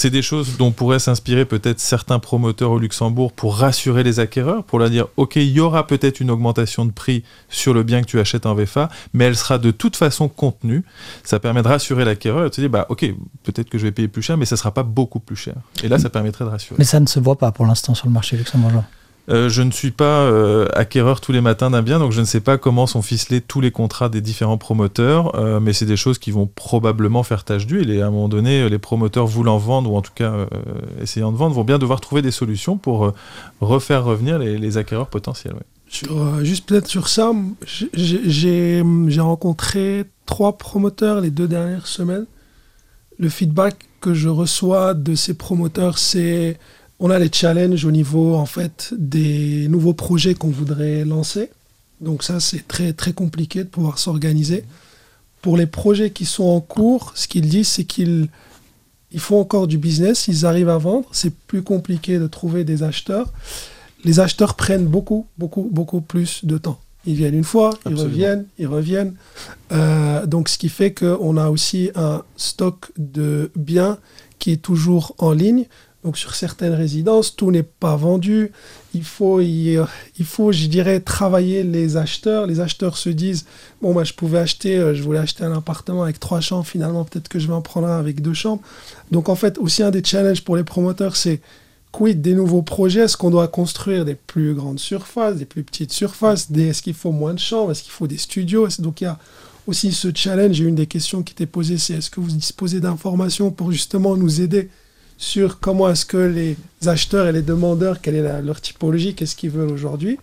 C'est 0.00 0.08
des 0.08 0.22
choses 0.22 0.56
dont 0.56 0.70
pourraient 0.70 0.98
s'inspirer 0.98 1.44
peut-être 1.44 1.78
certains 1.78 2.18
promoteurs 2.20 2.70
au 2.70 2.78
Luxembourg 2.78 3.34
pour 3.34 3.56
rassurer 3.56 4.02
les 4.02 4.18
acquéreurs, 4.18 4.64
pour 4.64 4.78
leur 4.78 4.88
dire 4.88 5.08
ok, 5.18 5.36
il 5.36 5.50
y 5.50 5.60
aura 5.60 5.86
peut-être 5.86 6.20
une 6.20 6.30
augmentation 6.30 6.86
de 6.86 6.90
prix 6.90 7.22
sur 7.50 7.74
le 7.74 7.82
bien 7.82 8.00
que 8.00 8.06
tu 8.06 8.18
achètes 8.18 8.46
en 8.46 8.54
VFA, 8.54 8.88
mais 9.12 9.26
elle 9.26 9.36
sera 9.36 9.58
de 9.58 9.70
toute 9.70 9.96
façon 9.96 10.30
contenue. 10.30 10.84
Ça 11.22 11.38
permet 11.38 11.60
de 11.60 11.68
rassurer 11.68 12.06
l'acquéreur 12.06 12.46
et 12.46 12.48
de 12.48 12.54
se 12.54 12.62
dire 12.62 12.70
bah 12.70 12.86
ok, 12.88 13.12
peut-être 13.42 13.68
que 13.68 13.76
je 13.76 13.82
vais 13.82 13.92
payer 13.92 14.08
plus 14.08 14.22
cher, 14.22 14.38
mais 14.38 14.46
ça 14.46 14.56
sera 14.56 14.72
pas 14.72 14.84
beaucoup 14.84 15.20
plus 15.20 15.36
cher. 15.36 15.56
Et 15.82 15.88
là, 15.88 15.98
ça 15.98 16.08
permettrait 16.08 16.46
de 16.46 16.50
rassurer. 16.50 16.76
Mais 16.78 16.86
ça 16.86 16.98
ne 16.98 17.06
se 17.06 17.20
voit 17.20 17.36
pas 17.36 17.52
pour 17.52 17.66
l'instant 17.66 17.94
sur 17.94 18.06
le 18.06 18.14
marché 18.14 18.38
luxembourgeois. 18.38 18.84
Euh, 19.28 19.48
je 19.48 19.62
ne 19.62 19.70
suis 19.70 19.90
pas 19.90 20.22
euh, 20.22 20.66
acquéreur 20.72 21.20
tous 21.20 21.32
les 21.32 21.40
matins 21.40 21.70
d'un 21.70 21.82
bien, 21.82 21.98
donc 21.98 22.12
je 22.12 22.20
ne 22.20 22.24
sais 22.24 22.40
pas 22.40 22.58
comment 22.58 22.86
sont 22.86 23.02
ficelés 23.02 23.40
tous 23.40 23.60
les 23.60 23.70
contrats 23.70 24.08
des 24.08 24.20
différents 24.20 24.58
promoteurs, 24.58 25.36
euh, 25.36 25.60
mais 25.60 25.72
c'est 25.72 25.86
des 25.86 25.96
choses 25.96 26.18
qui 26.18 26.30
vont 26.30 26.46
probablement 26.46 27.22
faire 27.22 27.44
tâche 27.44 27.66
d'huile. 27.66 27.90
Et 27.90 28.02
à 28.02 28.06
un 28.06 28.10
moment 28.10 28.28
donné, 28.28 28.68
les 28.68 28.78
promoteurs 28.78 29.26
voulant 29.26 29.58
vendre, 29.58 29.92
ou 29.92 29.96
en 29.96 30.02
tout 30.02 30.12
cas 30.14 30.34
essayant 31.00 31.32
de 31.32 31.36
vendre, 31.36 31.54
vont 31.54 31.64
bien 31.64 31.78
devoir 31.78 32.00
trouver 32.00 32.22
des 32.22 32.30
solutions 32.30 32.76
pour 32.76 33.12
refaire 33.60 34.04
revenir 34.04 34.38
les, 34.38 34.78
acquéreurs 34.78 35.08
potentiels. 35.08 35.54
juste 36.42 36.68
peut-être 36.68 36.88
sur 36.88 37.08
ça, 37.08 37.32
j'ai 37.92 38.82
rencontré 39.18 40.04
trois 40.26 40.58
promoteurs 40.58 41.20
les 41.20 41.30
deux 41.30 41.48
dernières 41.48 41.86
semaines. 41.86 42.26
Le 43.18 43.28
feedback 43.28 43.76
que 44.00 44.14
je 44.14 44.28
reçois 44.28 44.94
de 44.94 45.14
ces 45.14 45.34
promoteurs, 45.34 45.98
c'est 45.98 46.58
on 47.00 47.10
a 47.10 47.18
les 47.18 47.30
challenges 47.32 47.84
au 47.84 47.90
niveau 47.90 48.34
en 48.34 48.46
fait 48.46 48.94
des 48.96 49.66
nouveaux 49.68 49.94
projets 49.94 50.34
qu'on 50.34 50.50
voudrait 50.50 51.04
lancer. 51.04 51.50
Donc 52.00 52.22
ça, 52.22 52.40
c'est 52.40 52.66
très 52.66 52.92
très 52.92 53.12
compliqué 53.12 53.64
de 53.64 53.68
pouvoir 53.68 53.98
s'organiser. 53.98 54.64
Pour 55.42 55.56
les 55.56 55.66
projets 55.66 56.10
qui 56.10 56.26
sont 56.26 56.44
en 56.44 56.60
cours, 56.60 57.12
ce 57.14 57.26
qu'ils 57.26 57.48
disent, 57.48 57.68
c'est 57.68 57.84
qu'ils 57.84 58.28
ils 59.12 59.20
font 59.20 59.40
encore 59.40 59.66
du 59.66 59.76
business, 59.76 60.28
ils 60.28 60.46
arrivent 60.46 60.68
à 60.68 60.78
vendre. 60.78 61.08
C'est 61.10 61.34
plus 61.34 61.62
compliqué 61.62 62.18
de 62.18 62.28
trouver 62.28 62.62
des 62.62 62.84
acheteurs 62.84 63.32
les 64.04 64.20
acheteurs 64.20 64.54
prennent 64.54 64.86
beaucoup, 64.86 65.26
beaucoup, 65.38 65.68
beaucoup 65.70 66.00
plus 66.00 66.44
de 66.44 66.58
temps. 66.58 66.80
Ils 67.06 67.14
viennent 67.14 67.34
une 67.34 67.44
fois, 67.44 67.70
ils 67.88 67.94
reviennent, 67.94 68.44
ils 68.58 68.66
reviennent. 68.66 69.14
Euh, 69.72 70.26
donc, 70.26 70.48
ce 70.48 70.58
qui 70.58 70.68
fait 70.68 70.92
qu'on 70.92 71.36
a 71.38 71.48
aussi 71.48 71.90
un 71.94 72.22
stock 72.36 72.92
de 72.98 73.50
biens 73.56 73.98
qui 74.38 74.52
est 74.52 74.62
toujours 74.62 75.14
en 75.18 75.32
ligne. 75.32 75.66
Donc, 76.02 76.16
sur 76.16 76.34
certaines 76.34 76.72
résidences, 76.72 77.36
tout 77.36 77.50
n'est 77.50 77.62
pas 77.62 77.94
vendu. 77.94 78.52
Il 78.94 79.04
faut, 79.04 79.40
il 79.40 79.86
faut, 80.24 80.50
je 80.50 80.66
dirais, 80.66 81.00
travailler 81.00 81.62
les 81.62 81.98
acheteurs. 81.98 82.46
Les 82.46 82.60
acheteurs 82.60 82.96
se 82.96 83.10
disent 83.10 83.44
Bon, 83.82 83.92
moi, 83.92 84.04
je 84.04 84.14
pouvais 84.14 84.38
acheter, 84.38 84.78
euh, 84.78 84.94
je 84.94 85.02
voulais 85.02 85.18
acheter 85.18 85.44
un 85.44 85.52
appartement 85.52 86.04
avec 86.04 86.18
trois 86.18 86.40
chambres. 86.40 86.66
Finalement, 86.66 87.04
peut-être 87.04 87.28
que 87.28 87.38
je 87.38 87.46
vais 87.46 87.52
en 87.52 87.60
prendre 87.60 87.86
un 87.88 87.98
avec 87.98 88.22
deux 88.22 88.32
chambres. 88.32 88.62
Donc, 89.10 89.28
en 89.28 89.34
fait, 89.34 89.58
aussi 89.58 89.82
un 89.82 89.90
des 89.90 90.02
challenges 90.02 90.42
pour 90.42 90.56
les 90.56 90.64
promoteurs, 90.64 91.16
c'est 91.16 91.40
quid 91.92 92.22
des 92.22 92.34
nouveaux 92.34 92.62
projets? 92.62 93.00
Est-ce 93.00 93.16
qu'on 93.16 93.30
doit 93.30 93.48
construire 93.48 94.04
des 94.04 94.14
plus 94.14 94.54
grandes 94.54 94.80
surfaces, 94.80 95.36
des 95.36 95.44
plus 95.44 95.64
petites 95.64 95.92
surfaces? 95.92 96.48
Est-ce 96.50 96.82
qu'il 96.82 96.94
faut 96.94 97.12
moins 97.12 97.34
de 97.34 97.38
chambres? 97.38 97.72
Est-ce 97.72 97.82
qu'il 97.82 97.92
faut 97.92 98.06
des 98.06 98.18
studios? 98.18 98.68
Donc 98.78 99.00
il 99.00 99.04
y 99.04 99.06
a 99.06 99.18
aussi 99.66 99.92
ce 99.92 100.08
challenge. 100.14 100.60
Et 100.60 100.64
une 100.64 100.74
des 100.74 100.86
questions 100.86 101.22
qui 101.22 101.32
était 101.32 101.46
posée, 101.46 101.78
c'est 101.78 101.94
est-ce 101.94 102.10
que 102.10 102.20
vous 102.20 102.30
disposez 102.30 102.80
d'informations 102.80 103.50
pour 103.50 103.72
justement 103.72 104.16
nous 104.16 104.40
aider 104.40 104.70
sur 105.20 105.60
comment 105.60 105.90
est-ce 105.90 106.06
que 106.06 106.16
les 106.16 106.56
acheteurs 106.86 107.26
et 107.26 107.32
les 107.32 107.42
demandeurs, 107.42 108.00
quelle 108.00 108.14
est 108.14 108.42
leur 108.42 108.60
typologie, 108.62 109.14
qu'est-ce 109.14 109.36
qu'ils 109.36 109.50
veulent 109.50 109.70
aujourd'hui 109.70 110.18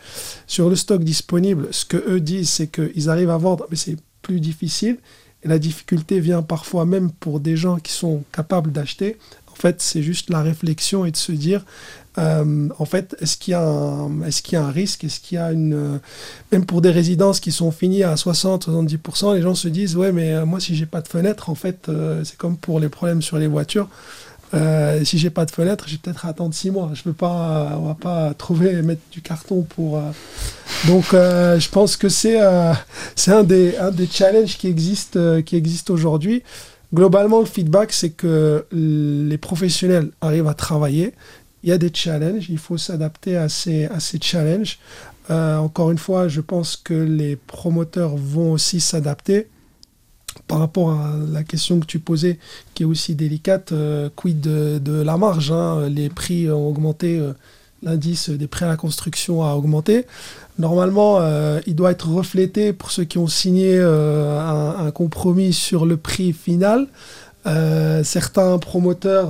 Sur 0.48 0.70
le 0.70 0.76
stock 0.76 1.04
disponible, 1.04 1.68
ce 1.70 1.86
que 1.86 1.98
eux 2.10 2.20
disent, 2.20 2.50
c'est 2.50 2.66
qu'ils 2.66 3.08
arrivent 3.08 3.30
à 3.30 3.38
vendre, 3.38 3.68
mais 3.70 3.78
c'est 3.78 3.95
plus 4.24 4.39
difficile. 4.39 4.98
Et 5.43 5.48
la 5.48 5.60
difficulté 5.60 6.20
vient 6.20 6.41
parfois 6.41 6.86
même 6.88 7.12
pour 7.12 7.39
des 7.39 7.56
gens 7.56 7.78
qui 7.78 7.93
sont 7.93 8.24
capables 8.32 8.72
d'acheter. 8.72 9.18
En 9.52 9.56
fait, 9.56 9.84
c'est 9.84 10.02
juste 10.02 10.32
la 10.32 10.41
réflexion 10.41 11.06
et 11.06 11.12
de 11.12 11.18
se 11.18 11.32
dire, 11.32 11.64
euh, 12.18 12.68
en 12.80 12.86
fait, 12.86 13.16
est-ce 13.22 13.38
qu'il 13.38 13.52
y, 13.52 13.56
a 13.56 13.62
un- 13.62 14.72
risque? 14.72 15.04
Est-ce 15.04 15.20
qu'il 15.20 15.36
y 15.36 15.39
a 15.39 15.52
une... 15.52 15.74
euh, 15.76 15.98
même 16.52 16.66
pour 16.66 16.82
des 16.82 16.89
résidences 16.89 17.39
qui 17.39 17.52
sont 17.52 17.70
finies 17.70 18.02
à 18.02 18.16
60-70%, 18.16 19.36
les 19.36 19.43
gens 19.43 19.54
se 19.54 19.68
disent, 19.68 19.95
ouais, 19.95 20.12
mais 20.12 20.34
euh, 20.34 20.45
moi, 20.48 20.60
si 20.60 20.76
j'ai 20.76 20.88
pas 20.88 21.02
de 21.02 21.08
fenêtre, 21.08 21.52
en 21.52 21.56
fait, 21.56 21.88
c'est 22.24 22.38
comme 22.38 22.58
pour 22.58 22.80
les 22.80 22.89
problèmes 22.89 23.22
sur 23.22 23.38
les 23.38 23.48
voitures. 23.48 23.89
Euh, 24.54 25.04
si 25.04 25.18
j'ai 25.18 25.30
pas 25.30 25.45
de 25.45 25.52
fenêtre, 25.52 25.86
je 25.88 25.93
vais 25.93 25.98
peut-être 25.98 26.26
attendre 26.26 26.54
six 26.54 26.72
mois. 26.72 26.91
Je 26.93 27.04
peux 27.04 27.14
pas, 27.14 27.78
on 27.78 27.88
va 27.88 27.95
pas 27.95 28.34
trouver 28.34 28.72
et 28.72 28.82
mettre 28.82 29.02
du 29.12 29.22
carton 29.22 29.64
pour. 29.64 29.98
euh, 29.98 30.12
Donc, 30.88 31.14
euh, 31.14 31.60
je 31.60 31.70
pense 31.70 31.98
que 31.98 32.08
c'est 32.10 32.39
c'est 33.16 33.32
un 33.32 33.43
des 33.43 33.76
un 33.78 33.91
des 33.91 34.08
challenges 34.08 34.58
qui 34.58 34.68
existent 34.68 35.20
euh, 35.20 35.41
qui 35.41 35.56
existent 35.58 35.93
aujourd'hui. 35.93 36.43
Globalement, 36.93 37.41
le 37.41 37.45
feedback, 37.45 37.91
c'est 37.91 38.12
que 38.12 38.66
les 38.72 39.38
professionnels 39.38 40.12
arrivent 40.22 40.48
à 40.48 40.54
travailler. 40.54 41.14
Il 41.64 41.70
y 41.70 41.74
a 41.74 41.78
des 41.78 41.91
challenges, 41.93 42.45
il 42.50 42.58
faut 42.58 42.78
s'adapter 42.78 43.36
à 43.36 43.50
ces, 43.50 43.86
à 43.86 44.00
ces 44.00 44.20
challenges. 44.22 44.80
Encore 45.30 45.91
une 45.91 45.98
fois, 45.98 46.30
je 46.30 46.39
pense 46.39 46.78
que 46.78 46.93
les 46.93 47.36
promoteurs 47.36 48.16
vont 48.16 48.54
aussi 48.54 48.80
s'adapter. 48.80 49.50
Par 50.48 50.60
rapport 50.60 50.92
à 50.92 51.16
la 51.32 51.44
question 51.44 51.80
que 51.80 51.86
tu 51.86 52.00
posais, 52.00 52.40
qui 52.74 52.84
est 52.84 52.86
aussi 52.86 53.16
délicate, 53.16 53.72
euh, 53.72 54.10
quid 54.16 54.40
de, 54.40 55.02
la 55.02 55.18
marge 55.18 55.52
hein, 55.52 55.90
Les 55.90 56.10
prix 56.10 56.50
ont 56.52 56.68
augmenté, 56.68 57.18
euh, 57.18 57.34
l'indice 57.84 58.30
des 58.30 58.48
prêts 58.48 58.66
à 58.66 58.70
la 58.70 58.78
construction 58.78 59.44
a 59.44 59.54
augmenté. 59.56 60.06
Normalement, 60.60 61.18
euh, 61.20 61.60
il 61.68 61.76
doit 61.76 61.92
être 61.92 62.10
reflété 62.10 62.74
pour 62.74 62.92
ceux 62.92 63.04
qui 63.04 63.18
ont 63.18 63.28
signé 63.28 63.80
un, 63.80 64.92
compromis 64.92 65.54
sur 65.54 65.86
le 65.86 65.98
prix 65.98 66.34
final. 66.34 66.88
Certains 68.04 68.58
promoteurs 68.58 69.30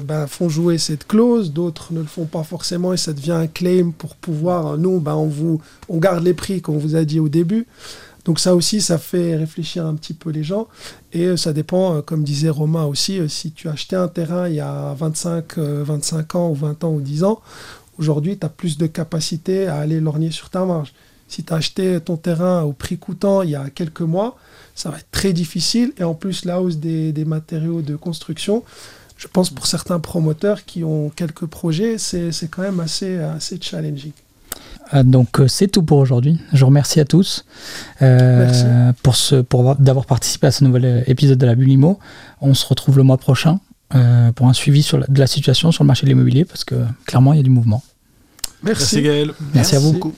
ben, 0.00 0.26
font 0.26 0.48
jouer 0.48 0.78
cette 0.78 1.06
clause, 1.06 1.52
d'autres 1.52 1.92
ne 1.92 2.00
le 2.00 2.06
font 2.06 2.24
pas 2.24 2.44
forcément 2.44 2.94
et 2.94 2.96
ça 2.96 3.12
devient 3.12 3.32
un 3.32 3.46
claim 3.46 3.92
pour 3.98 4.16
pouvoir, 4.16 4.78
nous, 4.78 5.00
ben, 5.00 5.14
on, 5.14 5.26
vous, 5.26 5.60
on 5.90 5.98
garde 5.98 6.24
les 6.24 6.32
prix 6.32 6.62
qu'on 6.62 6.78
vous 6.78 6.96
a 6.96 7.04
dit 7.04 7.20
au 7.20 7.28
début. 7.28 7.66
Donc 8.24 8.38
ça 8.38 8.54
aussi, 8.54 8.80
ça 8.80 8.98
fait 8.98 9.36
réfléchir 9.36 9.84
un 9.84 9.94
petit 9.94 10.14
peu 10.14 10.30
les 10.30 10.44
gens. 10.44 10.68
Et 11.12 11.26
euh, 11.26 11.36
ça 11.36 11.52
dépend, 11.52 11.96
euh, 11.96 12.02
comme 12.02 12.22
disait 12.22 12.50
Romain 12.50 12.84
aussi, 12.84 13.18
euh, 13.18 13.28
si 13.28 13.52
tu 13.52 13.68
acheté 13.68 13.96
un 13.96 14.08
terrain 14.08 14.48
il 14.48 14.54
y 14.54 14.60
a 14.60 14.94
25, 14.94 15.58
euh, 15.58 15.82
25 15.84 16.34
ans 16.36 16.50
ou 16.50 16.54
20 16.54 16.84
ans 16.84 16.92
ou 16.92 17.00
10 17.00 17.24
ans, 17.24 17.40
aujourd'hui, 17.98 18.38
tu 18.38 18.46
as 18.46 18.48
plus 18.48 18.78
de 18.78 18.86
capacité 18.86 19.66
à 19.66 19.76
aller 19.76 20.00
lorgner 20.00 20.30
sur 20.30 20.50
ta 20.50 20.64
marge. 20.64 20.92
Si 21.26 21.42
tu 21.42 21.52
as 21.52 21.56
acheté 21.56 21.98
ton 22.00 22.16
terrain 22.16 22.62
au 22.62 22.72
prix 22.72 22.98
coûtant 22.98 23.42
il 23.42 23.50
y 23.50 23.56
a 23.56 23.70
quelques 23.70 24.02
mois, 24.02 24.36
ça 24.74 24.90
va 24.90 24.98
être 24.98 25.10
très 25.10 25.32
difficile. 25.32 25.92
Et 25.98 26.04
en 26.04 26.14
plus, 26.14 26.44
la 26.44 26.60
hausse 26.60 26.76
des, 26.76 27.24
matériaux 27.24 27.82
de 27.82 27.96
construction, 27.96 28.62
je 29.16 29.26
pense 29.28 29.50
pour 29.50 29.66
certains 29.66 29.98
promoteurs 29.98 30.64
qui 30.64 30.84
ont 30.84 31.10
quelques 31.10 31.46
projets, 31.46 31.96
c'est 31.98 32.32
c'est 32.32 32.48
quand 32.48 32.62
même 32.62 32.80
assez, 32.80 33.16
assez 33.18 33.58
challenging. 33.60 34.12
Euh, 34.94 35.02
donc 35.02 35.40
euh, 35.40 35.48
c'est 35.48 35.68
tout 35.68 35.82
pour 35.82 35.98
aujourd'hui. 35.98 36.38
Je 36.52 36.60
vous 36.60 36.66
remercie 36.66 37.00
à 37.00 37.04
tous 37.04 37.44
euh, 38.02 38.44
Merci. 38.44 38.64
pour 39.02 39.16
ce 39.16 39.36
pour 39.36 39.60
avoir- 39.60 39.76
d'avoir 39.76 40.06
participé 40.06 40.46
à 40.48 40.50
ce 40.50 40.64
nouvel 40.64 40.84
euh, 40.84 41.00
épisode 41.06 41.38
de 41.38 41.46
la 41.46 41.54
Bulle 41.54 41.70
Imo. 41.72 41.98
On 42.40 42.54
se 42.54 42.66
retrouve 42.66 42.96
le 42.98 43.02
mois 43.02 43.18
prochain 43.18 43.60
euh, 43.94 44.32
pour 44.32 44.48
un 44.48 44.52
suivi 44.52 44.82
sur 44.82 44.98
la- 44.98 45.06
de 45.06 45.18
la 45.18 45.26
situation 45.26 45.72
sur 45.72 45.84
le 45.84 45.86
marché 45.86 46.02
de 46.04 46.08
l'immobilier 46.08 46.44
parce 46.44 46.64
que 46.64 46.74
clairement 47.06 47.32
il 47.32 47.36
y 47.38 47.40
a 47.40 47.42
du 47.42 47.50
mouvement. 47.50 47.82
Merci 48.62 49.02
Gaël. 49.02 49.32
Merci 49.54 49.76
à 49.76 49.78
vous. 49.80 49.92
beaucoup. 49.92 50.14